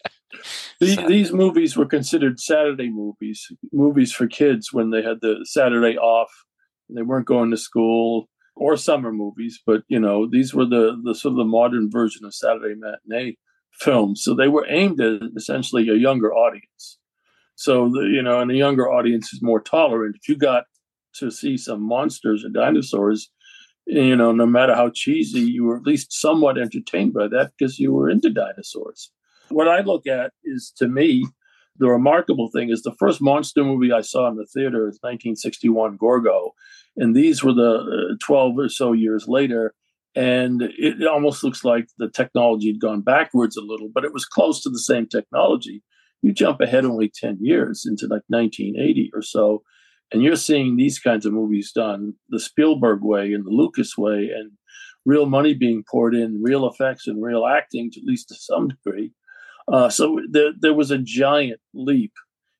these, 0.80 0.96
so. 0.96 1.06
these 1.06 1.32
movies 1.32 1.76
were 1.76 1.86
considered 1.86 2.40
saturday 2.40 2.90
movies 2.90 3.50
movies 3.72 4.12
for 4.12 4.26
kids 4.26 4.72
when 4.72 4.90
they 4.90 5.02
had 5.02 5.20
the 5.20 5.44
saturday 5.44 5.96
off 5.96 6.30
they 6.88 7.02
weren't 7.02 7.26
going 7.26 7.50
to 7.50 7.56
school 7.56 8.28
or 8.56 8.76
summer 8.76 9.12
movies 9.12 9.60
but 9.64 9.82
you 9.88 9.98
know 9.98 10.28
these 10.28 10.52
were 10.52 10.66
the 10.66 11.00
the 11.04 11.14
sort 11.14 11.32
of 11.32 11.38
the 11.38 11.44
modern 11.44 11.90
version 11.90 12.24
of 12.24 12.34
saturday 12.34 12.74
matinee 12.74 13.36
films. 13.72 14.22
So 14.22 14.34
they 14.34 14.48
were 14.48 14.66
aimed 14.68 15.00
at 15.00 15.22
essentially 15.36 15.88
a 15.88 15.94
younger 15.94 16.32
audience. 16.32 16.98
So, 17.54 17.88
the, 17.88 18.02
you 18.02 18.22
know, 18.22 18.40
and 18.40 18.50
a 18.50 18.56
younger 18.56 18.90
audience 18.90 19.32
is 19.32 19.42
more 19.42 19.60
tolerant. 19.60 20.16
If 20.16 20.28
you 20.28 20.36
got 20.36 20.64
to 21.16 21.30
see 21.30 21.56
some 21.56 21.82
monsters 21.82 22.44
or 22.44 22.48
dinosaurs, 22.48 23.30
you 23.86 24.16
know, 24.16 24.32
no 24.32 24.46
matter 24.46 24.74
how 24.74 24.90
cheesy, 24.90 25.40
you 25.40 25.64
were 25.64 25.76
at 25.76 25.82
least 25.82 26.12
somewhat 26.12 26.58
entertained 26.58 27.12
by 27.12 27.28
that 27.28 27.52
because 27.56 27.78
you 27.78 27.92
were 27.92 28.08
into 28.08 28.30
dinosaurs. 28.30 29.10
What 29.48 29.68
I 29.68 29.80
look 29.80 30.06
at 30.06 30.32
is, 30.44 30.72
to 30.76 30.88
me, 30.88 31.26
the 31.78 31.88
remarkable 31.88 32.48
thing 32.50 32.70
is 32.70 32.82
the 32.82 32.94
first 32.98 33.20
monster 33.20 33.64
movie 33.64 33.92
I 33.92 34.02
saw 34.02 34.28
in 34.28 34.36
the 34.36 34.46
theater 34.46 34.88
is 34.88 34.98
1961 35.00 35.96
Gorgo. 35.96 36.54
And 36.96 37.14
these 37.14 37.42
were 37.42 37.54
the 37.54 38.12
uh, 38.12 38.16
12 38.20 38.58
or 38.58 38.68
so 38.68 38.92
years 38.92 39.26
later 39.26 39.74
and 40.14 40.62
it 40.62 41.06
almost 41.06 41.42
looks 41.42 41.64
like 41.64 41.88
the 41.98 42.08
technology 42.08 42.68
had 42.68 42.80
gone 42.80 43.00
backwards 43.00 43.56
a 43.56 43.62
little, 43.62 43.88
but 43.92 44.04
it 44.04 44.12
was 44.12 44.24
close 44.24 44.60
to 44.62 44.70
the 44.70 44.78
same 44.78 45.06
technology. 45.06 45.82
You 46.20 46.32
jump 46.32 46.60
ahead 46.60 46.84
only 46.84 47.10
10 47.12 47.38
years 47.40 47.86
into 47.86 48.06
like 48.06 48.22
1980 48.28 49.10
or 49.14 49.22
so, 49.22 49.62
and 50.12 50.22
you're 50.22 50.36
seeing 50.36 50.76
these 50.76 50.98
kinds 50.98 51.24
of 51.24 51.32
movies 51.32 51.72
done 51.72 52.14
the 52.28 52.38
Spielberg 52.38 53.02
way 53.02 53.32
and 53.32 53.44
the 53.44 53.50
Lucas 53.50 53.96
way, 53.96 54.30
and 54.34 54.52
real 55.04 55.26
money 55.26 55.54
being 55.54 55.82
poured 55.90 56.14
in, 56.14 56.42
real 56.42 56.68
effects 56.68 57.06
and 57.06 57.22
real 57.22 57.46
acting, 57.46 57.90
to, 57.90 58.00
at 58.00 58.06
least 58.06 58.28
to 58.28 58.34
some 58.34 58.68
degree. 58.68 59.12
Uh, 59.72 59.88
so 59.88 60.20
there, 60.30 60.52
there 60.60 60.74
was 60.74 60.90
a 60.90 60.98
giant 60.98 61.60
leap. 61.72 62.12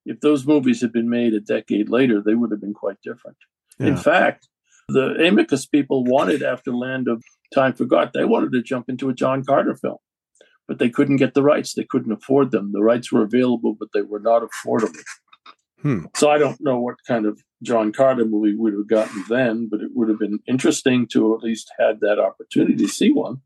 If 0.06 0.20
those 0.20 0.46
movies 0.46 0.80
had 0.80 0.92
been 0.92 1.10
made 1.10 1.34
a 1.34 1.40
decade 1.40 1.88
later, 1.88 2.20
they 2.20 2.34
would 2.34 2.50
have 2.50 2.60
been 2.60 2.74
quite 2.74 3.00
different. 3.04 3.36
Yeah. 3.78 3.88
In 3.88 3.96
fact, 3.96 4.48
the 4.88 5.14
Amicus 5.24 5.66
people 5.66 6.04
wanted, 6.04 6.42
after 6.42 6.72
Land 6.72 7.06
of 7.08 7.22
Time 7.52 7.74
Forgot, 7.74 8.12
they 8.12 8.24
wanted 8.24 8.52
to 8.52 8.62
jump 8.62 8.88
into 8.88 9.08
a 9.08 9.14
John 9.14 9.44
Carter 9.44 9.76
film, 9.76 9.98
but 10.66 10.78
they 10.78 10.90
couldn't 10.90 11.16
get 11.16 11.34
the 11.34 11.42
rights. 11.42 11.74
They 11.74 11.84
couldn't 11.84 12.12
afford 12.12 12.50
them. 12.50 12.72
The 12.72 12.82
rights 12.82 13.12
were 13.12 13.22
available, 13.22 13.74
but 13.78 13.88
they 13.94 14.02
were 14.02 14.20
not 14.20 14.42
affordable. 14.42 15.02
Hmm. 15.80 16.04
So 16.14 16.30
I 16.30 16.38
don't 16.38 16.60
know 16.60 16.78
what 16.78 16.96
kind 17.08 17.26
of 17.26 17.40
John 17.62 17.92
Carter 17.92 18.24
movie 18.24 18.54
we 18.54 18.70
would 18.70 18.74
have 18.74 18.88
gotten 18.88 19.24
then, 19.28 19.68
but 19.68 19.80
it 19.80 19.90
would 19.94 20.08
have 20.08 20.18
been 20.18 20.38
interesting 20.46 21.08
to 21.08 21.34
at 21.34 21.42
least 21.42 21.72
had 21.78 22.00
that 22.00 22.18
opportunity 22.20 22.76
to 22.76 22.88
see 22.88 23.10
one. 23.10 23.40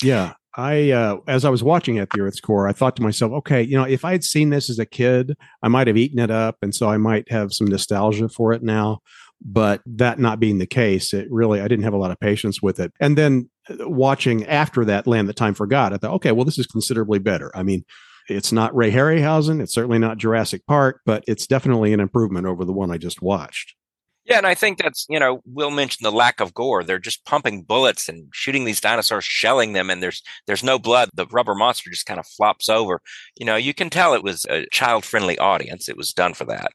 Yeah, 0.00 0.34
I 0.56 0.90
uh, 0.90 1.18
as 1.26 1.44
I 1.44 1.50
was 1.50 1.62
watching 1.62 1.98
at 1.98 2.10
the 2.10 2.20
Earth's 2.20 2.40
core, 2.40 2.68
I 2.68 2.72
thought 2.72 2.96
to 2.96 3.02
myself, 3.02 3.32
okay, 3.32 3.62
you 3.62 3.76
know, 3.76 3.84
if 3.84 4.04
I 4.04 4.12
had 4.12 4.24
seen 4.24 4.50
this 4.50 4.70
as 4.70 4.78
a 4.78 4.86
kid, 4.86 5.36
I 5.62 5.68
might 5.68 5.88
have 5.88 5.96
eaten 5.96 6.18
it 6.20 6.30
up, 6.30 6.56
and 6.62 6.74
so 6.74 6.88
I 6.88 6.96
might 6.96 7.30
have 7.30 7.52
some 7.52 7.66
nostalgia 7.66 8.28
for 8.28 8.52
it 8.52 8.62
now 8.62 9.00
but 9.42 9.80
that 9.86 10.18
not 10.18 10.40
being 10.40 10.58
the 10.58 10.66
case 10.66 11.12
it 11.12 11.26
really 11.30 11.60
i 11.60 11.68
didn't 11.68 11.84
have 11.84 11.94
a 11.94 11.98
lot 11.98 12.10
of 12.10 12.20
patience 12.20 12.60
with 12.62 12.78
it 12.78 12.92
and 13.00 13.16
then 13.16 13.48
uh, 13.68 13.88
watching 13.88 14.44
after 14.46 14.84
that 14.84 15.06
land 15.06 15.28
that 15.28 15.36
time 15.36 15.54
forgot 15.54 15.92
i 15.92 15.96
thought 15.96 16.12
okay 16.12 16.32
well 16.32 16.44
this 16.44 16.58
is 16.58 16.66
considerably 16.66 17.18
better 17.18 17.50
i 17.54 17.62
mean 17.62 17.84
it's 18.28 18.52
not 18.52 18.74
ray 18.74 18.90
harryhausen 18.90 19.60
it's 19.60 19.74
certainly 19.74 19.98
not 19.98 20.18
jurassic 20.18 20.64
park 20.66 21.00
but 21.06 21.24
it's 21.26 21.46
definitely 21.46 21.92
an 21.92 22.00
improvement 22.00 22.46
over 22.46 22.64
the 22.64 22.72
one 22.72 22.90
i 22.90 22.98
just 22.98 23.22
watched 23.22 23.74
yeah, 24.26 24.36
and 24.38 24.46
I 24.46 24.54
think 24.54 24.78
that's 24.78 25.06
you 25.08 25.18
know 25.18 25.40
Will 25.44 25.70
mentioned 25.72 26.04
the 26.04 26.12
lack 26.12 26.40
of 26.40 26.54
gore. 26.54 26.84
They're 26.84 27.00
just 27.00 27.24
pumping 27.24 27.62
bullets 27.62 28.08
and 28.08 28.28
shooting 28.32 28.64
these 28.64 28.80
dinosaurs, 28.80 29.24
shelling 29.24 29.72
them, 29.72 29.90
and 29.90 30.00
there's 30.02 30.22
there's 30.46 30.62
no 30.62 30.78
blood. 30.78 31.08
The 31.14 31.26
rubber 31.26 31.54
monster 31.54 31.90
just 31.90 32.06
kind 32.06 32.20
of 32.20 32.26
flops 32.26 32.68
over. 32.68 33.00
You 33.36 33.46
know, 33.46 33.56
you 33.56 33.74
can 33.74 33.90
tell 33.90 34.14
it 34.14 34.22
was 34.22 34.44
a 34.48 34.66
child 34.70 35.04
friendly 35.04 35.38
audience. 35.38 35.88
It 35.88 35.96
was 35.96 36.12
done 36.12 36.34
for 36.34 36.44
that. 36.44 36.70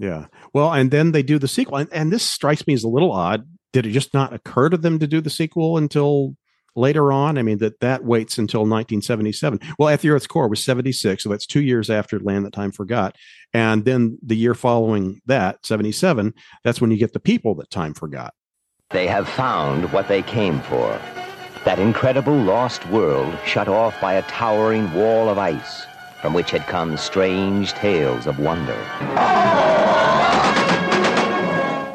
Yeah. 0.00 0.26
Well, 0.54 0.72
and 0.72 0.90
then 0.90 1.12
they 1.12 1.22
do 1.22 1.38
the 1.38 1.46
sequel. 1.46 1.76
And, 1.76 1.92
and 1.92 2.10
this 2.10 2.24
strikes 2.24 2.66
me 2.66 2.72
as 2.72 2.82
a 2.82 2.88
little 2.88 3.12
odd. 3.12 3.46
Did 3.74 3.84
it 3.84 3.90
just 3.90 4.14
not 4.14 4.32
occur 4.32 4.70
to 4.70 4.78
them 4.78 4.98
to 4.98 5.06
do 5.06 5.20
the 5.20 5.28
sequel 5.28 5.76
until 5.76 6.36
later 6.74 7.12
on? 7.12 7.36
I 7.36 7.42
mean, 7.42 7.58
that 7.58 7.80
that 7.80 8.02
waits 8.02 8.38
until 8.38 8.60
1977. 8.60 9.60
Well, 9.78 9.90
At 9.90 10.00
the 10.00 10.08
Earth's 10.08 10.26
Core 10.26 10.48
was 10.48 10.64
76. 10.64 11.22
So 11.22 11.28
that's 11.28 11.46
two 11.46 11.60
years 11.60 11.90
after 11.90 12.18
Land 12.18 12.46
That 12.46 12.54
Time 12.54 12.72
Forgot. 12.72 13.14
And 13.52 13.84
then 13.84 14.18
the 14.24 14.36
year 14.36 14.54
following 14.54 15.20
that, 15.26 15.66
77, 15.66 16.32
that's 16.64 16.80
when 16.80 16.90
you 16.90 16.96
get 16.96 17.12
the 17.12 17.20
people 17.20 17.54
that 17.56 17.70
time 17.70 17.92
forgot. 17.92 18.32
They 18.88 19.06
have 19.06 19.28
found 19.28 19.92
what 19.92 20.08
they 20.08 20.22
came 20.22 20.60
for. 20.62 20.98
That 21.66 21.78
incredible 21.78 22.34
lost 22.34 22.88
world 22.88 23.38
shut 23.44 23.68
off 23.68 24.00
by 24.00 24.14
a 24.14 24.22
towering 24.22 24.90
wall 24.94 25.28
of 25.28 25.36
ice 25.36 25.84
from 26.20 26.34
which 26.34 26.50
had 26.50 26.66
come 26.66 26.96
strange 26.96 27.72
tales 27.72 28.26
of 28.26 28.38
wonder. 28.38 28.76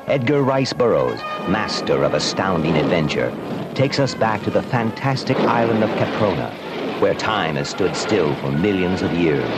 Edgar 0.08 0.42
Rice 0.42 0.74
Burroughs, 0.74 1.20
master 1.50 2.04
of 2.04 2.14
astounding 2.14 2.78
adventure, 2.78 3.34
takes 3.74 4.00
us 4.00 4.16
back 4.16 4.42
to 4.44 4.50
the 4.50 4.62
fantastic 4.62 5.38
island 5.38 5.84
of 5.84 5.90
Caprona, 5.92 6.52
where 7.00 7.14
time 7.14 7.56
has 7.56 7.70
stood 7.70 7.96
still 7.96 8.34
for 8.36 8.52
millions 8.52 9.02
of 9.02 9.12
years. 9.14 9.50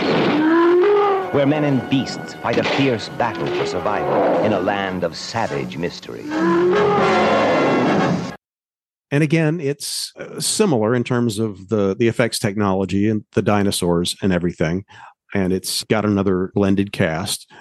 Where 1.34 1.46
men 1.46 1.64
and 1.64 1.88
beasts 1.90 2.34
fight 2.36 2.58
a 2.58 2.64
fierce 2.64 3.10
battle 3.10 3.48
for 3.48 3.66
survival 3.66 4.44
in 4.44 4.54
a 4.54 4.60
land 4.60 5.04
of 5.04 5.16
savage 5.16 5.78
mystery. 5.78 6.24
And 9.12 9.24
again, 9.24 9.60
it's 9.60 10.12
uh, 10.18 10.40
similar 10.40 10.94
in 10.94 11.04
terms 11.04 11.40
of 11.40 11.70
the 11.70 11.96
the 11.98 12.08
effects 12.08 12.40
technology 12.40 13.10
and 13.10 13.24
the 13.34 13.42
dinosaurs 13.42 14.16
and 14.22 14.34
everything. 14.34 14.86
And 15.34 15.54
it's 15.54 15.84
got 15.86 16.06
another 16.06 16.52
blended 16.56 16.92
cast. 16.92 17.52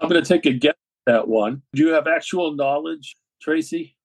I'm 0.00 0.08
going 0.08 0.22
to 0.22 0.28
take 0.28 0.46
a 0.46 0.52
guess 0.52 0.74
at 1.06 1.12
that 1.12 1.28
one. 1.28 1.62
Do 1.74 1.82
you 1.82 1.92
have 1.92 2.06
actual 2.06 2.54
knowledge, 2.54 3.16
Tracy? 3.40 3.96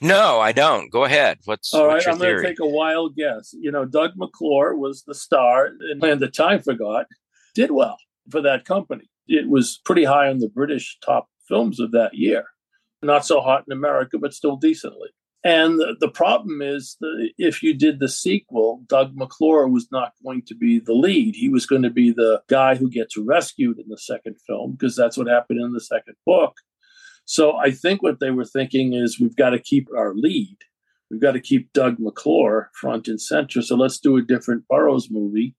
No, 0.00 0.40
I 0.40 0.52
don't. 0.52 0.90
Go 0.90 1.04
ahead. 1.04 1.38
What's, 1.44 1.72
All 1.72 1.86
right, 1.86 1.94
what's 1.94 2.06
your 2.06 2.14
I'm 2.14 2.18
going 2.18 2.36
to 2.36 2.42
take 2.42 2.60
a 2.60 2.66
wild 2.66 3.14
guess. 3.14 3.52
You 3.52 3.70
know, 3.70 3.84
Doug 3.84 4.12
McClure 4.16 4.74
was 4.74 5.02
the 5.04 5.14
star, 5.14 5.66
and 5.66 6.02
Land 6.02 6.22
of 6.22 6.32
Time 6.32 6.60
Forgot 6.62 7.06
did 7.54 7.70
well 7.70 7.96
for 8.30 8.40
that 8.42 8.64
company. 8.64 9.08
It 9.28 9.48
was 9.48 9.80
pretty 9.84 10.04
high 10.04 10.28
on 10.28 10.38
the 10.38 10.48
British 10.48 10.98
top 11.04 11.28
films 11.46 11.80
of 11.80 11.92
that 11.92 12.14
year. 12.14 12.44
Not 13.02 13.24
so 13.24 13.40
hot 13.40 13.64
in 13.68 13.72
America, 13.72 14.18
but 14.18 14.34
still 14.34 14.56
decently. 14.56 15.10
And 15.48 15.78
the, 15.78 15.96
the 15.98 16.10
problem 16.10 16.60
is 16.60 16.98
that 17.00 17.30
if 17.38 17.62
you 17.62 17.72
did 17.72 18.00
the 18.00 18.08
sequel, 18.08 18.82
Doug 18.86 19.16
McClure 19.16 19.66
was 19.66 19.88
not 19.90 20.12
going 20.22 20.42
to 20.42 20.54
be 20.54 20.78
the 20.78 20.92
lead. 20.92 21.36
He 21.36 21.48
was 21.48 21.64
going 21.64 21.84
to 21.84 21.90
be 22.02 22.10
the 22.10 22.42
guy 22.48 22.74
who 22.74 22.90
gets 22.90 23.16
rescued 23.16 23.78
in 23.78 23.88
the 23.88 23.96
second 23.96 24.36
film, 24.46 24.72
because 24.72 24.94
that's 24.94 25.16
what 25.16 25.26
happened 25.26 25.60
in 25.62 25.72
the 25.72 25.80
second 25.80 26.16
book. 26.26 26.58
So 27.24 27.56
I 27.56 27.70
think 27.70 28.02
what 28.02 28.20
they 28.20 28.30
were 28.30 28.44
thinking 28.44 28.92
is 28.92 29.18
we've 29.18 29.36
got 29.36 29.50
to 29.50 29.58
keep 29.58 29.88
our 29.96 30.12
lead. 30.14 30.58
We've 31.10 31.26
got 31.26 31.32
to 31.32 31.40
keep 31.40 31.72
Doug 31.72 31.96
McClure 31.98 32.70
front 32.74 33.08
and 33.08 33.18
center. 33.18 33.62
So 33.62 33.74
let's 33.74 33.98
do 33.98 34.18
a 34.18 34.22
different 34.22 34.68
Burroughs 34.68 35.08
movie. 35.10 35.54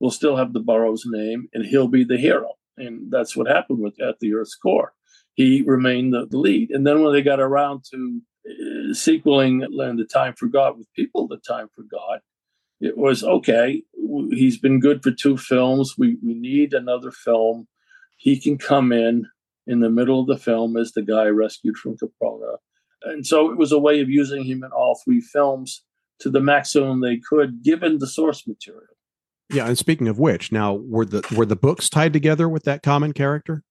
We'll 0.00 0.10
still 0.10 0.36
have 0.36 0.54
the 0.54 0.60
Burroughs 0.60 1.04
name, 1.04 1.50
and 1.52 1.66
he'll 1.66 1.88
be 1.88 2.04
the 2.04 2.16
hero. 2.16 2.52
And 2.78 3.10
that's 3.10 3.36
what 3.36 3.46
happened 3.46 3.80
with 3.80 4.00
At 4.00 4.20
the 4.20 4.32
Earth's 4.32 4.54
Core. 4.54 4.94
He 5.34 5.62
remained 5.66 6.14
the, 6.14 6.26
the 6.26 6.38
lead. 6.38 6.70
And 6.70 6.86
then 6.86 7.02
when 7.02 7.12
they 7.12 7.20
got 7.20 7.40
around 7.40 7.84
to 7.90 8.22
sequeling 8.92 9.66
Land 9.70 10.00
of 10.00 10.08
Time 10.08 10.34
Forgot 10.34 10.78
with 10.78 10.92
People 10.94 11.26
the 11.26 11.38
Time 11.38 11.68
Forgot, 11.74 12.20
it 12.80 12.96
was 12.96 13.24
okay. 13.24 13.82
He's 14.30 14.58
been 14.58 14.80
good 14.80 15.02
for 15.02 15.10
two 15.10 15.36
films. 15.36 15.94
We 15.98 16.16
we 16.22 16.34
need 16.34 16.74
another 16.74 17.10
film. 17.10 17.66
He 18.16 18.40
can 18.40 18.58
come 18.58 18.92
in 18.92 19.26
in 19.66 19.80
the 19.80 19.90
middle 19.90 20.20
of 20.20 20.26
the 20.26 20.38
film 20.38 20.76
as 20.76 20.92
the 20.92 21.02
guy 21.02 21.26
rescued 21.26 21.76
from 21.76 21.96
Caprona, 21.96 22.56
and 23.02 23.26
so 23.26 23.50
it 23.50 23.58
was 23.58 23.72
a 23.72 23.78
way 23.78 24.00
of 24.00 24.08
using 24.08 24.44
him 24.44 24.62
in 24.62 24.70
all 24.70 25.00
three 25.04 25.20
films 25.20 25.84
to 26.20 26.30
the 26.30 26.40
maximum 26.40 27.00
they 27.00 27.18
could, 27.18 27.62
given 27.62 27.98
the 27.98 28.06
source 28.06 28.46
material. 28.46 28.96
Yeah, 29.52 29.66
and 29.66 29.78
speaking 29.78 30.08
of 30.08 30.18
which, 30.18 30.52
now 30.52 30.74
were 30.74 31.04
the 31.04 31.26
were 31.36 31.46
the 31.46 31.56
books 31.56 31.88
tied 31.88 32.12
together 32.12 32.48
with 32.48 32.64
that 32.64 32.82
common 32.82 33.12
character? 33.12 33.64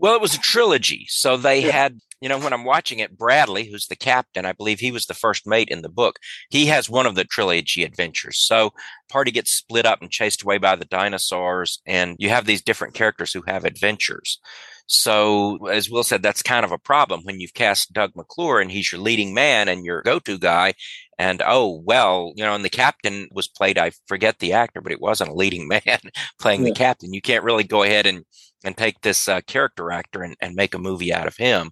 Well, 0.00 0.14
it 0.14 0.22
was 0.22 0.34
a 0.34 0.38
trilogy. 0.38 1.04
So 1.08 1.36
they 1.36 1.60
had, 1.60 2.00
you 2.22 2.28
know, 2.28 2.38
when 2.38 2.54
I'm 2.54 2.64
watching 2.64 3.00
it, 3.00 3.18
Bradley, 3.18 3.66
who's 3.66 3.86
the 3.86 3.96
captain, 3.96 4.46
I 4.46 4.52
believe 4.52 4.80
he 4.80 4.90
was 4.90 5.04
the 5.04 5.14
first 5.14 5.46
mate 5.46 5.68
in 5.68 5.82
the 5.82 5.90
book. 5.90 6.18
He 6.48 6.66
has 6.66 6.88
one 6.88 7.06
of 7.06 7.16
the 7.16 7.24
trilogy 7.24 7.84
adventures. 7.84 8.38
So 8.38 8.72
party 9.10 9.30
gets 9.30 9.52
split 9.52 9.84
up 9.84 10.00
and 10.00 10.10
chased 10.10 10.42
away 10.42 10.56
by 10.56 10.74
the 10.76 10.86
dinosaurs, 10.86 11.82
and 11.86 12.16
you 12.18 12.30
have 12.30 12.46
these 12.46 12.62
different 12.62 12.94
characters 12.94 13.32
who 13.32 13.42
have 13.46 13.66
adventures. 13.66 14.40
So, 14.86 15.68
as 15.68 15.88
Will 15.88 16.02
said, 16.02 16.20
that's 16.20 16.42
kind 16.42 16.64
of 16.64 16.72
a 16.72 16.78
problem 16.78 17.20
when 17.22 17.38
you've 17.38 17.54
cast 17.54 17.92
Doug 17.92 18.10
McClure 18.16 18.58
and 18.58 18.72
he's 18.72 18.90
your 18.90 19.00
leading 19.00 19.32
man 19.32 19.68
and 19.68 19.84
your 19.84 20.02
go-to 20.02 20.36
guy. 20.36 20.74
And 21.16 21.42
oh 21.46 21.80
well, 21.84 22.32
you 22.34 22.42
know, 22.42 22.56
and 22.56 22.64
the 22.64 22.70
captain 22.70 23.28
was 23.30 23.46
played. 23.46 23.78
I 23.78 23.92
forget 24.08 24.40
the 24.40 24.52
actor, 24.52 24.80
but 24.80 24.90
it 24.90 25.00
wasn't 25.00 25.30
a 25.30 25.34
leading 25.34 25.68
man 25.86 26.00
playing 26.40 26.64
the 26.64 26.72
captain. 26.72 27.12
You 27.12 27.20
can't 27.20 27.44
really 27.44 27.62
go 27.62 27.84
ahead 27.84 28.06
and 28.06 28.24
and 28.64 28.76
take 28.76 29.00
this 29.00 29.28
uh, 29.28 29.40
character 29.42 29.90
actor 29.90 30.22
and, 30.22 30.36
and 30.40 30.54
make 30.54 30.74
a 30.74 30.78
movie 30.78 31.12
out 31.12 31.26
of 31.26 31.36
him. 31.36 31.70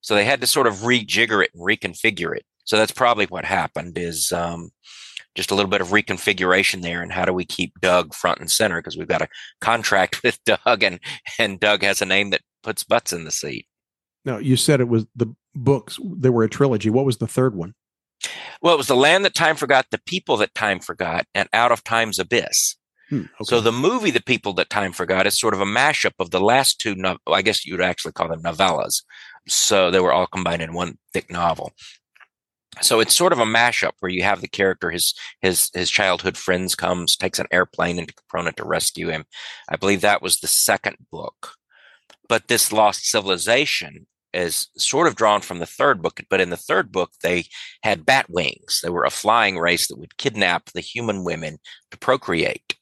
So 0.00 0.14
they 0.14 0.24
had 0.24 0.40
to 0.40 0.46
sort 0.46 0.66
of 0.66 0.78
rejigger 0.78 1.42
it 1.42 1.50
and 1.54 1.62
reconfigure 1.62 2.36
it. 2.36 2.44
So 2.64 2.76
that's 2.76 2.92
probably 2.92 3.26
what 3.26 3.44
happened 3.44 3.96
is 3.96 4.32
um, 4.32 4.70
just 5.34 5.50
a 5.50 5.54
little 5.54 5.70
bit 5.70 5.80
of 5.80 5.88
reconfiguration 5.88 6.82
there. 6.82 7.02
And 7.02 7.12
how 7.12 7.24
do 7.24 7.32
we 7.32 7.44
keep 7.44 7.80
Doug 7.80 8.14
front 8.14 8.40
and 8.40 8.50
center? 8.50 8.80
Because 8.80 8.96
we've 8.96 9.08
got 9.08 9.22
a 9.22 9.28
contract 9.60 10.20
with 10.24 10.38
Doug 10.44 10.82
and, 10.82 11.00
and 11.38 11.60
Doug 11.60 11.82
has 11.82 12.02
a 12.02 12.06
name 12.06 12.30
that 12.30 12.42
puts 12.62 12.84
butts 12.84 13.12
in 13.12 13.24
the 13.24 13.30
seat. 13.30 13.66
Now 14.24 14.38
you 14.38 14.56
said 14.56 14.80
it 14.80 14.88
was 14.88 15.06
the 15.14 15.34
books. 15.54 15.98
They 16.02 16.30
were 16.30 16.44
a 16.44 16.48
trilogy. 16.48 16.90
What 16.90 17.04
was 17.04 17.18
the 17.18 17.26
third 17.26 17.54
one? 17.54 17.74
Well, 18.62 18.74
it 18.74 18.78
was 18.78 18.86
The 18.86 18.96
Land 18.96 19.24
That 19.24 19.34
Time 19.34 19.56
Forgot, 19.56 19.86
The 19.90 20.00
People 20.06 20.38
That 20.38 20.54
Time 20.54 20.80
Forgot, 20.80 21.26
and 21.34 21.48
Out 21.52 21.72
of 21.72 21.84
Time's 21.84 22.18
Abyss. 22.18 22.76
Hmm, 23.14 23.44
So 23.44 23.60
the 23.60 23.72
movie 23.72 24.10
The 24.10 24.22
People 24.22 24.52
That 24.54 24.70
Time 24.70 24.92
Forgot 24.92 25.26
is 25.26 25.38
sort 25.38 25.54
of 25.54 25.60
a 25.60 25.66
mashup 25.66 26.12
of 26.18 26.30
the 26.30 26.40
last 26.40 26.80
two, 26.80 26.94
no- 26.94 27.18
I 27.26 27.42
guess 27.42 27.64
you'd 27.64 27.80
actually 27.80 28.12
call 28.12 28.28
them 28.28 28.42
novellas. 28.42 29.02
So 29.46 29.90
they 29.90 30.00
were 30.00 30.12
all 30.12 30.26
combined 30.26 30.62
in 30.62 30.72
one 30.74 30.98
thick 31.12 31.30
novel. 31.30 31.72
So 32.80 32.98
it's 32.98 33.14
sort 33.14 33.32
of 33.32 33.38
a 33.38 33.44
mashup 33.44 33.92
where 34.00 34.10
you 34.10 34.24
have 34.24 34.40
the 34.40 34.48
character, 34.48 34.90
his 34.90 35.14
his 35.40 35.70
his 35.74 35.90
childhood 35.90 36.36
friends 36.36 36.74
comes, 36.74 37.16
takes 37.16 37.38
an 37.38 37.46
airplane 37.52 38.00
into 38.00 38.14
Caprona 38.14 38.52
to 38.56 38.64
rescue 38.64 39.10
him. 39.10 39.24
I 39.68 39.76
believe 39.76 40.00
that 40.00 40.22
was 40.22 40.38
the 40.40 40.48
second 40.48 40.96
book. 41.12 41.52
But 42.28 42.48
this 42.48 42.72
lost 42.72 43.04
civilization 43.04 44.06
is 44.32 44.68
sort 44.76 45.06
of 45.06 45.14
drawn 45.14 45.40
from 45.40 45.60
the 45.60 45.66
third 45.66 46.02
book. 46.02 46.20
But 46.28 46.40
in 46.40 46.50
the 46.50 46.56
third 46.56 46.90
book, 46.90 47.12
they 47.22 47.44
had 47.84 48.04
bat 48.04 48.26
wings. 48.28 48.80
They 48.82 48.90
were 48.90 49.04
a 49.04 49.10
flying 49.10 49.56
race 49.58 49.86
that 49.86 49.98
would 49.98 50.16
kidnap 50.16 50.70
the 50.72 50.80
human 50.80 51.22
women 51.22 51.58
to 51.92 51.98
procreate. 51.98 52.74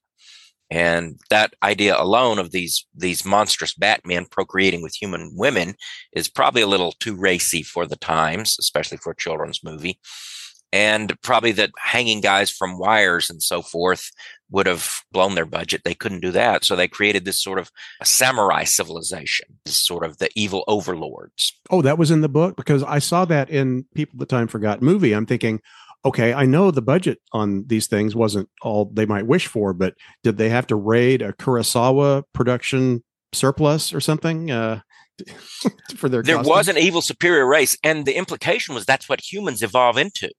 And 0.73 1.21
that 1.29 1.53
idea 1.63 2.01
alone 2.01 2.39
of 2.39 2.51
these 2.51 2.87
these 2.95 3.27
monstrous 3.27 3.75
Batmen 3.75 4.25
procreating 4.25 4.81
with 4.83 4.95
human 4.95 5.31
women 5.35 5.75
is 6.15 6.31
probably 6.31 6.63
a 6.63 6.67
little 6.67 6.93
too 6.99 7.15
racy 7.15 7.63
for 7.63 7.85
the 7.85 7.97
times, 7.97 8.57
especially 8.59 8.97
for 8.97 9.13
a 9.13 9.17
children's 9.17 9.63
movie. 9.63 10.01
And 10.73 11.15
probably 11.21 11.53
that 11.53 11.73
hanging 11.77 12.23
guys 12.23 12.51
from 12.51 12.79
wires 12.79 13.29
and 13.29 13.43
so 13.43 13.61
forth 13.61 14.11
would 14.51 14.67
have 14.67 15.03
blown 15.13 15.35
their 15.35 15.45
budget. 15.45 15.83
They 15.85 15.95
couldn't 15.95 16.21
do 16.21 16.31
that. 16.31 16.65
So 16.65 16.75
they 16.75 16.89
created 16.89 17.27
this 17.27 17.43
sort 17.43 17.59
of 17.59 17.71
samurai 18.03 18.65
civilization, 18.65 19.49
sort 19.67 20.07
of 20.07 20.17
the 20.17 20.31
evil 20.35 20.65
overlords. 20.69 21.53
Oh, 21.69 21.83
that 21.83 21.99
was 21.99 22.11
in 22.11 22.23
the 22.23 22.31
book 22.31 22.57
because 22.57 22.83
I 22.83 22.99
saw 22.99 23.27
that 23.27 23.51
in 23.51 23.85
People 23.95 24.19
the 24.19 24.25
Time 24.25 24.49
Forgot 24.49 24.81
movie. 24.81 25.13
I'm 25.13 25.27
thinking, 25.27 25.61
okay, 26.05 26.33
I 26.33 26.47
know 26.47 26.71
the 26.71 26.83
budget 26.83 27.19
on 27.33 27.65
these 27.67 27.87
things 27.87 28.17
wasn't 28.17 28.49
all 28.61 28.87
they 28.87 29.07
might 29.07 29.27
wish 29.27 29.47
for, 29.47 29.73
but 29.73 29.95
did 30.23 30.37
they 30.37 30.49
have 30.49 30.67
to 30.69 30.77
raid 30.77 31.23
a 31.23 31.33
Kurosawa 31.33 32.25
production 32.33 33.03
surplus 33.33 33.95
or 33.95 34.01
something 34.01 34.51
uh, 34.51 34.81
for 35.97 36.09
their? 36.09 36.23
there 36.23 36.37
costumes? 36.37 36.49
was 36.49 36.69
an 36.69 36.79
evil 36.79 37.03
superior 37.03 37.47
race 37.47 37.77
and 37.85 38.07
the 38.07 38.17
implication 38.17 38.75
was 38.75 38.85
that's 38.85 39.09
what 39.09 39.33
humans 39.33 39.63
evolve 39.63 39.97
into 39.97 40.31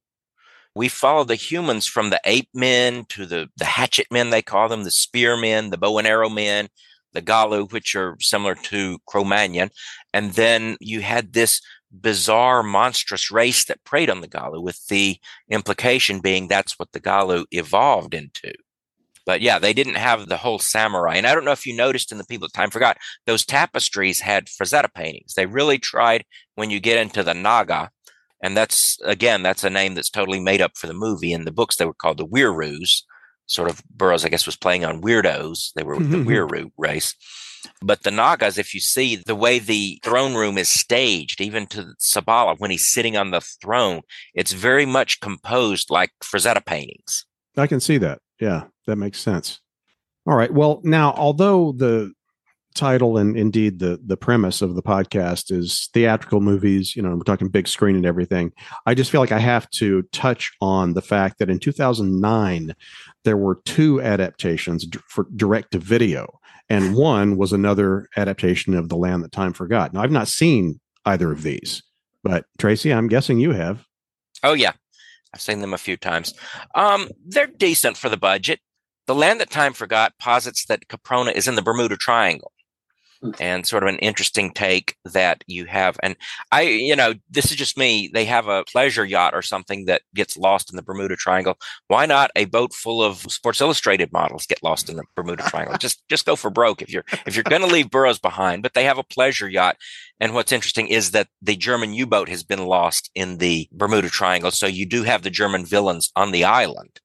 we 0.76 0.88
follow 0.88 1.24
the 1.24 1.36
humans 1.36 1.86
from 1.86 2.09
the 2.09 2.20
ape 2.26 2.49
men 2.53 3.05
to 3.09 3.26
the 3.26 3.47
the 3.57 3.66
hatchet 3.66 4.07
men 4.11 4.30
they 4.30 4.41
call 4.41 4.68
them 4.68 4.84
the 4.84 4.91
spear 4.91 5.38
men 5.38 5.70
the 5.70 5.78
bow 5.78 5.97
and 5.97 6.07
arrow 6.07 6.30
men 6.30 6.68
the 7.14 7.22
galu 7.22 7.66
which 7.68 7.95
are 7.95 8.18
similar 8.20 8.55
to 8.55 8.97
cro-magnon 9.07 9.70
and 10.14 10.34
then 10.34 10.76
you 10.80 11.01
had 11.01 11.34
this 11.34 11.61
bizarre 12.02 12.64
monstrous 12.64 13.32
race 13.32 13.66
that 13.66 13.84
preyed 13.84 14.10
on 14.10 14.22
the 14.22 14.28
galu 14.28 14.60
with 14.60 14.86
the 14.88 15.18
implication 15.50 16.20
being 16.20 16.48
that's 16.48 16.80
what 16.80 16.91
the 16.91 17.00
galu 17.00 17.46
evolved 17.52 18.14
into 18.14 18.52
but 19.26 19.41
yeah, 19.41 19.60
they 19.60 19.74
didn't 19.74 19.96
have 19.96 20.28
the 20.28 20.38
whole 20.38 20.60
samurai. 20.60 21.16
And 21.16 21.26
I 21.26 21.34
don't 21.34 21.46
know 21.46 21.52
if 21.52 21.66
you 21.66 21.76
noticed 21.76 22.12
in 22.12 22.18
the 22.18 22.26
people 22.26 22.48
time 22.50 22.70
forgot, 22.70 22.98
those 23.26 23.46
tapestries 23.46 24.20
had 24.20 24.48
Frazetta 24.48 24.94
paintings. 24.94 25.34
They 25.34 25.46
really 25.46 25.78
tried 25.78 26.26
when 26.56 26.70
you 26.70 26.80
get 26.80 26.98
into 26.98 27.24
the 27.24 27.34
Naga, 27.34 27.89
and 28.41 28.58
that's 28.58 29.00
again, 29.04 29.44
that's 29.44 29.64
a 29.64 29.70
name 29.70 29.96
that's 29.96 30.10
totally 30.10 30.39
made 30.39 30.62
up 30.62 30.78
for 30.78 30.88
the 30.88 30.94
movie. 30.94 31.34
In 31.34 31.46
the 31.46 31.52
books, 31.52 31.78
they 31.78 31.86
were 31.86 31.94
called 31.94 32.18
the 32.18 32.28
Wieroos. 32.28 33.04
Sort 33.46 33.70
of 33.70 33.84
Burroughs, 33.89 34.24
I 34.24 34.30
guess, 34.30 34.46
was 34.46 34.56
playing 34.56 34.86
on 34.86 35.02
weirdos. 35.02 35.74
They 35.76 35.84
were 35.84 36.00
the 36.00 36.18
mm-hmm. 36.18 36.30
Wieroo 36.30 36.72
race. 36.78 37.14
But 37.82 38.03
the 38.03 38.11
Nagas, 38.11 38.57
if 38.57 38.74
you 38.74 38.80
see 38.80 39.16
the 39.16 39.36
way 39.36 39.59
the 39.59 39.99
throne 40.03 40.36
room 40.36 40.57
is 40.57 40.70
staged, 40.70 41.41
even 41.41 41.68
to 41.68 41.93
Sabala 41.99 42.59
when 42.59 42.72
he's 42.72 42.89
sitting 42.89 43.18
on 43.18 43.32
the 43.32 43.41
throne, 43.41 44.01
it's 44.34 44.53
very 44.53 44.86
much 44.86 45.20
composed 45.20 45.89
like 45.89 46.11
Frazetta 46.24 46.66
paintings. 46.66 47.26
I 47.57 47.68
can 47.68 47.80
see 47.80 47.97
that. 47.99 48.20
Yeah, 48.39 48.64
that 48.88 48.95
makes 48.95 49.20
sense. 49.20 49.59
All 50.26 50.36
right. 50.36 50.53
Well, 50.53 50.82
now, 50.84 51.14
although 51.14 51.74
the 51.74 52.14
title 52.74 53.18
and 53.18 53.38
indeed 53.38 53.80
the 53.80 53.99
the 54.05 54.18
premise 54.18 54.61
of 54.61 54.76
the 54.76 54.82
podcast 54.82 55.51
is 55.51 55.89
theatrical 55.93 56.41
movies. 56.41 56.95
You 56.95 57.01
know, 57.01 57.16
we're 57.16 57.24
talking 57.24 57.47
big 57.47 57.68
screen 57.68 57.95
and 57.95 58.05
everything. 58.05 58.51
I 58.86 58.93
just 58.93 59.11
feel 59.11 59.22
like 59.22 59.32
I 59.32 59.39
have 59.39 59.70
to 59.72 60.03
touch 60.11 60.51
on 60.61 60.93
the 60.93 61.01
fact 61.01 61.39
that 61.39 61.49
in 61.49 61.59
2009 61.59 62.76
there 63.24 63.38
were 63.38 63.61
two 63.66 64.01
adaptations 64.01 64.86
for 65.07 65.28
direct 65.36 65.72
to 65.72 65.80
video, 65.80 66.39
and 66.74 66.95
one 66.95 67.38
was 67.38 67.53
another 67.53 68.07
adaptation 68.17 68.74
of 68.74 68.89
The 68.89 68.95
Land 68.97 69.24
That 69.24 69.32
Time 69.32 69.53
Forgot. 69.53 69.93
Now, 69.93 70.01
I've 70.01 70.11
not 70.11 70.28
seen 70.28 70.80
either 71.05 71.32
of 71.32 71.43
these, 71.43 71.84
but 72.24 72.45
Tracy, 72.57 72.91
I'm 72.91 73.07
guessing 73.07 73.39
you 73.39 73.51
have. 73.51 73.86
Oh 74.41 74.53
yeah, 74.53 74.71
I've 75.34 75.41
seen 75.41 75.59
them 75.59 75.74
a 75.74 75.78
few 75.78 75.97
times. 75.97 76.34
Um, 76.74 77.09
they're 77.26 77.45
decent 77.45 77.95
for 77.95 78.09
the 78.09 78.17
budget. 78.17 78.59
The 79.05 79.13
Land 79.13 79.39
That 79.39 79.51
Time 79.51 79.74
Forgot 79.74 80.13
posits 80.17 80.65
that 80.65 80.88
Caprona 80.88 81.32
is 81.34 81.47
in 81.47 81.55
the 81.55 81.61
Bermuda 81.61 81.95
Triangle 81.95 82.51
Mm. 83.24 83.36
and 83.39 83.65
sort 83.65 83.84
of 83.84 83.89
an 83.89 83.99
interesting 83.99 84.51
take 84.51 84.97
that 85.05 85.45
you 85.47 85.63
have. 85.65 85.97
And 86.03 86.17
I, 86.51 86.63
you 86.63 86.93
know, 86.93 87.13
this 87.30 87.51
is 87.51 87.55
just 87.55 87.78
me. 87.78 88.09
They 88.13 88.26
have 88.26 88.49
a 88.49 88.65
pleasure 88.65 89.05
yacht 89.05 89.34
or 89.34 89.41
something 89.41 89.86
that 89.86 90.01
gets 90.13 90.36
lost 90.36 90.69
in 90.69 90.76
the 90.76 90.84
Bermuda 90.84 91.15
Triangle. 91.15 91.57
Why 91.88 92.05
not 92.05 92.32
a 92.36 92.45
boat 92.45 92.74
full 92.74 93.01
of 93.01 93.19
Sports 93.19 93.61
Illustrated 93.61 94.11
models 94.11 94.45
get 94.45 94.61
lost 94.61 94.89
in 94.89 94.97
the 94.97 95.05
Bermuda 95.15 95.43
Triangle? 95.43 95.78
just, 95.78 96.03
just 96.09 96.26
go 96.26 96.36
for 96.36 96.49
broke 96.49 96.82
if 96.82 96.89
you're 96.89 97.05
if 97.26 97.36
you're 97.36 97.43
going 97.43 97.61
to 97.61 97.67
leave 97.67 97.89
Burroughs 97.89 98.19
behind. 98.19 98.61
But 98.61 98.74
they 98.74 98.84
have 98.84 98.97
a 98.97 99.03
pleasure 99.03 99.47
yacht. 99.47 99.78
And 100.19 100.34
what's 100.34 100.51
interesting 100.51 100.88
is 100.88 101.11
that 101.11 101.30
the 101.41 101.55
German 101.55 101.93
U-boat 101.93 102.28
has 102.28 102.43
been 102.43 102.65
lost 102.65 103.09
in 103.15 103.38
the 103.38 103.69
Bermuda 103.71 104.09
Triangle. 104.09 104.51
So 104.51 104.67
you 104.67 104.86
do 104.86 105.03
have 105.03 105.21
the 105.21 105.30
German 105.30 105.65
villains 105.65 106.11
on 106.15 106.32
the 106.32 106.43
island 106.43 106.99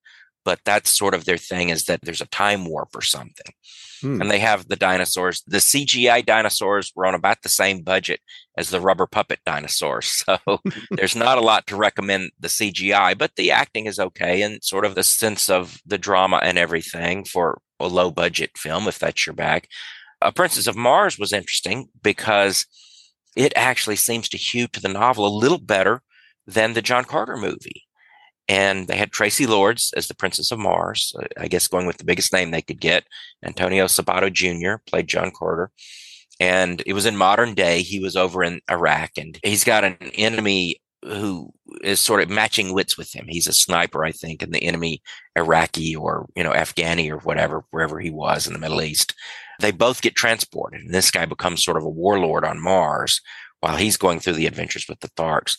but 0.44 0.60
that's 0.64 0.96
sort 0.96 1.12
of 1.12 1.26
their 1.26 1.36
thing 1.36 1.68
is 1.68 1.84
that 1.84 2.00
there's 2.02 2.22
a 2.22 2.26
time 2.26 2.64
warp 2.64 2.96
or 2.96 3.02
something. 3.02 3.52
Hmm. 4.01 4.20
And 4.20 4.30
they 4.30 4.38
have 4.38 4.68
the 4.68 4.76
dinosaurs. 4.76 5.42
The 5.46 5.59
CGI 5.59 6.24
dinosaurs 6.24 6.92
were 6.94 7.07
on 7.07 7.14
about 7.14 7.42
the 7.42 7.49
same 7.49 7.82
budget 7.82 8.20
as 8.57 8.70
the 8.70 8.80
rubber 8.80 9.07
puppet 9.07 9.40
dinosaurs. 9.44 10.24
So 10.28 10.61
there's 10.90 11.16
not 11.16 11.38
a 11.38 11.42
lot 11.42 11.66
to 11.68 11.76
recommend 11.76 12.32
the 12.38 12.49
CGI, 12.49 13.16
but 13.16 13.36
the 13.36 13.51
acting 13.51 13.86
is 13.86 13.99
okay 13.99 14.42
and 14.42 14.62
sort 14.62 14.84
of 14.84 14.94
the 14.94 15.03
sense 15.03 15.49
of 15.49 15.80
the 15.86 15.99
drama 15.99 16.40
and 16.42 16.59
everything 16.59 17.24
for 17.24 17.61
a 17.80 17.86
low 17.86 18.11
budget 18.11 18.51
film, 18.57 18.88
if 18.88 18.99
that's 18.99 19.26
your 19.26 19.34
bag. 19.34 19.66
A 20.20 20.32
Princess 20.32 20.66
of 20.66 20.76
Mars 20.76 21.18
was 21.18 21.32
interesting 21.32 21.88
because 22.03 22.66
it 23.36 23.53
actually 23.57 23.96
seems 23.96 24.28
to 24.30 24.36
hew 24.36 24.66
to 24.68 24.80
the 24.80 24.88
novel 24.88 25.26
a 25.26 25.38
little 25.38 25.59
better 25.59 26.03
than 26.46 26.74
the 26.74 26.82
John 26.82 27.05
Carter 27.05 27.36
movie 27.36 27.88
and 28.49 28.88
they 28.88 28.96
had 28.96 29.11
Traci 29.11 29.46
Lords 29.46 29.92
as 29.96 30.09
the 30.09 30.14
Princess 30.14 30.51
of 30.51 30.59
Mars. 30.59 31.14
Uh, 31.18 31.26
I 31.36 31.49
guess 31.49 31.68
going 31.68 31.86
with 31.86 31.99
the 31.99 32.05
biggest 32.05 32.32
name 32.32 32.51
they 32.51 32.62
could 32.62 32.80
get. 32.80 33.05
Antonio 33.44 33.84
Sabato 33.84 34.32
Jr. 34.32 34.82
played 34.86 35.07
John 35.07 35.30
Carter, 35.30 35.70
and 36.40 36.82
it 36.86 36.94
was 36.94 37.07
in 37.07 37.16
modern 37.16 37.55
day. 37.55 37.82
He 37.82 38.01
was 38.01 38.16
over 38.16 38.42
in 38.42 38.61
Iraq, 38.70 39.12
and 39.18 39.38
he's 39.44 39.64
got 39.64 39.84
an 39.84 39.96
enemy 40.14 40.80
who 41.05 41.53
is 41.82 42.01
sort 42.01 42.22
of 42.22 42.28
matching 42.28 42.72
wits 42.72 42.99
with 42.99 43.14
him. 43.14 43.26
He's 43.28 43.46
a 43.46 43.53
sniper, 43.53 44.05
I 44.05 44.11
think, 44.11 44.42
and 44.42 44.53
the 44.53 44.62
enemy 44.64 45.03
Iraqi 45.36 45.94
or 45.94 46.26
you 46.34 46.42
know 46.42 46.53
Afghani 46.53 47.11
or 47.11 47.18
whatever, 47.18 47.64
wherever 47.70 48.01
he 48.01 48.11
was 48.11 48.46
in 48.46 48.55
the 48.55 48.59
Middle 48.59 48.82
East. 48.82 49.14
They 49.61 49.72
both 49.72 50.03
get 50.03 50.14
transported, 50.14 50.80
and 50.80 50.94
this 50.94 51.11
guy 51.11 51.26
becomes 51.26 51.64
sort 51.64 51.76
of 51.76 51.84
a 51.84 51.90
warlord 51.90 52.44
on 52.44 52.62
Mars 52.62 53.20
while 53.61 53.76
he's 53.76 53.96
going 53.96 54.20
through 54.20 54.34
the 54.34 54.46
adventures 54.46 54.86
with 54.88 55.01
the 55.01 55.09
Tharks 55.11 55.57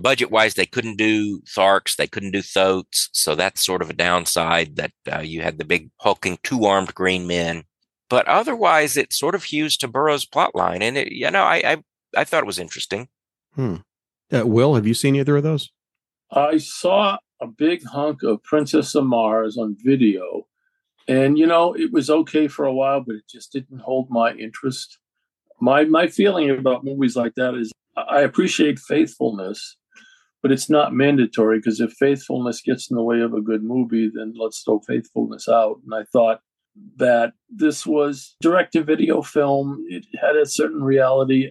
budget 0.00 0.30
wise, 0.30 0.54
they 0.54 0.66
couldn't 0.66 0.96
do 0.96 1.40
Tharks, 1.40 1.96
they 1.96 2.06
couldn't 2.06 2.32
do 2.32 2.42
Thoats. 2.42 3.08
So 3.12 3.34
that's 3.34 3.64
sort 3.64 3.82
of 3.82 3.90
a 3.90 3.94
downside 3.94 4.76
that 4.76 4.92
uh, 5.10 5.20
you 5.20 5.42
had 5.42 5.58
the 5.58 5.64
big 5.64 5.90
hulking 5.98 6.38
two 6.42 6.64
armed 6.64 6.94
green 6.94 7.26
men. 7.26 7.64
But 8.10 8.26
otherwise, 8.26 8.96
it 8.96 9.12
sort 9.12 9.34
of 9.34 9.44
hews 9.44 9.76
to 9.78 9.88
Burroughs' 9.88 10.24
plot 10.24 10.54
line. 10.54 10.82
And, 10.82 10.96
it, 10.96 11.12
you 11.12 11.30
know, 11.30 11.42
I, 11.42 11.56
I, 11.56 11.76
I 12.16 12.24
thought 12.24 12.42
it 12.42 12.46
was 12.46 12.58
interesting. 12.58 13.08
Hmm. 13.54 13.76
Uh, 14.32 14.46
Will, 14.46 14.74
have 14.74 14.86
you 14.86 14.94
seen 14.94 15.16
either 15.16 15.36
of 15.36 15.42
those? 15.42 15.70
I 16.30 16.58
saw 16.58 17.18
a 17.40 17.46
big 17.46 17.84
hunk 17.84 18.22
of 18.22 18.42
Princess 18.42 18.94
of 18.94 19.04
Mars 19.04 19.58
on 19.58 19.76
video. 19.78 20.46
And, 21.06 21.38
you 21.38 21.46
know, 21.46 21.74
it 21.74 21.92
was 21.92 22.10
okay 22.10 22.48
for 22.48 22.64
a 22.64 22.72
while, 22.72 23.00
but 23.00 23.16
it 23.16 23.28
just 23.28 23.52
didn't 23.52 23.80
hold 23.80 24.10
my 24.10 24.32
interest. 24.32 24.98
My, 25.60 25.84
my 25.84 26.06
feeling 26.06 26.50
about 26.50 26.84
movies 26.84 27.16
like 27.16 27.34
that 27.34 27.54
is 27.54 27.72
I 27.96 28.20
appreciate 28.20 28.78
faithfulness, 28.78 29.76
but 30.42 30.52
it's 30.52 30.70
not 30.70 30.94
mandatory 30.94 31.58
because 31.58 31.80
if 31.80 31.92
faithfulness 31.92 32.60
gets 32.60 32.90
in 32.90 32.96
the 32.96 33.02
way 33.02 33.20
of 33.20 33.34
a 33.34 33.40
good 33.40 33.62
movie, 33.62 34.10
then 34.12 34.34
let's 34.36 34.62
throw 34.62 34.80
faithfulness 34.80 35.48
out. 35.48 35.80
And 35.84 35.94
I 35.94 36.04
thought 36.12 36.40
that 36.96 37.32
this 37.50 37.86
was 37.86 38.36
direct 38.40 38.72
to 38.74 38.84
video 38.84 39.22
film. 39.22 39.84
It 39.88 40.06
had 40.20 40.36
a 40.36 40.46
certain 40.46 40.82
reality. 40.82 41.50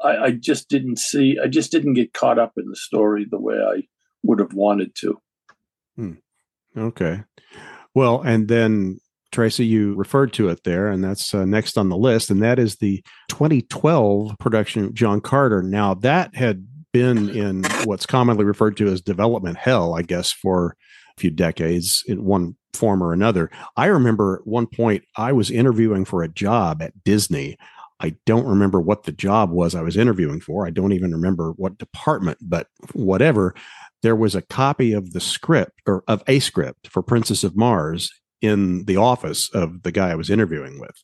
I, 0.00 0.16
I, 0.16 0.30
just 0.32 0.68
didn't 0.68 0.98
see, 0.98 1.38
I 1.42 1.46
just 1.46 1.70
didn't 1.70 1.94
get 1.94 2.12
caught 2.14 2.38
up 2.38 2.54
in 2.56 2.68
the 2.68 2.76
story 2.76 3.26
the 3.30 3.40
way 3.40 3.56
I 3.56 3.82
would 4.22 4.40
have 4.40 4.54
wanted 4.54 4.94
to. 4.96 5.20
Hmm. 5.96 6.12
Okay. 6.76 7.22
Well, 7.94 8.22
and 8.22 8.48
then 8.48 9.00
Tracy, 9.32 9.66
you 9.66 9.94
referred 9.94 10.32
to 10.34 10.48
it 10.48 10.64
there, 10.64 10.88
and 10.88 11.04
that's 11.04 11.32
uh, 11.34 11.44
next 11.44 11.78
on 11.78 11.88
the 11.88 11.96
list, 11.96 12.30
and 12.30 12.42
that 12.42 12.58
is 12.58 12.76
the 12.76 13.02
2012 13.28 14.36
production 14.40 14.92
John 14.94 15.20
Carter. 15.20 15.62
Now, 15.62 15.94
that 15.94 16.34
had 16.34 16.66
been 16.92 17.30
in 17.30 17.64
what's 17.84 18.06
commonly 18.06 18.44
referred 18.44 18.76
to 18.78 18.88
as 18.88 19.00
development 19.00 19.56
hell, 19.56 19.94
I 19.94 20.02
guess, 20.02 20.32
for 20.32 20.76
a 21.16 21.20
few 21.20 21.30
decades 21.30 22.04
in 22.06 22.24
one 22.24 22.56
form 22.72 23.02
or 23.02 23.12
another. 23.12 23.50
I 23.76 23.86
remember 23.86 24.40
at 24.40 24.46
one 24.46 24.66
point 24.66 25.04
I 25.16 25.32
was 25.32 25.50
interviewing 25.50 26.04
for 26.04 26.22
a 26.22 26.28
job 26.28 26.82
at 26.82 27.04
Disney. 27.04 27.56
I 28.00 28.16
don't 28.24 28.46
remember 28.46 28.80
what 28.80 29.04
the 29.04 29.12
job 29.12 29.50
was 29.50 29.74
I 29.74 29.82
was 29.82 29.96
interviewing 29.96 30.40
for. 30.40 30.66
I 30.66 30.70
don't 30.70 30.92
even 30.92 31.12
remember 31.12 31.52
what 31.52 31.78
department, 31.78 32.38
but 32.40 32.68
whatever. 32.92 33.54
There 34.02 34.16
was 34.16 34.34
a 34.34 34.42
copy 34.42 34.94
of 34.94 35.12
the 35.12 35.20
script 35.20 35.82
or 35.86 36.02
of 36.08 36.22
a 36.26 36.40
script 36.40 36.88
for 36.88 37.02
Princess 37.02 37.44
of 37.44 37.56
Mars 37.56 38.10
in 38.40 38.84
the 38.84 38.96
office 38.96 39.50
of 39.50 39.82
the 39.82 39.92
guy 39.92 40.10
I 40.10 40.14
was 40.14 40.30
interviewing 40.30 40.80
with. 40.80 41.02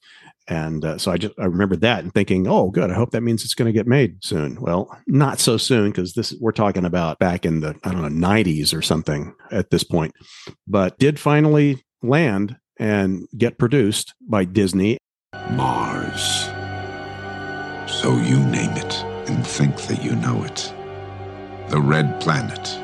And 0.48 0.84
uh, 0.84 0.98
so 0.98 1.10
I 1.10 1.16
just 1.16 1.34
I 1.38 1.44
remember 1.44 1.76
that 1.76 2.04
and 2.04 2.14
thinking, 2.14 2.46
oh, 2.46 2.70
good. 2.70 2.90
I 2.90 2.94
hope 2.94 3.10
that 3.10 3.22
means 3.22 3.44
it's 3.44 3.54
going 3.54 3.66
to 3.66 3.72
get 3.72 3.86
made 3.86 4.24
soon. 4.24 4.60
Well, 4.60 4.96
not 5.06 5.40
so 5.40 5.56
soon 5.56 5.90
because 5.90 6.14
this 6.14 6.34
we're 6.40 6.52
talking 6.52 6.84
about 6.84 7.18
back 7.18 7.44
in 7.44 7.60
the 7.60 7.74
I 7.82 7.90
don't 7.90 8.02
know 8.02 8.28
90s 8.28 8.72
or 8.72 8.80
something 8.80 9.34
at 9.50 9.70
this 9.70 9.82
point, 9.82 10.14
but 10.66 10.98
did 10.98 11.18
finally 11.18 11.84
land 12.02 12.56
and 12.78 13.26
get 13.36 13.58
produced 13.58 14.14
by 14.20 14.44
Disney. 14.44 14.98
Mars. 15.50 16.44
So 17.90 18.16
you 18.16 18.38
name 18.38 18.72
it 18.72 18.94
and 19.28 19.44
think 19.44 19.76
that 19.82 20.02
you 20.02 20.14
know 20.14 20.44
it. 20.44 20.72
The 21.70 21.80
red 21.80 22.20
planet. 22.20 22.78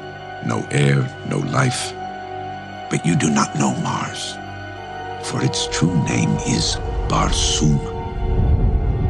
No 0.46 0.66
air, 0.72 1.08
no 1.28 1.38
life. 1.38 1.92
But 2.90 3.06
you 3.06 3.14
do 3.14 3.30
not 3.30 3.54
know 3.54 3.74
Mars. 3.82 4.34
For 5.22 5.42
its 5.42 5.66
true 5.68 5.94
name 6.04 6.30
is 6.46 6.76
Barsoom. 7.08 7.78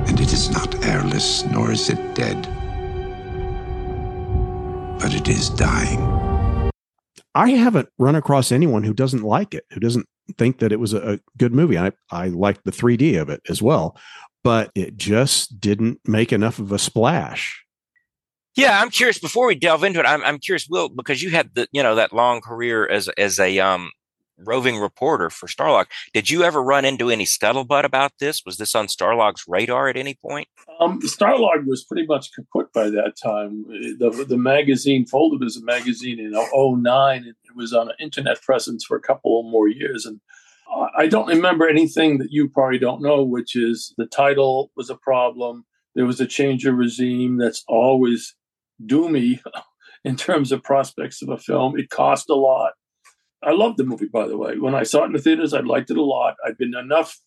And 0.08 0.20
it 0.20 0.32
is 0.32 0.50
not 0.50 0.84
airless, 0.84 1.44
nor 1.46 1.72
is 1.72 1.88
it 1.88 2.14
dead. 2.14 2.42
But 5.00 5.14
it 5.14 5.28
is 5.28 5.48
dying. 5.50 6.70
I 7.34 7.50
haven't 7.50 7.88
run 7.98 8.14
across 8.14 8.52
anyone 8.52 8.84
who 8.84 8.92
doesn't 8.92 9.22
like 9.22 9.54
it, 9.54 9.64
who 9.72 9.80
doesn't 9.80 10.06
think 10.36 10.58
that 10.58 10.70
it 10.70 10.80
was 10.80 10.92
a, 10.92 11.14
a 11.14 11.18
good 11.38 11.54
movie. 11.54 11.78
I, 11.78 11.92
I 12.10 12.28
liked 12.28 12.64
the 12.64 12.70
3D 12.70 13.20
of 13.20 13.30
it 13.30 13.40
as 13.48 13.62
well, 13.62 13.96
but 14.44 14.70
it 14.74 14.96
just 14.96 15.60
didn't 15.60 16.00
make 16.06 16.32
enough 16.32 16.58
of 16.58 16.72
a 16.72 16.78
splash. 16.78 17.64
Yeah, 18.54 18.80
I'm 18.80 18.90
curious. 18.90 19.18
Before 19.18 19.46
we 19.46 19.54
delve 19.54 19.82
into 19.82 19.98
it, 19.98 20.06
I'm, 20.06 20.22
I'm 20.24 20.38
curious, 20.38 20.68
Will, 20.68 20.90
because 20.90 21.22
you 21.22 21.30
had 21.30 21.54
the 21.54 21.66
you 21.72 21.82
know 21.82 21.94
that 21.94 22.12
long 22.12 22.42
career 22.42 22.86
as 22.86 23.08
as 23.16 23.40
a 23.40 23.58
um 23.60 23.90
roving 24.46 24.78
reporter 24.78 25.30
for 25.30 25.46
Starlog. 25.46 25.86
Did 26.12 26.30
you 26.30 26.42
ever 26.42 26.62
run 26.62 26.84
into 26.84 27.10
any 27.10 27.24
scuttlebutt 27.24 27.84
about 27.84 28.12
this? 28.18 28.42
Was 28.44 28.56
this 28.56 28.74
on 28.74 28.86
Starlog's 28.86 29.44
radar 29.46 29.88
at 29.88 29.96
any 29.96 30.14
point? 30.14 30.48
Um, 30.80 31.00
Starlog 31.02 31.66
was 31.66 31.84
pretty 31.84 32.06
much 32.06 32.30
kaput 32.32 32.72
by 32.72 32.90
that 32.90 33.14
time. 33.22 33.64
The, 33.98 34.24
the 34.28 34.38
magazine 34.38 35.06
folded 35.06 35.44
as 35.44 35.56
a 35.56 35.64
magazine 35.64 36.18
in 36.18 36.32
09. 36.32 37.24
It 37.24 37.36
was 37.56 37.72
on 37.72 37.88
an 37.88 37.96
internet 38.00 38.42
presence 38.42 38.84
for 38.84 38.96
a 38.96 39.00
couple 39.00 39.42
more 39.44 39.68
years. 39.68 40.06
And 40.06 40.20
I 40.96 41.06
don't 41.06 41.28
remember 41.28 41.68
anything 41.68 42.18
that 42.18 42.30
you 42.30 42.48
probably 42.48 42.78
don't 42.78 43.02
know, 43.02 43.22
which 43.22 43.54
is 43.56 43.94
the 43.98 44.06
title 44.06 44.70
was 44.76 44.90
a 44.90 44.94
problem. 44.94 45.64
There 45.94 46.06
was 46.06 46.20
a 46.20 46.26
change 46.26 46.64
of 46.64 46.76
regime 46.76 47.36
that's 47.36 47.62
always 47.68 48.34
doomy 48.84 49.40
in 50.04 50.16
terms 50.16 50.52
of 50.52 50.62
prospects 50.62 51.22
of 51.22 51.28
a 51.28 51.36
film. 51.36 51.78
It 51.78 51.90
cost 51.90 52.30
a 52.30 52.34
lot 52.34 52.72
I 53.42 53.52
loved 53.52 53.78
the 53.78 53.84
movie, 53.84 54.06
by 54.06 54.28
the 54.28 54.36
way. 54.36 54.58
When 54.58 54.74
I 54.74 54.84
saw 54.84 55.02
it 55.02 55.06
in 55.06 55.12
the 55.12 55.18
theaters, 55.18 55.52
I 55.52 55.60
liked 55.60 55.90
it 55.90 55.96
a 55.96 56.02
lot. 56.02 56.36
I'd 56.46 56.58
been 56.58 56.74
enough 56.74 57.18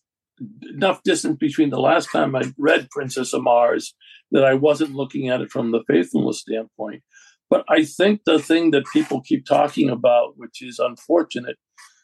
enough 0.68 1.02
distance 1.02 1.36
between 1.38 1.70
the 1.70 1.80
last 1.80 2.10
time 2.12 2.36
I 2.36 2.52
read 2.58 2.90
Princess 2.90 3.32
of 3.32 3.42
Mars 3.42 3.94
that 4.32 4.44
I 4.44 4.54
wasn't 4.54 4.94
looking 4.94 5.28
at 5.28 5.40
it 5.40 5.50
from 5.50 5.72
the 5.72 5.82
faithfulness 5.86 6.40
standpoint. 6.40 7.02
But 7.48 7.64
I 7.68 7.84
think 7.84 8.22
the 8.24 8.38
thing 8.38 8.70
that 8.72 8.84
people 8.92 9.22
keep 9.22 9.46
talking 9.46 9.88
about, 9.88 10.34
which 10.36 10.60
is 10.62 10.78
unfortunate, 10.78 11.56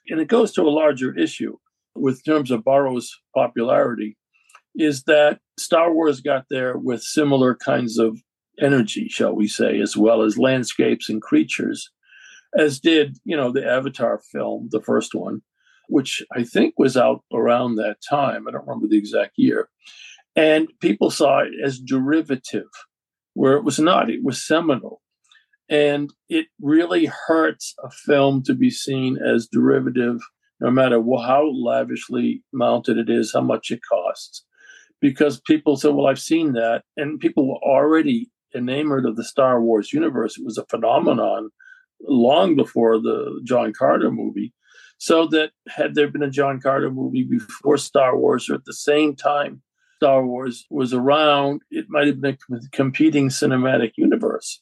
and 0.08 0.20
it 0.20 0.28
goes 0.28 0.52
to 0.52 0.62
a 0.62 0.70
larger 0.70 1.16
issue 1.16 1.56
with 1.94 2.24
terms 2.24 2.50
of 2.50 2.64
Burroughs' 2.64 3.20
popularity, 3.34 4.16
is 4.74 5.02
that 5.04 5.40
Star 5.58 5.92
Wars 5.92 6.20
got 6.20 6.46
there 6.48 6.78
with 6.78 7.02
similar 7.02 7.54
kinds 7.54 7.98
of 7.98 8.18
energy, 8.60 9.08
shall 9.08 9.34
we 9.34 9.48
say, 9.48 9.80
as 9.80 9.96
well 9.96 10.22
as 10.22 10.38
landscapes 10.38 11.08
and 11.08 11.20
creatures, 11.20 11.90
as 12.56 12.80
did, 12.80 13.18
you 13.24 13.36
know, 13.36 13.50
the 13.50 13.66
Avatar 13.66 14.20
film, 14.30 14.68
the 14.70 14.82
first 14.82 15.14
one, 15.14 15.42
which 15.88 16.22
I 16.32 16.44
think 16.44 16.74
was 16.78 16.96
out 16.96 17.22
around 17.32 17.76
that 17.76 17.98
time. 18.08 18.46
I 18.46 18.50
don't 18.50 18.66
remember 18.66 18.88
the 18.88 18.98
exact 18.98 19.32
year. 19.36 19.68
And 20.36 20.68
people 20.80 21.10
saw 21.10 21.40
it 21.40 21.52
as 21.62 21.78
derivative, 21.78 22.68
where 23.34 23.56
it 23.56 23.64
was 23.64 23.78
not, 23.78 24.10
it 24.10 24.22
was 24.22 24.46
seminal. 24.46 25.02
And 25.68 26.12
it 26.28 26.46
really 26.60 27.06
hurts 27.26 27.74
a 27.82 27.90
film 27.90 28.42
to 28.44 28.54
be 28.54 28.70
seen 28.70 29.18
as 29.18 29.46
derivative, 29.46 30.20
no 30.60 30.70
matter 30.70 31.02
how 31.02 31.50
lavishly 31.50 32.42
mounted 32.52 32.98
it 32.98 33.10
is, 33.10 33.32
how 33.32 33.40
much 33.40 33.70
it 33.70 33.80
costs. 33.90 34.44
Because 35.00 35.40
people 35.40 35.76
say, 35.76 35.88
well, 35.88 36.06
I've 36.06 36.20
seen 36.20 36.52
that. 36.52 36.84
And 36.96 37.20
people 37.20 37.48
were 37.48 37.62
already 37.62 38.30
enamored 38.54 39.06
of 39.06 39.16
the 39.16 39.24
Star 39.24 39.60
Wars 39.60 39.92
universe. 39.92 40.38
It 40.38 40.44
was 40.44 40.58
a 40.58 40.66
phenomenon 40.66 41.50
long 42.06 42.56
before 42.56 42.98
the 42.98 43.40
John 43.44 43.72
Carter 43.72 44.10
movie. 44.10 44.52
So 44.98 45.26
that 45.28 45.50
had 45.68 45.94
there 45.94 46.08
been 46.08 46.22
a 46.22 46.30
John 46.30 46.60
Carter 46.60 46.90
movie 46.90 47.24
before 47.24 47.76
Star 47.76 48.16
Wars 48.16 48.48
or 48.48 48.54
at 48.54 48.64
the 48.64 48.72
same 48.72 49.16
time 49.16 49.62
Star 49.96 50.26
Wars 50.26 50.66
was 50.68 50.92
around, 50.92 51.62
it 51.70 51.86
might 51.88 52.08
have 52.08 52.20
been 52.20 52.36
a 52.52 52.58
competing 52.72 53.28
cinematic 53.28 53.92
universe. 53.96 54.60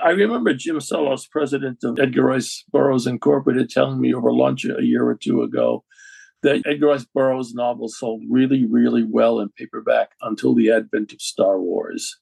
I 0.00 0.10
remember 0.10 0.54
Jim 0.54 0.78
Sullos, 0.78 1.28
president 1.28 1.82
of 1.82 1.98
Edgar 1.98 2.24
Rice 2.24 2.64
Burroughs 2.70 3.06
Incorporated, 3.06 3.68
telling 3.68 4.00
me 4.00 4.14
over 4.14 4.32
lunch 4.32 4.64
a 4.64 4.82
year 4.82 5.04
or 5.06 5.16
two 5.16 5.42
ago 5.42 5.84
that 6.42 6.62
Edgar 6.66 6.86
Rice 6.86 7.04
Burroughs 7.04 7.52
novels 7.52 7.98
sold 7.98 8.22
really, 8.30 8.64
really 8.64 9.04
well 9.04 9.40
in 9.40 9.48
paperback 9.50 10.12
until 10.22 10.54
the 10.54 10.70
advent 10.70 11.12
of 11.12 11.20
Star 11.20 11.60
Wars. 11.60 12.18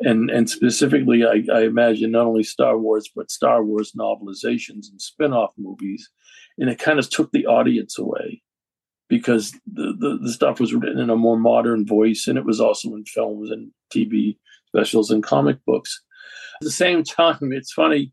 And, 0.00 0.30
and 0.30 0.50
specifically, 0.50 1.24
I, 1.24 1.44
I 1.52 1.62
imagine 1.62 2.12
not 2.12 2.26
only 2.26 2.42
Star 2.42 2.78
Wars, 2.78 3.08
but 3.14 3.30
Star 3.30 3.62
Wars 3.62 3.92
novelizations 3.92 4.90
and 4.90 5.00
spin 5.00 5.32
off 5.32 5.52
movies. 5.56 6.10
And 6.58 6.68
it 6.68 6.78
kind 6.78 6.98
of 6.98 7.08
took 7.08 7.30
the 7.32 7.46
audience 7.46 7.98
away 7.98 8.42
because 9.08 9.52
the, 9.70 9.94
the, 9.98 10.18
the, 10.22 10.32
stuff 10.32 10.58
was 10.58 10.74
written 10.74 10.98
in 10.98 11.10
a 11.10 11.16
more 11.16 11.38
modern 11.38 11.86
voice 11.86 12.26
and 12.26 12.38
it 12.38 12.46
was 12.46 12.60
also 12.60 12.94
in 12.94 13.04
films 13.04 13.50
and 13.50 13.70
TV 13.94 14.38
specials 14.68 15.10
and 15.10 15.22
comic 15.22 15.58
books. 15.66 16.02
At 16.60 16.64
the 16.64 16.70
same 16.70 17.04
time, 17.04 17.52
it's 17.52 17.72
funny, 17.72 18.12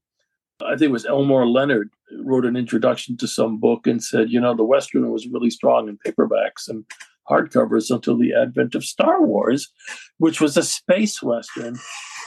I 0.61 0.71
think 0.71 0.89
it 0.89 0.91
was 0.91 1.05
Elmore 1.05 1.47
Leonard 1.47 1.89
wrote 2.23 2.45
an 2.45 2.57
introduction 2.57 3.15
to 3.17 3.27
some 3.27 3.59
book 3.59 3.87
and 3.87 4.03
said, 4.03 4.29
you 4.29 4.41
know, 4.41 4.55
the 4.55 4.63
Western 4.63 5.09
was 5.09 5.27
really 5.27 5.49
strong 5.49 5.87
in 5.87 5.97
paperbacks 5.97 6.67
and 6.67 6.83
hardcovers 7.29 7.89
until 7.89 8.17
the 8.17 8.33
advent 8.33 8.75
of 8.75 8.83
Star 8.83 9.23
Wars, 9.23 9.71
which 10.17 10.41
was 10.41 10.57
a 10.57 10.63
space 10.63 11.21
Western. 11.21 11.77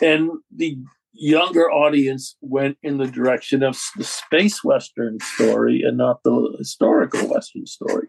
And 0.01 0.31
the 0.55 0.79
younger 1.13 1.71
audience 1.71 2.37
went 2.41 2.79
in 2.83 2.99
the 2.99 3.07
direction 3.07 3.63
of 3.63 3.79
the 3.97 4.05
space 4.05 4.65
Western 4.65 5.19
story 5.21 5.83
and 5.83 5.97
not 5.97 6.23
the 6.23 6.55
historical 6.59 7.29
Western 7.29 7.67
story. 7.67 8.09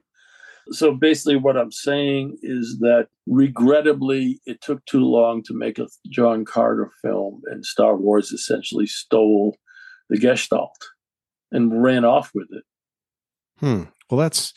So 0.72 0.94
basically, 0.94 1.36
what 1.36 1.58
I'm 1.58 1.72
saying 1.72 2.38
is 2.42 2.78
that 2.80 3.08
regrettably, 3.28 4.40
it 4.46 4.62
took 4.62 4.86
too 4.86 5.04
long 5.04 5.44
to 5.44 5.54
make 5.54 5.78
a 5.78 5.88
John 6.10 6.46
Carter 6.46 6.90
film, 7.02 7.42
and 7.48 7.66
Star 7.66 7.98
Wars 7.98 8.32
essentially 8.32 8.88
stole 8.88 9.58
the 10.10 10.18
Gestalt 10.18 10.78
and 11.52 11.84
ran 11.84 12.06
off 12.06 12.32
with 12.34 12.48
it. 12.52 12.64
Hmm. 13.60 13.84
Well, 14.10 14.20
that's 14.20 14.54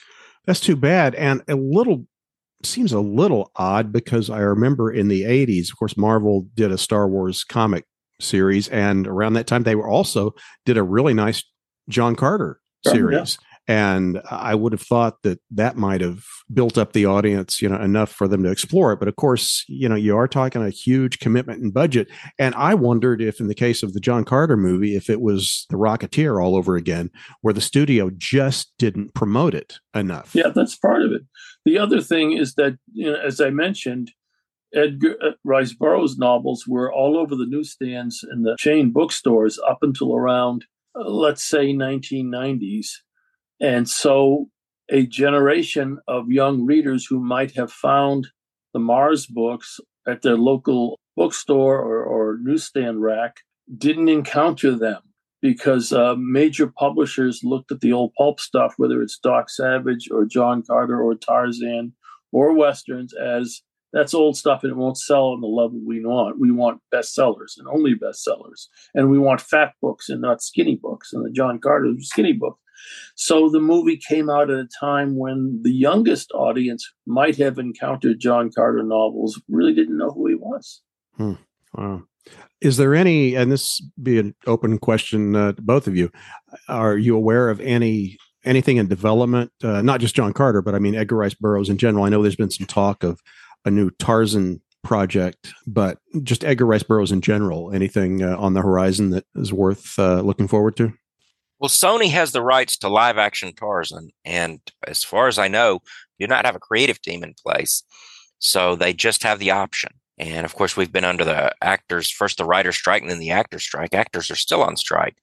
that's 0.47 0.61
too 0.61 0.77
bad, 0.77 1.17
and 1.17 1.43
a 1.49 1.57
little 1.57 2.07
seems 2.67 2.93
a 2.93 3.01
little 3.01 3.51
odd 3.57 3.93
because 3.93 4.31
I 4.31 4.41
remember 4.41 4.93
in 4.93 5.09
the 5.09 5.23
80s, 5.23 5.71
of 5.71 5.79
course, 5.79 5.97
Marvel 5.97 6.47
did 6.55 6.71
a 6.73 6.79
Star 6.79 7.09
Wars 7.09 7.45
comic 7.45 7.85
series, 8.21 8.69
and 8.69 9.07
around 9.07 9.35
that 9.35 9.47
time, 9.47 9.63
they 9.63 9.75
were 9.75 9.89
also 9.89 10.35
did 10.65 10.77
a 10.77 10.83
really 10.83 11.15
nice 11.15 11.45
John 11.89 12.17
Carter 12.17 12.61
series. 12.87 13.39
And 13.69 14.21
I 14.31 14.55
would 14.55 14.73
have 14.73 14.83
thought 14.83 15.23
that 15.23 15.41
that 15.51 15.77
might 15.77 16.01
have 16.01 16.25
built 16.53 16.79
up 16.79 16.93
the 16.93 17.07
audience, 17.07 17.61
you 17.61 17.69
know, 17.69 17.81
enough 17.81 18.13
for 18.13 18.29
them 18.29 18.45
to 18.45 18.51
explore 18.51 18.93
it. 18.93 19.01
But 19.01 19.09
of 19.09 19.17
course, 19.17 19.65
you 19.69 19.89
know, 19.89 19.97
you 19.97 20.17
are 20.17 20.29
talking 20.29 20.63
a 20.63 20.71
huge 20.71 21.19
commitment 21.19 21.63
and 21.63 21.75
budget. 21.75 22.09
And 22.39 22.55
I 22.55 22.75
wondered 22.75 23.21
if, 23.21 23.41
in 23.41 23.49
the 23.49 23.55
case 23.55 23.83
of 23.83 23.93
the 23.93 24.01
John 24.01 24.25
Carter 24.25 24.57
movie, 24.57 24.95
if 24.95 25.11
it 25.11 25.21
was 25.21 25.67
The 25.71 25.77
Rocketeer 25.77 26.43
all 26.43 26.55
over 26.55 26.77
again, 26.77 27.11
where 27.41 27.55
the 27.55 27.61
studio 27.61 28.11
just 28.17 28.73
didn't 28.79 29.15
promote 29.15 29.55
it 29.55 29.79
enough. 29.95 30.35
Yeah, 30.35 30.49
that's 30.55 30.77
part 30.77 31.03
of 31.03 31.11
it. 31.13 31.23
The 31.65 31.79
other 31.79 32.01
thing 32.01 32.33
is 32.33 32.55
that, 32.55 32.79
you 32.93 33.11
know, 33.11 33.19
as 33.19 33.41
I 33.41 33.51
mentioned, 33.51 34.13
Edgar 34.75 35.17
uh, 35.23 35.31
Rice 35.45 35.73
Burroughs 35.73 36.19
novels 36.19 36.67
were 36.69 36.93
all 36.93 37.17
over 37.17 37.35
the 37.35 37.47
newsstands 37.47 38.23
and 38.23 38.45
the 38.45 38.57
chain 38.59 38.91
bookstores 38.93 39.59
up 39.67 39.79
until 39.83 40.15
around, 40.15 40.67
uh, 40.95 41.09
let's 41.09 41.43
say, 41.43 41.73
1990s 41.73 42.89
and 43.61 43.89
so 43.89 44.49
a 44.91 45.07
generation 45.07 45.99
of 46.07 46.31
young 46.31 46.65
readers 46.65 47.07
who 47.07 47.21
might 47.21 47.53
have 47.57 47.73
found 47.73 48.29
the 48.73 48.79
Mars 48.79 49.27
books 49.27 49.81
at 50.07 50.23
their 50.23 50.37
local 50.37 50.99
bookstore 51.17 51.81
or, 51.81 52.05
or 52.05 52.39
newsstand 52.43 53.03
rack 53.03 53.39
didn't 53.79 54.09
encounter 54.09 54.77
them 54.77 55.03
because 55.43 55.93
uh, 55.93 56.15
major 56.17 56.67
publishers 56.67 57.41
looked 57.43 57.73
at 57.73 57.81
the 57.81 57.93
old 57.93 58.13
pulp 58.17 58.41
stuff, 58.41 58.75
whether 58.77 59.03
it's 59.03 59.19
Doc 59.19 59.51
Savage 59.51 60.09
or 60.11 60.25
John 60.25 60.63
Carter 60.63 61.03
or 61.03 61.15
Tarzan 61.15 61.93
or 62.33 62.53
Westerns, 62.53 63.13
as 63.15 63.63
that's 63.93 64.15
old 64.15 64.37
stuff 64.37 64.63
and 64.63 64.73
it 64.73 64.77
won't 64.77 64.99
sell 64.99 65.29
on 65.29 65.41
the 65.41 65.47
level 65.47 65.81
we 65.85 66.05
want. 66.05 66.39
We 66.39 66.51
want 66.51 66.83
bestsellers 66.93 67.57
and 67.57 67.67
only 67.69 67.95
bestsellers. 67.95 68.67
And 68.95 69.11
we 69.11 69.19
want 69.19 69.41
fat 69.41 69.73
books 69.81 70.09
and 70.09 70.21
not 70.21 70.43
skinny 70.43 70.77
books. 70.77 71.13
And 71.13 71.25
the 71.25 71.31
John 71.31 71.59
Carter 71.59 71.95
skinny 72.01 72.33
book 72.33 72.59
so 73.15 73.49
the 73.49 73.61
movie 73.61 73.97
came 73.97 74.29
out 74.29 74.51
at 74.51 74.59
a 74.59 74.69
time 74.81 75.17
when 75.17 75.61
the 75.63 75.73
youngest 75.73 76.31
audience 76.33 76.91
might 77.07 77.37
have 77.37 77.59
encountered 77.59 78.21
John 78.21 78.51
Carter 78.55 78.83
novels, 78.83 79.41
really 79.49 79.75
didn't 79.75 79.99
know 79.99 80.11
who 80.11 80.27
he 80.29 80.35
was. 80.35 80.83
Hmm. 81.17 81.35
Wow. 81.75 82.03
Is 82.61 82.77
there 82.79 82.95
any, 82.95 83.35
and 83.35 83.53
this 83.53 83.81
be 84.03 84.19
an 84.19 84.35
open 84.47 84.79
question 84.79 85.37
uh, 85.37 85.53
to 85.53 85.63
both 85.63 85.87
of 85.87 85.97
you, 85.97 86.11
are 86.69 86.97
you 86.97 87.17
aware 87.17 87.51
of 87.51 87.61
any 87.61 88.19
anything 88.45 88.77
in 88.77 88.87
development, 88.87 89.51
uh, 89.63 89.83
not 89.83 90.01
just 90.01 90.15
John 90.15 90.33
Carter, 90.33 90.63
but 90.63 90.75
I 90.75 90.79
mean 90.79 90.95
Edgar 90.95 91.17
Rice 91.17 91.35
Burroughs 91.35 91.69
in 91.69 91.79
general? 91.79 92.05
I 92.05 92.09
know 92.09 92.23
there's 92.23 92.37
been 92.37 92.51
some 92.51 92.67
talk 92.67 93.03
of 93.03 93.21
a 93.65 93.71
new 93.71 93.91
Tarzan 93.91 94.63
project, 94.85 95.53
but 95.67 95.99
just 96.23 96.45
Edgar 96.45 96.65
Rice 96.65 96.85
Burroughs 96.85 97.13
in 97.13 97.21
general. 97.21 97.73
Anything 97.75 98.23
uh, 98.23 98.37
on 98.39 98.55
the 98.55 98.63
horizon 98.63 99.11
that 99.11 99.25
is 99.35 99.53
worth 99.53 99.99
uh, 99.99 100.21
looking 100.21 100.49
forward 100.49 100.77
to? 100.77 100.93
Well, 101.59 101.69
Sony 101.71 102.11
has 102.11 102.33
the 102.33 102.43
rights 102.43 102.77
to 102.79 102.89
live 102.89 103.17
action 103.17 103.55
Tarzan. 103.55 104.11
And 104.25 104.61
as 104.87 105.03
far 105.03 105.29
as 105.29 105.39
I 105.39 105.49
know, 105.49 105.81
do 106.19 106.27
not 106.27 106.45
have 106.45 106.57
a 106.57 106.61
creative 106.61 107.01
team 107.01 107.23
in 107.23 107.35
place. 107.35 107.83
So 108.39 108.77
they 108.77 108.93
just 108.93 109.23
have 109.23 109.39
the 109.39 109.51
option. 109.51 109.93
And 110.19 110.45
of 110.45 110.55
course, 110.55 110.77
we've 110.77 110.93
been 110.93 111.05
under 111.05 111.25
the 111.25 111.55
actors, 111.63 112.11
first 112.11 112.39
the 112.39 112.45
writer 112.45 112.73
strike 112.73 113.03
and 113.03 113.11
then 113.11 113.19
the 113.19 113.31
actor 113.31 113.59
strike. 113.59 113.95
Actors 113.95 114.31
are 114.31 114.37
still 114.37 114.63
on 114.63 114.77
strike. 114.77 115.17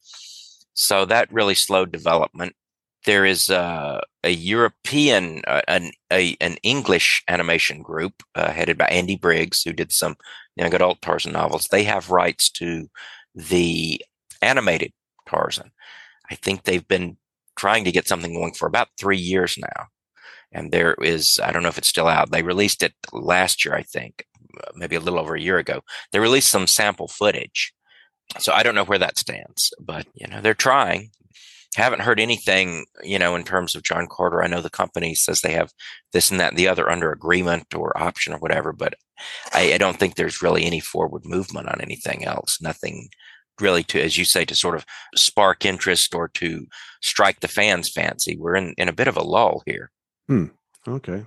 So 0.73 1.05
that 1.05 1.31
really 1.31 1.55
slowed 1.55 1.91
development. 1.91 2.55
There 3.05 3.25
is 3.25 3.49
uh, 3.49 4.01
a 4.23 4.29
European, 4.29 5.41
uh, 5.45 5.61
an, 5.67 5.91
a, 6.11 6.37
an 6.39 6.57
English 6.63 7.23
animation 7.27 7.81
group 7.81 8.23
uh, 8.33 8.51
headed 8.51 8.77
by 8.77 8.85
Andy 8.85 9.17
Briggs, 9.17 9.61
who 9.61 9.73
did 9.73 9.91
some 9.91 10.15
young 10.55 10.73
adult 10.73 11.01
Tarzan 11.01 11.33
novels. 11.33 11.67
They 11.67 11.83
have 11.83 12.09
rights 12.09 12.49
to 12.51 12.89
the 13.35 14.01
animated 14.41 14.93
Tarzan. 15.27 15.71
I 16.33 16.35
think 16.35 16.63
they've 16.63 16.87
been 16.87 17.17
trying 17.55 17.83
to 17.83 17.91
get 17.91 18.07
something 18.07 18.33
going 18.33 18.53
for 18.53 18.67
about 18.67 18.87
three 18.99 19.19
years 19.19 19.55
now. 19.55 19.85
And 20.51 20.71
there 20.71 20.95
is, 20.95 21.39
I 21.43 21.51
don't 21.51 21.61
know 21.61 21.69
if 21.69 21.77
it's 21.77 21.87
still 21.87 22.07
out. 22.07 22.31
They 22.31 22.41
released 22.41 22.81
it 22.81 22.93
last 23.11 23.63
year, 23.63 23.75
I 23.75 23.83
think, 23.83 24.25
maybe 24.73 24.95
a 24.95 24.99
little 24.99 25.19
over 25.19 25.35
a 25.35 25.41
year 25.41 25.59
ago. 25.59 25.81
They 26.11 26.17
released 26.17 26.49
some 26.49 26.65
sample 26.65 27.07
footage. 27.07 27.71
So 28.39 28.51
I 28.51 28.63
don't 28.63 28.73
know 28.73 28.83
where 28.83 28.97
that 28.97 29.19
stands, 29.19 29.71
but 29.79 30.07
you 30.15 30.27
know, 30.27 30.41
they're 30.41 30.55
trying. 30.55 31.11
Haven't 31.75 32.01
heard 32.01 32.19
anything, 32.19 32.85
you 33.03 33.19
know, 33.19 33.35
in 33.35 33.43
terms 33.43 33.75
of 33.75 33.83
John 33.83 34.07
Carter. 34.09 34.41
I 34.41 34.47
know 34.47 34.61
the 34.61 34.71
company 34.71 35.13
says 35.13 35.41
they 35.41 35.53
have 35.53 35.71
this 36.13 36.31
and 36.31 36.39
that 36.39 36.49
and 36.49 36.57
the 36.57 36.67
other 36.67 36.89
under 36.89 37.11
agreement 37.11 37.75
or 37.75 37.95
option 37.95 38.33
or 38.33 38.39
whatever, 38.39 38.73
but 38.73 38.95
I, 39.53 39.73
I 39.73 39.77
don't 39.77 39.99
think 39.99 40.15
there's 40.15 40.41
really 40.41 40.65
any 40.65 40.79
forward 40.79 41.25
movement 41.25 41.67
on 41.67 41.79
anything 41.79 42.25
else. 42.25 42.59
Nothing 42.59 43.09
really 43.63 43.83
to, 43.85 43.99
as 43.99 44.17
you 44.17 44.25
say, 44.25 44.45
to 44.45 44.55
sort 44.55 44.75
of 44.75 44.85
spark 45.15 45.65
interest 45.65 46.13
or 46.13 46.27
to 46.27 46.67
strike 47.01 47.39
the 47.39 47.47
fans' 47.47 47.89
fancy. 47.89 48.37
We're 48.37 48.55
in, 48.55 48.75
in 48.77 48.89
a 48.89 48.93
bit 48.93 49.07
of 49.07 49.17
a 49.17 49.23
lull 49.23 49.63
here. 49.65 49.89
Hmm. 50.27 50.47
Okay. 50.87 51.25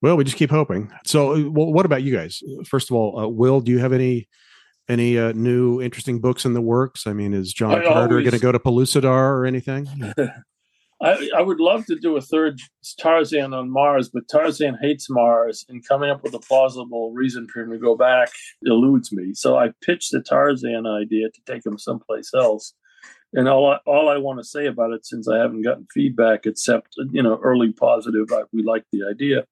Well, 0.00 0.16
we 0.16 0.24
just 0.24 0.36
keep 0.36 0.50
hoping. 0.50 0.92
So, 1.04 1.34
uh, 1.34 1.50
well, 1.50 1.72
what 1.72 1.86
about 1.86 2.02
you 2.02 2.14
guys? 2.14 2.40
First 2.64 2.90
of 2.90 2.96
all, 2.96 3.18
uh, 3.18 3.26
Will, 3.26 3.60
do 3.60 3.72
you 3.72 3.78
have 3.78 3.92
any 3.92 4.28
any 4.88 5.18
uh, 5.18 5.32
new 5.32 5.82
interesting 5.82 6.20
books 6.20 6.44
in 6.44 6.54
the 6.54 6.62
works? 6.62 7.06
I 7.06 7.12
mean, 7.12 7.34
is 7.34 7.52
John 7.52 7.80
I 7.80 7.84
Carter 7.84 8.20
going 8.20 8.30
to 8.30 8.38
go 8.38 8.52
to 8.52 8.58
Pellucidar 8.58 9.04
or 9.06 9.44
anything? 9.44 9.86
I, 11.00 11.30
I 11.36 11.42
would 11.42 11.60
love 11.60 11.86
to 11.86 11.96
do 11.96 12.16
a 12.16 12.20
third 12.20 12.60
Tarzan 12.98 13.54
on 13.54 13.70
Mars, 13.70 14.08
but 14.08 14.28
Tarzan 14.28 14.78
hates 14.80 15.08
Mars, 15.08 15.64
and 15.68 15.86
coming 15.86 16.10
up 16.10 16.24
with 16.24 16.34
a 16.34 16.40
plausible 16.40 17.12
reason 17.12 17.46
for 17.48 17.60
him 17.60 17.70
to 17.70 17.78
go 17.78 17.96
back 17.96 18.30
eludes 18.64 19.12
me. 19.12 19.32
So 19.34 19.56
I 19.56 19.70
pitched 19.82 20.10
the 20.10 20.20
Tarzan 20.20 20.86
idea 20.86 21.28
to 21.30 21.40
take 21.46 21.64
him 21.64 21.78
someplace 21.78 22.32
else. 22.34 22.74
And 23.32 23.48
all 23.48 23.70
I, 23.70 23.78
all 23.86 24.08
I 24.08 24.16
want 24.16 24.40
to 24.40 24.44
say 24.44 24.66
about 24.66 24.92
it, 24.92 25.06
since 25.06 25.28
I 25.28 25.38
haven't 25.38 25.62
gotten 25.62 25.86
feedback 25.92 26.46
except 26.46 26.94
you 27.10 27.22
know 27.22 27.38
early 27.42 27.72
positive, 27.72 28.26
I, 28.32 28.42
we 28.52 28.62
like 28.62 28.84
the 28.90 29.04
idea. 29.08 29.44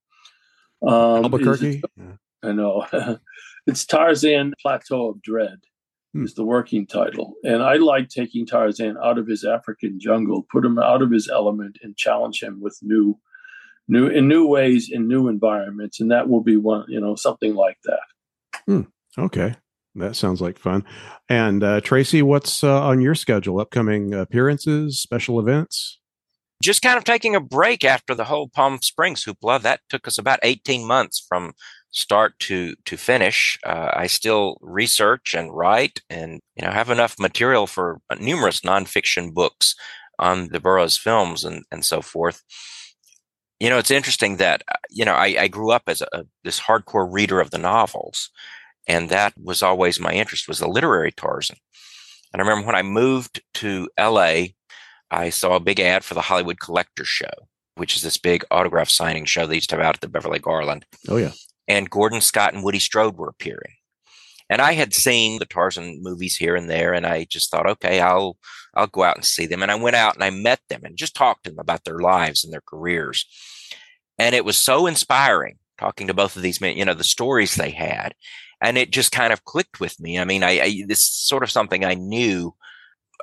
Um, 0.82 1.24
Albuquerque. 1.24 1.82
I 2.42 2.52
know. 2.52 2.86
it's 3.66 3.84
Tarzan 3.84 4.54
Plateau 4.60 5.10
of 5.10 5.22
Dread. 5.22 5.58
Is 6.24 6.34
the 6.34 6.44
working 6.44 6.86
title. 6.86 7.34
And 7.44 7.62
I 7.62 7.74
like 7.74 8.08
taking 8.08 8.46
Tarzan 8.46 8.96
out 9.02 9.18
of 9.18 9.26
his 9.26 9.44
African 9.44 9.98
jungle, 10.00 10.46
put 10.50 10.64
him 10.64 10.78
out 10.78 11.02
of 11.02 11.10
his 11.10 11.28
element 11.28 11.78
and 11.82 11.96
challenge 11.96 12.42
him 12.42 12.60
with 12.60 12.78
new 12.82 13.18
new 13.88 14.08
in 14.08 14.28
new 14.28 14.46
ways 14.46 14.90
in 14.90 15.08
new 15.08 15.28
environments. 15.28 16.00
And 16.00 16.10
that 16.10 16.28
will 16.28 16.42
be 16.42 16.56
one, 16.56 16.84
you 16.88 17.00
know, 17.00 17.14
something 17.14 17.54
like 17.54 17.78
that. 17.84 18.62
Hmm. 18.66 18.82
Okay. 19.18 19.54
That 19.94 20.14
sounds 20.14 20.42
like 20.42 20.58
fun. 20.58 20.84
And 21.28 21.64
uh, 21.64 21.80
Tracy, 21.80 22.20
what's 22.20 22.62
uh, 22.62 22.82
on 22.82 23.00
your 23.00 23.14
schedule? 23.14 23.60
Upcoming 23.60 24.12
appearances, 24.12 25.00
special 25.00 25.40
events? 25.40 25.98
just 26.62 26.82
kind 26.82 26.96
of 26.96 27.04
taking 27.04 27.34
a 27.34 27.40
break 27.40 27.84
after 27.84 28.14
the 28.14 28.24
whole 28.24 28.48
Palm 28.48 28.78
Springs 28.80 29.24
hoopla. 29.24 29.60
That 29.62 29.80
took 29.88 30.08
us 30.08 30.18
about 30.18 30.40
18 30.42 30.86
months 30.86 31.24
from 31.28 31.52
start 31.96 32.38
to 32.38 32.74
to 32.84 32.96
finish. 32.96 33.58
Uh, 33.64 33.90
I 33.94 34.06
still 34.06 34.58
research 34.60 35.34
and 35.34 35.52
write, 35.52 36.02
and 36.10 36.40
you 36.54 36.64
know 36.64 36.70
have 36.70 36.90
enough 36.90 37.18
material 37.18 37.66
for 37.66 38.00
numerous 38.20 38.60
nonfiction 38.60 39.32
books 39.32 39.74
on 40.18 40.48
the 40.48 40.60
Burroughs 40.60 40.96
films 40.96 41.42
and 41.44 41.64
and 41.72 41.84
so 41.84 42.02
forth. 42.02 42.42
You 43.58 43.70
know, 43.70 43.78
it's 43.78 43.90
interesting 43.90 44.36
that 44.36 44.62
uh, 44.70 44.76
you 44.90 45.04
know 45.04 45.14
I, 45.14 45.36
I 45.40 45.48
grew 45.48 45.72
up 45.72 45.84
as 45.88 46.02
a, 46.02 46.26
this 46.44 46.60
hardcore 46.60 47.10
reader 47.10 47.40
of 47.40 47.50
the 47.50 47.58
novels, 47.58 48.30
and 48.86 49.08
that 49.08 49.32
was 49.42 49.62
always 49.62 49.98
my 49.98 50.12
interest 50.12 50.46
was 50.46 50.58
the 50.58 50.68
literary 50.68 51.12
Tarzan. 51.12 51.56
And 52.32 52.42
I 52.42 52.44
remember 52.44 52.66
when 52.66 52.76
I 52.76 52.82
moved 52.82 53.40
to 53.54 53.88
L.A. 53.96 54.54
I 55.10 55.30
saw 55.30 55.54
a 55.54 55.60
big 55.60 55.80
ad 55.80 56.04
for 56.04 56.14
the 56.14 56.22
Hollywood 56.22 56.60
Collector 56.60 57.04
Show, 57.04 57.48
which 57.76 57.96
is 57.96 58.02
this 58.02 58.18
big 58.18 58.44
autograph 58.50 58.90
signing 58.90 59.24
show 59.24 59.46
they 59.46 59.54
used 59.54 59.70
to 59.70 59.76
have 59.76 59.84
out 59.84 59.94
at 59.94 60.00
the 60.02 60.08
Beverly 60.08 60.40
Garland. 60.40 60.84
Oh 61.08 61.16
yeah 61.16 61.32
and 61.68 61.90
Gordon 61.90 62.20
Scott 62.20 62.54
and 62.54 62.62
Woody 62.62 62.78
Strode 62.78 63.16
were 63.16 63.28
appearing. 63.28 63.74
And 64.48 64.62
I 64.62 64.72
had 64.72 64.94
seen 64.94 65.38
the 65.38 65.46
Tarzan 65.46 66.02
movies 66.02 66.36
here 66.36 66.54
and 66.54 66.70
there, 66.70 66.94
and 66.94 67.04
I 67.04 67.24
just 67.24 67.50
thought, 67.50 67.68
okay, 67.68 68.00
I'll 68.00 68.36
I'll 68.74 68.86
go 68.86 69.02
out 69.02 69.16
and 69.16 69.24
see 69.24 69.46
them. 69.46 69.62
And 69.62 69.72
I 69.72 69.74
went 69.74 69.96
out 69.96 70.14
and 70.14 70.22
I 70.22 70.30
met 70.30 70.60
them 70.68 70.82
and 70.84 70.96
just 70.96 71.16
talked 71.16 71.44
to 71.44 71.50
them 71.50 71.58
about 71.58 71.84
their 71.84 71.98
lives 71.98 72.44
and 72.44 72.52
their 72.52 72.62
careers. 72.62 73.26
And 74.18 74.34
it 74.34 74.44
was 74.44 74.56
so 74.56 74.86
inspiring 74.86 75.58
talking 75.78 76.06
to 76.06 76.14
both 76.14 76.36
of 76.36 76.42
these 76.42 76.60
men, 76.60 76.76
you 76.76 76.84
know, 76.84 76.94
the 76.94 77.04
stories 77.04 77.54
they 77.54 77.70
had. 77.70 78.14
And 78.60 78.78
it 78.78 78.90
just 78.90 79.12
kind 79.12 79.32
of 79.32 79.44
clicked 79.44 79.80
with 79.80 79.98
me. 80.00 80.18
I 80.18 80.24
mean, 80.24 80.42
I, 80.42 80.60
I 80.60 80.84
this 80.86 81.02
sort 81.02 81.42
of 81.42 81.50
something 81.50 81.84
I 81.84 81.94
knew, 81.94 82.54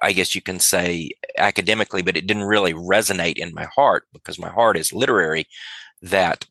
I 0.01 0.11
guess 0.11 0.35
you 0.35 0.41
can 0.41 0.59
say 0.59 1.11
academically, 1.37 2.01
but 2.01 2.17
it 2.17 2.27
didn't 2.27 2.43
really 2.43 2.73
resonate 2.73 3.37
in 3.37 3.53
my 3.53 3.65
heart 3.75 4.03
because 4.13 4.37
my 4.37 4.49
heart 4.49 4.77
is 4.77 4.93
literary 4.93 5.47
that 6.01 6.45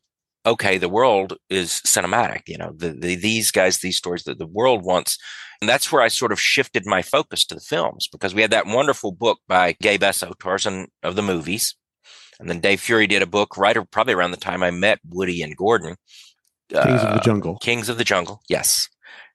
okay, 0.45 0.77
the 0.77 0.89
world 0.89 1.37
is 1.49 1.81
cinematic. 1.85 2.41
You 2.47 2.57
know, 2.57 2.73
the, 2.75 2.89
the, 2.89 3.15
these 3.15 3.51
guys, 3.51 3.79
these 3.79 3.97
stories 3.97 4.23
that 4.23 4.39
the 4.39 4.47
world 4.47 4.83
wants. 4.83 5.17
And 5.61 5.69
that's 5.69 5.91
where 5.91 6.01
I 6.01 6.09
sort 6.09 6.31
of 6.31 6.41
shifted 6.41 6.85
my 6.85 7.01
focus 7.01 7.45
to 7.45 7.55
the 7.55 7.61
films 7.61 8.07
because 8.11 8.35
we 8.35 8.41
had 8.41 8.51
that 8.51 8.67
wonderful 8.67 9.13
book 9.13 9.39
by 9.47 9.75
Gabe 9.81 10.03
Essoe, 10.03 10.33
Tarzan 10.39 10.87
of 11.03 11.15
the 11.15 11.21
movies. 11.21 11.75
And 12.39 12.49
then 12.49 12.59
Dave 12.59 12.81
Fury 12.81 13.07
did 13.07 13.21
a 13.21 13.27
book 13.27 13.57
right 13.57 13.77
probably 13.91 14.13
around 14.13 14.31
the 14.31 14.37
time 14.37 14.63
I 14.63 14.71
met 14.71 14.99
Woody 15.07 15.41
and 15.41 15.55
Gordon. 15.55 15.95
Kings 16.69 16.85
uh, 16.85 17.07
of 17.07 17.13
the 17.13 17.19
uh, 17.19 17.23
Jungle. 17.23 17.57
Kings 17.59 17.89
of 17.89 17.97
the 17.97 18.03
Jungle, 18.03 18.41
yes. 18.49 18.89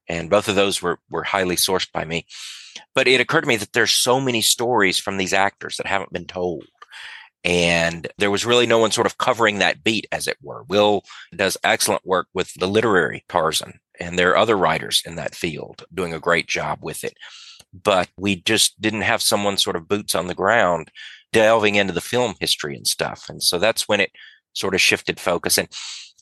And 0.08 0.28
both 0.28 0.48
of 0.48 0.56
those 0.56 0.82
were 0.82 0.98
were 1.10 1.22
highly 1.22 1.56
sourced 1.56 1.90
by 1.92 2.04
me. 2.04 2.26
But 2.94 3.06
it 3.08 3.20
occurred 3.20 3.42
to 3.42 3.46
me 3.46 3.56
that 3.56 3.72
there's 3.72 3.92
so 3.92 4.20
many 4.20 4.40
stories 4.40 4.98
from 4.98 5.16
these 5.16 5.32
actors 5.32 5.76
that 5.76 5.86
haven't 5.86 6.12
been 6.12 6.26
told 6.26 6.64
and 7.44 8.08
there 8.18 8.30
was 8.30 8.44
really 8.44 8.66
no 8.66 8.78
one 8.78 8.90
sort 8.90 9.06
of 9.06 9.18
covering 9.18 9.58
that 9.58 9.84
beat, 9.84 10.06
as 10.12 10.26
it 10.26 10.36
were. 10.42 10.64
Will 10.64 11.04
does 11.34 11.56
excellent 11.62 12.04
work 12.06 12.26
with 12.34 12.52
the 12.54 12.66
literary 12.66 13.24
Tarzan, 13.28 13.80
and 14.00 14.18
there 14.18 14.30
are 14.30 14.36
other 14.36 14.56
writers 14.56 15.02
in 15.06 15.16
that 15.16 15.34
field 15.34 15.84
doing 15.92 16.12
a 16.12 16.18
great 16.18 16.46
job 16.48 16.78
with 16.82 17.04
it. 17.04 17.14
But 17.72 18.08
we 18.16 18.36
just 18.36 18.80
didn't 18.80 19.02
have 19.02 19.22
someone 19.22 19.56
sort 19.56 19.76
of 19.76 19.88
boots 19.88 20.14
on 20.14 20.26
the 20.26 20.34
ground 20.34 20.90
delving 21.32 21.74
into 21.74 21.92
the 21.92 22.00
film 22.00 22.34
history 22.40 22.74
and 22.74 22.86
stuff. 22.86 23.26
And 23.28 23.42
so 23.42 23.58
that's 23.58 23.86
when 23.86 24.00
it 24.00 24.10
sort 24.54 24.74
of 24.74 24.80
shifted 24.80 25.20
focus. 25.20 25.58
And 25.58 25.68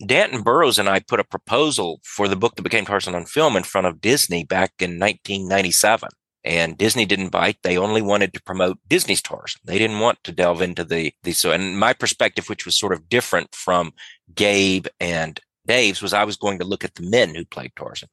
Danton 0.04 0.42
Burroughs 0.42 0.78
and 0.78 0.88
I 0.88 1.00
put 1.00 1.20
a 1.20 1.24
proposal 1.24 2.00
for 2.04 2.28
the 2.28 2.36
book 2.36 2.56
that 2.56 2.62
became 2.62 2.84
Tarzan 2.84 3.14
on 3.14 3.24
film 3.24 3.56
in 3.56 3.62
front 3.62 3.86
of 3.86 4.00
Disney 4.00 4.44
back 4.44 4.72
in 4.80 4.98
1997 4.98 6.08
and 6.46 6.78
Disney 6.78 7.04
didn't 7.04 7.30
bite. 7.30 7.58
They 7.62 7.76
only 7.76 8.00
wanted 8.00 8.32
to 8.34 8.42
promote 8.42 8.78
Disney 8.88 9.16
stars. 9.16 9.56
They 9.64 9.78
didn't 9.78 9.98
want 9.98 10.22
to 10.24 10.32
delve 10.32 10.62
into 10.62 10.84
the, 10.84 11.12
the, 11.24 11.32
so, 11.32 11.50
and 11.50 11.78
my 11.78 11.92
perspective, 11.92 12.48
which 12.48 12.64
was 12.64 12.78
sort 12.78 12.92
of 12.92 13.08
different 13.08 13.54
from 13.54 13.92
Gabe 14.34 14.86
and 15.00 15.40
Dave's 15.66 16.00
was 16.00 16.12
I 16.12 16.24
was 16.24 16.36
going 16.36 16.60
to 16.60 16.64
look 16.64 16.84
at 16.84 16.94
the 16.94 17.02
men 17.02 17.34
who 17.34 17.44
played 17.44 17.72
Tarzan, 17.74 18.08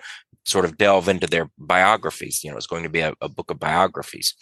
sort 0.46 0.66
of 0.66 0.78
delve 0.78 1.08
into 1.08 1.28
their 1.28 1.52
biographies. 1.60 2.44
You 2.44 2.52
know, 2.52 2.58
it's 2.58 2.68
going 2.68 2.84
to 2.84 2.90
be 2.90 3.02
a, 3.02 3.14
a 3.22 3.30
book 3.30 3.52
of 3.52 3.60
biographies. 3.60 4.34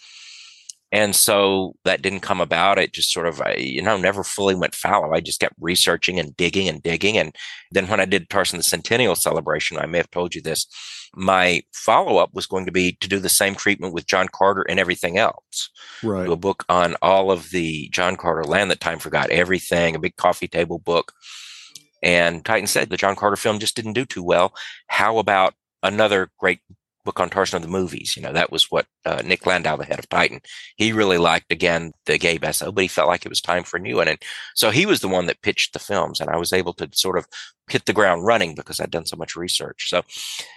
And 0.92 1.16
so 1.16 1.74
that 1.84 2.02
didn't 2.02 2.20
come 2.20 2.42
about. 2.42 2.78
It 2.78 2.92
just 2.92 3.12
sort 3.12 3.26
of, 3.26 3.40
you 3.56 3.80
know, 3.80 3.96
never 3.96 4.22
fully 4.22 4.54
went 4.54 4.74
fallow. 4.74 5.14
I 5.14 5.20
just 5.20 5.40
kept 5.40 5.54
researching 5.58 6.20
and 6.20 6.36
digging 6.36 6.68
and 6.68 6.82
digging. 6.82 7.16
And 7.16 7.34
then 7.70 7.86
when 7.86 7.98
I 7.98 8.04
did 8.04 8.28
Tarzan 8.28 8.58
the 8.58 8.62
Centennial 8.62 9.16
Celebration, 9.16 9.78
I 9.78 9.86
may 9.86 9.96
have 9.96 10.10
told 10.10 10.34
you 10.34 10.42
this, 10.42 10.66
my 11.14 11.62
follow 11.72 12.18
up 12.18 12.34
was 12.34 12.46
going 12.46 12.66
to 12.66 12.72
be 12.72 12.92
to 13.00 13.08
do 13.08 13.18
the 13.18 13.30
same 13.30 13.54
treatment 13.54 13.94
with 13.94 14.06
John 14.06 14.28
Carter 14.28 14.66
and 14.68 14.78
everything 14.78 15.16
else. 15.16 15.70
Right. 16.02 16.26
Do 16.26 16.32
a 16.32 16.36
book 16.36 16.64
on 16.68 16.96
all 17.00 17.30
of 17.30 17.50
the 17.50 17.88
John 17.90 18.16
Carter 18.16 18.44
land 18.44 18.70
that 18.70 18.80
time 18.80 18.98
forgot 18.98 19.30
everything, 19.30 19.94
a 19.94 19.98
big 19.98 20.16
coffee 20.16 20.48
table 20.48 20.78
book. 20.78 21.12
And 22.02 22.44
Titan 22.44 22.66
said 22.66 22.90
the 22.90 22.96
John 22.98 23.16
Carter 23.16 23.36
film 23.36 23.58
just 23.60 23.76
didn't 23.76 23.92
do 23.94 24.04
too 24.04 24.22
well. 24.22 24.54
How 24.88 25.18
about 25.18 25.54
another 25.82 26.30
great 26.38 26.60
book 27.04 27.20
on 27.20 27.30
Tarzan 27.30 27.56
of 27.56 27.62
the 27.62 27.68
movies. 27.68 28.16
You 28.16 28.22
know, 28.22 28.32
that 28.32 28.52
was 28.52 28.70
what 28.70 28.86
uh, 29.04 29.22
Nick 29.24 29.46
Landau, 29.46 29.76
the 29.76 29.84
head 29.84 29.98
of 29.98 30.08
Titan, 30.08 30.40
he 30.76 30.92
really 30.92 31.18
liked 31.18 31.50
again 31.50 31.92
the 32.06 32.18
Gabe 32.18 32.44
Essoe, 32.44 32.72
but 32.72 32.82
he 32.82 32.88
felt 32.88 33.08
like 33.08 33.24
it 33.24 33.30
was 33.30 33.40
time 33.40 33.64
for 33.64 33.76
a 33.76 33.80
new 33.80 33.96
one. 33.96 34.08
And 34.08 34.22
so 34.54 34.70
he 34.70 34.86
was 34.86 35.00
the 35.00 35.08
one 35.08 35.26
that 35.26 35.42
pitched 35.42 35.72
the 35.72 35.78
films, 35.78 36.20
and 36.20 36.30
I 36.30 36.36
was 36.36 36.52
able 36.52 36.72
to 36.74 36.88
sort 36.92 37.18
of 37.18 37.26
hit 37.68 37.86
the 37.86 37.92
ground 37.92 38.24
running 38.24 38.54
because 38.54 38.80
I'd 38.80 38.90
done 38.90 39.06
so 39.06 39.16
much 39.16 39.36
research. 39.36 39.88
So, 39.88 40.02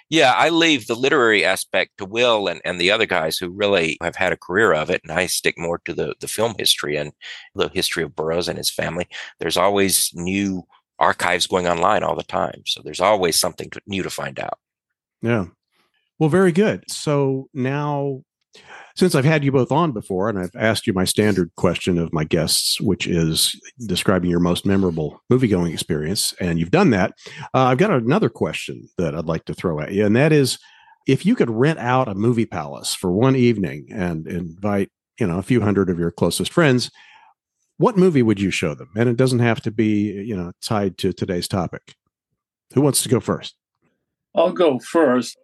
yeah, 0.10 0.34
I 0.34 0.50
leave 0.50 0.88
the 0.88 0.96
literary 0.96 1.46
aspect 1.46 1.98
to 1.98 2.06
Will 2.06 2.48
and, 2.48 2.62
and 2.66 2.80
the 2.80 2.92
other 2.92 3.06
guys 3.06 3.38
who 3.38 3.50
really 3.50 3.98
have 4.02 4.16
had 4.16 4.34
a 4.34 4.38
career 4.38 4.74
of 4.74 4.90
it, 4.90 5.02
and 5.04 5.12
I 5.12 5.28
stick 5.28 5.56
more 5.58 5.80
to 5.86 5.94
the 5.94 6.16
the 6.20 6.28
film 6.28 6.56
history 6.58 6.96
and 6.96 7.12
the 7.54 7.70
history 7.70 8.04
of 8.04 8.16
Burroughs 8.16 8.48
and 8.48 8.58
his 8.58 8.70
family. 8.72 9.08
There's 9.40 9.58
always 9.58 10.12
new 10.14 10.64
archives 11.00 11.48
going 11.48 11.68
online 11.68 12.04
all 12.04 12.16
the 12.16 12.24
time, 12.24 12.64
so 12.66 12.82
there's 12.84 13.02
always 13.02 13.40
something 13.40 13.70
to, 13.72 13.82
new 13.88 14.04
to 14.04 14.10
find 14.10 14.40
out. 14.40 14.60
Yeah, 15.22 15.46
well, 16.20 16.30
very 16.30 16.52
good. 16.52 16.90
So 16.90 17.50
now, 17.54 18.22
since 18.96 19.16
I've 19.16 19.26
had 19.26 19.44
you 19.44 19.52
both 19.52 19.72
on 19.72 19.92
before, 19.92 20.30
and 20.30 20.40
I've 20.40 20.56
asked 20.56 20.88
you 20.88 20.94
my 20.94 21.04
standard 21.04 21.52
question 21.58 21.98
of 21.98 22.14
my 22.14 22.24
guests, 22.24 22.80
which 22.80 23.08
is 23.08 23.60
describing 23.86 24.30
your 24.30 24.40
most 24.40 24.66
memorable 24.66 25.22
movie 25.30 25.50
going 25.50 25.74
experience, 25.74 26.34
and 26.40 26.58
you've 26.60 26.72
done 26.72 26.92
that, 26.92 27.14
uh, 27.54 27.66
I've 27.66 27.78
got 27.78 27.92
another 27.92 28.30
question 28.30 28.88
that 28.98 29.16
I'd 29.16 29.26
like 29.26 29.46
to 29.46 29.54
throw 29.54 29.82
at 29.82 29.92
you, 29.92 30.06
and 30.06 30.16
that 30.16 30.32
is 30.32 30.58
if 31.08 31.26
you 31.26 31.36
could 31.36 31.50
rent 31.50 31.80
out 31.80 32.08
a 32.08 32.16
movie 32.16 32.46
palace 32.46 32.94
for 32.96 33.12
one 33.12 33.36
evening 33.36 33.88
and 33.94 34.28
invite, 34.28 34.90
you 35.20 35.28
know, 35.28 35.38
a 35.38 35.44
few 35.44 35.62
hundred 35.62 35.90
of 35.90 36.00
your 36.00 36.12
closest 36.12 36.52
friends, 36.52 36.90
what 37.78 37.98
movie 37.98 38.24
would 38.24 38.40
you 38.40 38.52
show 38.52 38.74
them? 38.74 38.90
And 38.96 39.10
it 39.10 39.18
doesn't 39.18 39.40
have 39.40 39.62
to 39.62 39.72
be, 39.72 40.12
you 40.12 40.36
know, 40.36 40.52
tied 40.62 40.98
to 41.00 41.14
today's 41.14 41.48
topic. 41.48 41.96
Who 42.74 42.82
wants 42.82 43.04
to 43.04 43.10
go 43.10 43.20
first? 43.20 43.56
I'll 44.34 44.52
go 44.52 44.80
first. 44.80 45.38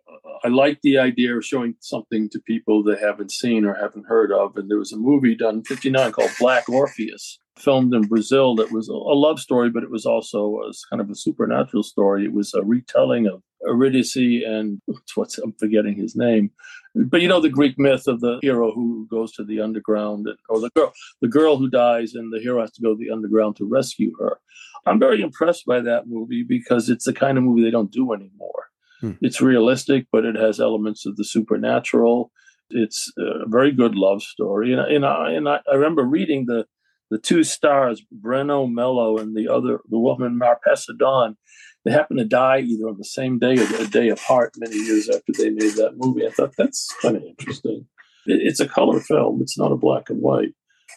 I 0.44 0.48
like 0.48 0.82
the 0.82 0.98
idea 0.98 1.38
of 1.38 1.46
showing 1.46 1.76
something 1.82 2.28
to 2.30 2.40
people 2.40 2.84
they 2.84 3.00
haven't 3.00 3.32
seen 3.32 3.64
or 3.64 3.76
haven't 3.76 4.08
heard 4.08 4.32
of. 4.32 4.58
And 4.58 4.70
there 4.70 4.80
was 4.80 4.92
a 4.92 4.98
movie 4.98 5.36
done 5.36 5.58
in 5.58 5.64
59 5.64 6.12
called 6.12 6.32
Black 6.40 6.68
Orpheus, 6.68 7.38
filmed 7.58 7.94
in 7.94 8.08
Brazil 8.08 8.56
that 8.56 8.72
was 8.72 8.88
a 8.88 8.94
love 8.94 9.40
story, 9.40 9.70
but 9.70 9.84
it 9.84 9.92
was 9.92 10.06
also 10.06 10.46
uh, 10.46 10.68
was 10.68 10.86
kind 10.90 11.00
of 11.00 11.10
a 11.10 11.16
supernatural 11.16 11.84
story. 11.84 12.26
It 12.26 12.34
was 12.34 12.54
a 12.56 12.64
retelling 12.64 13.28
of 13.28 13.44
Eurydice 13.62 14.16
and 14.16 14.82
what's 15.16 15.38
I'm 15.38 15.54
forgetting 15.54 15.96
his 15.96 16.16
name. 16.16 16.50
But 16.96 17.22
you 17.22 17.28
know 17.28 17.40
the 17.40 17.50
Greek 17.50 17.78
myth 17.78 18.08
of 18.08 18.20
the 18.20 18.40
hero 18.42 18.72
who 18.74 19.08
goes 19.10 19.32
to 19.34 19.46
the 19.46 19.62
underground, 19.62 20.28
or 20.50 20.60
the 20.60 20.70
girl, 20.76 20.92
the 21.22 21.28
girl 21.28 21.58
who 21.58 21.70
dies, 21.70 22.16
and 22.16 22.34
the 22.34 22.40
hero 22.40 22.60
has 22.62 22.72
to 22.72 22.82
go 22.82 22.96
to 22.96 22.98
the 22.98 23.12
underground 23.12 23.56
to 23.58 23.66
rescue 23.66 24.12
her. 24.20 24.40
I'm 24.86 25.00
very 25.00 25.22
impressed 25.22 25.66
by 25.66 25.80
that 25.82 26.08
movie 26.08 26.44
because 26.44 26.90
it's 26.90 27.06
the 27.06 27.14
kind 27.14 27.38
of 27.38 27.44
movie 27.44 27.62
they 27.62 27.72
don't 27.72 27.92
do 27.92 28.12
anymore. 28.12 28.71
Hmm. 29.02 29.12
It's 29.22 29.42
realistic, 29.42 30.08
but 30.12 30.26
it 30.26 30.36
has 30.36 30.60
elements 30.60 31.06
of 31.06 31.18
the 31.18 31.26
supernatural. 31.26 32.32
It's 32.70 33.12
a 33.18 33.48
very 33.48 33.72
good 33.74 33.96
love 33.96 34.22
story, 34.22 34.72
and, 34.72 34.82
and, 34.82 35.06
I, 35.06 35.32
and 35.32 35.50
I, 35.50 35.60
I 35.70 35.76
remember 35.76 36.04
reading 36.04 36.46
the 36.46 36.66
the 37.12 37.20
two 37.20 37.44
stars, 37.44 38.02
Breno 38.24 38.72
Mello 38.72 39.18
and 39.18 39.36
the 39.36 39.50
other, 39.50 39.82
the 39.90 40.00
woman 40.00 40.40
Marpessa 40.40 40.98
Dawn, 40.98 41.36
they 41.84 41.92
happened 41.92 42.20
to 42.20 42.26
die 42.26 42.60
either 42.60 42.88
on 42.88 42.98
the 42.98 43.04
same 43.04 43.38
day 43.38 43.58
or 43.58 43.82
a 43.82 43.88
day 43.88 44.08
apart 44.10 44.54
many 44.58 44.78
years 44.78 45.10
after 45.10 45.34
they 45.38 45.50
made 45.50 45.74
that 45.74 45.98
movie. 45.98 46.26
I 46.26 46.32
thought 46.32 46.56
that's 46.58 46.88
kind 47.02 47.18
of 47.18 47.24
interesting. 47.24 47.86
It's 48.26 48.62
a 48.62 48.68
color 48.68 49.02
film, 49.02 49.42
it's 49.42 49.58
not 49.58 49.74
a 49.74 49.78
black 49.78 50.10
and 50.10 50.22
white. 50.22 50.54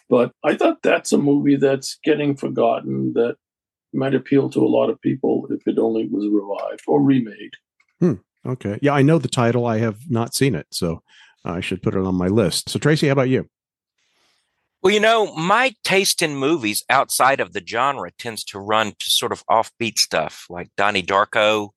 But 0.09 0.31
I 0.43 0.55
thought 0.55 0.83
that's 0.83 1.11
a 1.11 1.17
movie 1.17 1.57
that's 1.57 1.99
getting 2.03 2.37
forgotten 2.37 3.13
that 3.13 3.35
might 3.93 4.15
appeal 4.15 4.49
to 4.51 4.59
a 4.59 4.69
lot 4.69 4.89
of 4.89 5.01
people 5.01 5.47
if 5.49 5.67
it 5.67 5.79
only 5.79 6.07
was 6.07 6.29
revived 6.31 6.83
or 6.87 7.01
remade. 7.01 7.53
Hmm. 7.99 8.13
Okay. 8.45 8.77
Yeah, 8.81 8.93
I 8.93 9.01
know 9.01 9.17
the 9.17 9.27
title. 9.27 9.65
I 9.65 9.79
have 9.79 10.09
not 10.09 10.35
seen 10.35 10.55
it, 10.55 10.67
so 10.71 11.01
I 11.43 11.61
should 11.61 11.81
put 11.81 11.95
it 11.95 12.05
on 12.05 12.15
my 12.15 12.27
list. 12.27 12.69
So, 12.69 12.79
Tracy, 12.79 13.07
how 13.07 13.13
about 13.13 13.29
you? 13.29 13.49
Well, 14.81 14.93
you 14.93 14.99
know, 14.99 15.33
my 15.35 15.73
taste 15.83 16.21
in 16.21 16.35
movies 16.35 16.83
outside 16.89 17.39
of 17.39 17.53
the 17.53 17.63
genre 17.65 18.11
tends 18.19 18.43
to 18.45 18.59
run 18.59 18.93
to 18.99 19.09
sort 19.09 19.31
of 19.31 19.43
offbeat 19.47 19.97
stuff 19.97 20.45
like 20.47 20.69
Donnie 20.77 21.01
Darko, 21.01 21.69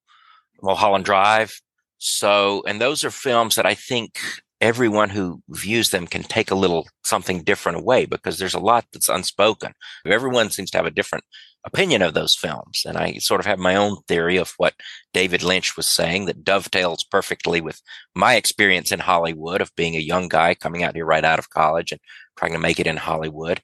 Mulholland 0.62 1.07
Drive. 1.07 1.59
So, 1.97 2.62
and 2.66 2.81
those 2.81 3.05
are 3.05 3.11
films 3.11 3.55
that 3.55 3.64
I 3.64 3.75
think 3.75 4.21
everyone 4.61 5.11
who 5.11 5.43
views 5.49 5.91
them 5.91 6.07
can 6.07 6.23
take 6.23 6.51
a 6.51 6.57
little 6.57 6.89
something 7.05 7.43
different 7.43 7.79
away 7.79 8.07
because 8.07 8.39
there's 8.39 8.55
a 8.55 8.61
lot 8.61 8.87
that's 8.93 9.09
unspoken. 9.09 9.73
Everyone 10.05 10.51
seems 10.51 10.71
to 10.73 10.79
have 10.79 10.87
a 10.87 10.91
different 10.91 11.25
opinion 11.65 12.03
of 12.03 12.15
those 12.15 12.35
films. 12.35 12.83
And 12.87 12.97
I 12.97 13.15
sort 13.15 13.41
of 13.41 13.47
have 13.47 13.59
my 13.59 13.77
own 13.77 13.99
theory 14.09 14.37
of 14.37 14.55
what 14.57 14.75
David 15.13 15.43
Lynch 15.43 15.77
was 15.77 15.87
saying 15.87 16.25
that 16.27 16.45
dovetails 16.45 17.05
perfectly 17.05 17.61
with 17.61 17.81
my 18.15 18.35
experience 18.35 18.91
in 18.91 19.01
Hollywood 19.01 19.61
of 19.61 19.75
being 19.77 19.95
a 19.95 20.01
young 20.01 20.29
guy 20.29 20.55
coming 20.55 20.83
out 20.83 20.95
here 20.95 21.05
right 21.05 21.25
out 21.25 21.39
of 21.39 21.51
college 21.51 21.93
and 21.93 22.01
trying 22.37 22.53
to 22.53 22.59
make 22.59 22.81
it 22.81 22.87
in 22.87 22.97
Hollywood. 22.97 23.61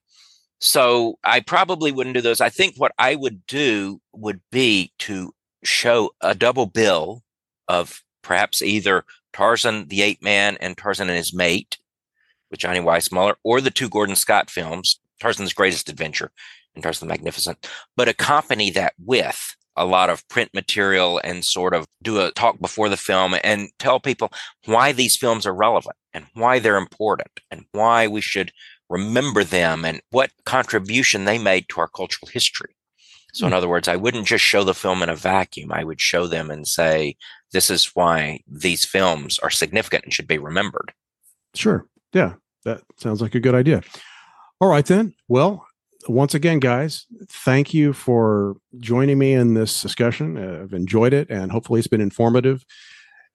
So 0.60 1.18
I 1.24 1.40
probably 1.40 1.92
wouldn't 1.92 2.14
do 2.14 2.20
those. 2.20 2.40
I 2.40 2.50
think 2.50 2.74
what 2.76 2.92
I 2.98 3.16
would 3.16 3.46
do 3.46 4.00
would 4.12 4.40
be 4.50 4.92
to 5.00 5.32
show 5.62 6.10
a 6.20 6.34
double 6.34 6.66
bill 6.66 7.22
of 7.68 8.02
perhaps 8.22 8.62
either 8.62 9.04
Tarzan 9.34 9.88
the 9.88 10.02
Ape 10.02 10.22
Man 10.22 10.56
and 10.60 10.76
Tarzan 10.76 11.08
and 11.08 11.16
His 11.16 11.34
Mate 11.34 11.78
with 12.50 12.60
Johnny 12.60 12.80
Weissmuller, 12.80 13.34
or 13.42 13.60
the 13.60 13.70
two 13.70 13.88
Gordon 13.88 14.16
Scott 14.16 14.48
films, 14.48 15.00
Tarzan's 15.20 15.52
Greatest 15.52 15.88
Adventure 15.88 16.30
and 16.74 16.82
Tarzan 16.82 17.08
the 17.08 17.12
Magnificent, 17.12 17.68
but 17.96 18.08
accompany 18.08 18.70
that 18.70 18.94
with 18.98 19.56
a 19.76 19.84
lot 19.84 20.08
of 20.08 20.26
print 20.28 20.50
material 20.54 21.20
and 21.24 21.44
sort 21.44 21.74
of 21.74 21.86
do 22.02 22.20
a 22.20 22.30
talk 22.32 22.60
before 22.60 22.88
the 22.88 22.96
film 22.96 23.34
and 23.42 23.70
tell 23.78 23.98
people 23.98 24.32
why 24.66 24.92
these 24.92 25.16
films 25.16 25.46
are 25.46 25.54
relevant 25.54 25.96
and 26.12 26.26
why 26.34 26.58
they're 26.58 26.76
important 26.76 27.40
and 27.50 27.64
why 27.72 28.06
we 28.06 28.20
should 28.20 28.52
remember 28.88 29.42
them 29.42 29.84
and 29.84 30.00
what 30.10 30.30
contribution 30.44 31.24
they 31.24 31.38
made 31.38 31.68
to 31.68 31.80
our 31.80 31.88
cultural 31.88 32.28
history. 32.32 32.76
So, 33.34 33.46
in 33.46 33.52
other 33.52 33.68
words, 33.68 33.88
I 33.88 33.96
wouldn't 33.96 34.26
just 34.26 34.44
show 34.44 34.62
the 34.62 34.74
film 34.74 35.02
in 35.02 35.08
a 35.08 35.16
vacuum. 35.16 35.72
I 35.72 35.82
would 35.82 36.00
show 36.00 36.28
them 36.28 36.50
and 36.50 36.66
say, 36.66 37.16
this 37.52 37.68
is 37.68 37.90
why 37.94 38.40
these 38.46 38.84
films 38.84 39.40
are 39.40 39.50
significant 39.50 40.04
and 40.04 40.14
should 40.14 40.28
be 40.28 40.38
remembered. 40.38 40.92
Sure. 41.54 41.86
Yeah. 42.12 42.34
That 42.64 42.82
sounds 42.96 43.20
like 43.20 43.34
a 43.34 43.40
good 43.40 43.54
idea. 43.54 43.82
All 44.60 44.68
right, 44.68 44.86
then. 44.86 45.14
Well, 45.28 45.66
once 46.08 46.34
again, 46.34 46.60
guys, 46.60 47.06
thank 47.28 47.74
you 47.74 47.92
for 47.92 48.56
joining 48.78 49.18
me 49.18 49.32
in 49.32 49.54
this 49.54 49.82
discussion. 49.82 50.38
Uh, 50.38 50.62
I've 50.62 50.72
enjoyed 50.72 51.12
it, 51.12 51.28
and 51.28 51.50
hopefully, 51.50 51.80
it's 51.80 51.88
been 51.88 52.00
informative. 52.00 52.64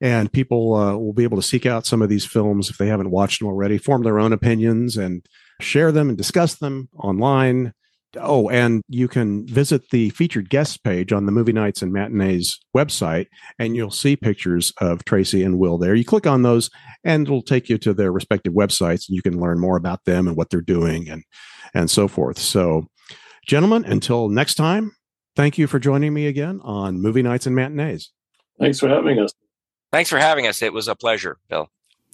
And 0.00 0.32
people 0.32 0.74
uh, 0.74 0.96
will 0.96 1.12
be 1.12 1.24
able 1.24 1.36
to 1.36 1.46
seek 1.46 1.66
out 1.66 1.84
some 1.84 2.00
of 2.00 2.08
these 2.08 2.24
films 2.24 2.70
if 2.70 2.78
they 2.78 2.86
haven't 2.86 3.10
watched 3.10 3.40
them 3.40 3.48
already, 3.48 3.76
form 3.76 4.02
their 4.02 4.18
own 4.18 4.32
opinions, 4.32 4.96
and 4.96 5.26
share 5.60 5.92
them 5.92 6.08
and 6.08 6.16
discuss 6.16 6.54
them 6.54 6.88
online. 6.96 7.74
Oh, 8.16 8.50
and 8.50 8.82
you 8.88 9.06
can 9.06 9.46
visit 9.46 9.90
the 9.90 10.10
featured 10.10 10.50
guests 10.50 10.76
page 10.76 11.12
on 11.12 11.26
the 11.26 11.32
Movie 11.32 11.52
Nights 11.52 11.80
and 11.80 11.92
Matinees 11.92 12.58
website, 12.76 13.26
and 13.58 13.76
you'll 13.76 13.90
see 13.90 14.16
pictures 14.16 14.72
of 14.80 15.04
Tracy 15.04 15.44
and 15.44 15.58
Will 15.58 15.78
there. 15.78 15.94
You 15.94 16.04
click 16.04 16.26
on 16.26 16.42
those, 16.42 16.70
and 17.04 17.26
it'll 17.26 17.42
take 17.42 17.68
you 17.68 17.78
to 17.78 17.94
their 17.94 18.10
respective 18.10 18.52
websites, 18.52 19.08
and 19.08 19.16
you 19.16 19.22
can 19.22 19.40
learn 19.40 19.60
more 19.60 19.76
about 19.76 20.04
them 20.06 20.26
and 20.26 20.36
what 20.36 20.50
they're 20.50 20.60
doing 20.60 21.08
and 21.08 21.22
and 21.72 21.88
so 21.90 22.08
forth. 22.08 22.38
So, 22.38 22.86
gentlemen, 23.46 23.84
until 23.84 24.28
next 24.28 24.54
time, 24.54 24.92
thank 25.36 25.56
you 25.56 25.66
for 25.66 25.78
joining 25.78 26.12
me 26.12 26.26
again 26.26 26.60
on 26.64 27.00
Movie 27.00 27.22
Nights 27.22 27.46
and 27.46 27.54
Matinees. 27.54 28.10
Thanks 28.58 28.80
for 28.80 28.88
having 28.88 29.20
us. 29.20 29.32
Thanks 29.92 30.10
for 30.10 30.18
having 30.18 30.46
us. 30.46 30.62
It 30.62 30.72
was 30.72 30.88
a 30.88 30.96
pleasure, 30.96 31.38
Bill. 31.48 31.68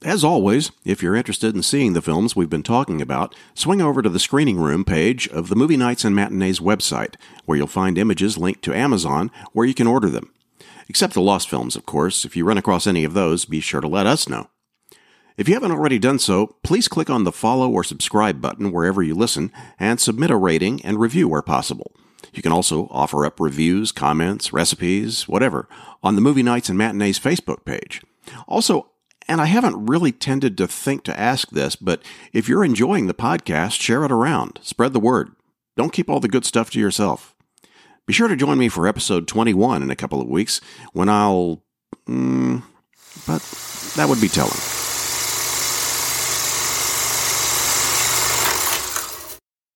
As 0.05 0.23
always, 0.23 0.73
if 0.85 1.03
you're 1.03 1.17
interested 1.17 1.55
in 1.55 1.63
seeing 1.63 1.95
the 1.95 2.03
films 2.03 2.37
we've 2.37 2.51
been 2.51 2.63
talking 2.63 3.01
about, 3.01 3.35
swing 3.55 3.81
over 3.81 4.03
to 4.03 4.11
the 4.11 4.19
screening 4.19 4.59
room 4.59 4.85
page 4.85 5.27
of 5.29 5.49
the 5.49 5.57
Movie 5.57 5.77
Nights 5.77 6.05
and 6.05 6.15
Matinees 6.15 6.61
website, 6.61 7.15
where 7.47 7.57
you'll 7.57 7.67
find 7.67 7.97
images 7.97 8.37
linked 8.37 8.63
to 8.65 8.75
Amazon 8.75 9.31
where 9.53 9.67
you 9.67 9.73
can 9.73 9.87
order 9.87 10.11
them. 10.11 10.31
Except 10.89 11.15
the 11.15 11.23
lost 11.23 11.49
films, 11.49 11.77
of 11.77 11.87
course. 11.87 12.27
If 12.27 12.37
you 12.37 12.45
run 12.45 12.59
across 12.59 12.87
any 12.87 13.05
of 13.05 13.15
those, 13.15 13.47
be 13.47 13.61
sure 13.61 13.81
to 13.81 13.89
let 13.89 14.07
us 14.07 14.29
know. 14.29 14.49
If 15.39 15.49
you 15.49 15.55
haven't 15.55 15.73
already 15.73 15.99
done 15.99 16.19
so, 16.19 16.57
please 16.63 16.89
click 16.89 17.09
on 17.09 17.25
the 17.25 17.33
follow 17.33 17.71
or 17.71 17.83
subscribe 17.83 18.41
button 18.41 18.73
wherever 18.73 19.03
you 19.03 19.15
listen 19.15 19.51
and 19.79 19.99
submit 19.99 20.31
a 20.31 20.37
rating 20.37 20.85
and 20.85 21.01
review 21.01 21.27
where 21.27 21.43
possible. 21.43 21.93
You 22.35 22.43
can 22.43 22.53
also 22.53 22.87
offer 22.91 23.25
up 23.25 23.41
reviews, 23.41 23.93
comments, 23.93 24.53
recipes, 24.53 25.27
whatever, 25.27 25.69
on 26.03 26.17
the 26.17 26.21
Movie 26.21 26.43
Nights 26.43 26.69
and 26.69 26.77
Matinees 26.77 27.19
Facebook 27.19 27.65
page. 27.65 28.03
Also, 28.47 28.91
and 29.29 29.41
I 29.41 29.47
haven't 29.47 29.87
really 29.87 30.13
tended 30.13 30.57
to 30.59 30.67
think 30.67 31.05
to 31.05 31.19
ask 31.19 31.51
this, 31.51 31.77
but 31.77 32.03
if 32.33 32.49
you're 32.49 32.65
enjoying 32.65 33.07
the 33.07 33.15
podcast, 33.15 33.81
share 33.81 34.05
it 34.05 34.13
around. 34.13 34.61
Spread 34.63 34.93
the 34.93 35.01
word. 35.01 35.33
Don't 35.77 35.93
keep 35.93 36.09
all 36.09 36.21
the 36.21 36.29
good 36.29 36.45
stuff 36.45 36.71
to 36.71 36.81
yourself. 36.81 37.35
Be 38.07 38.13
sure 38.13 38.29
to 38.29 38.37
join 38.37 38.59
me 38.59 38.69
for 38.69 38.87
episode 38.87 39.27
21 39.27 39.83
in 39.83 39.91
a 39.91 39.97
couple 39.97 40.21
of 40.21 40.29
weeks 40.29 40.61
when 40.93 41.09
I'll. 41.09 41.63
Mm, 42.09 42.63
but 43.27 43.43
that 43.97 44.09
would 44.09 44.21
be 44.21 44.29
telling. 44.29 44.86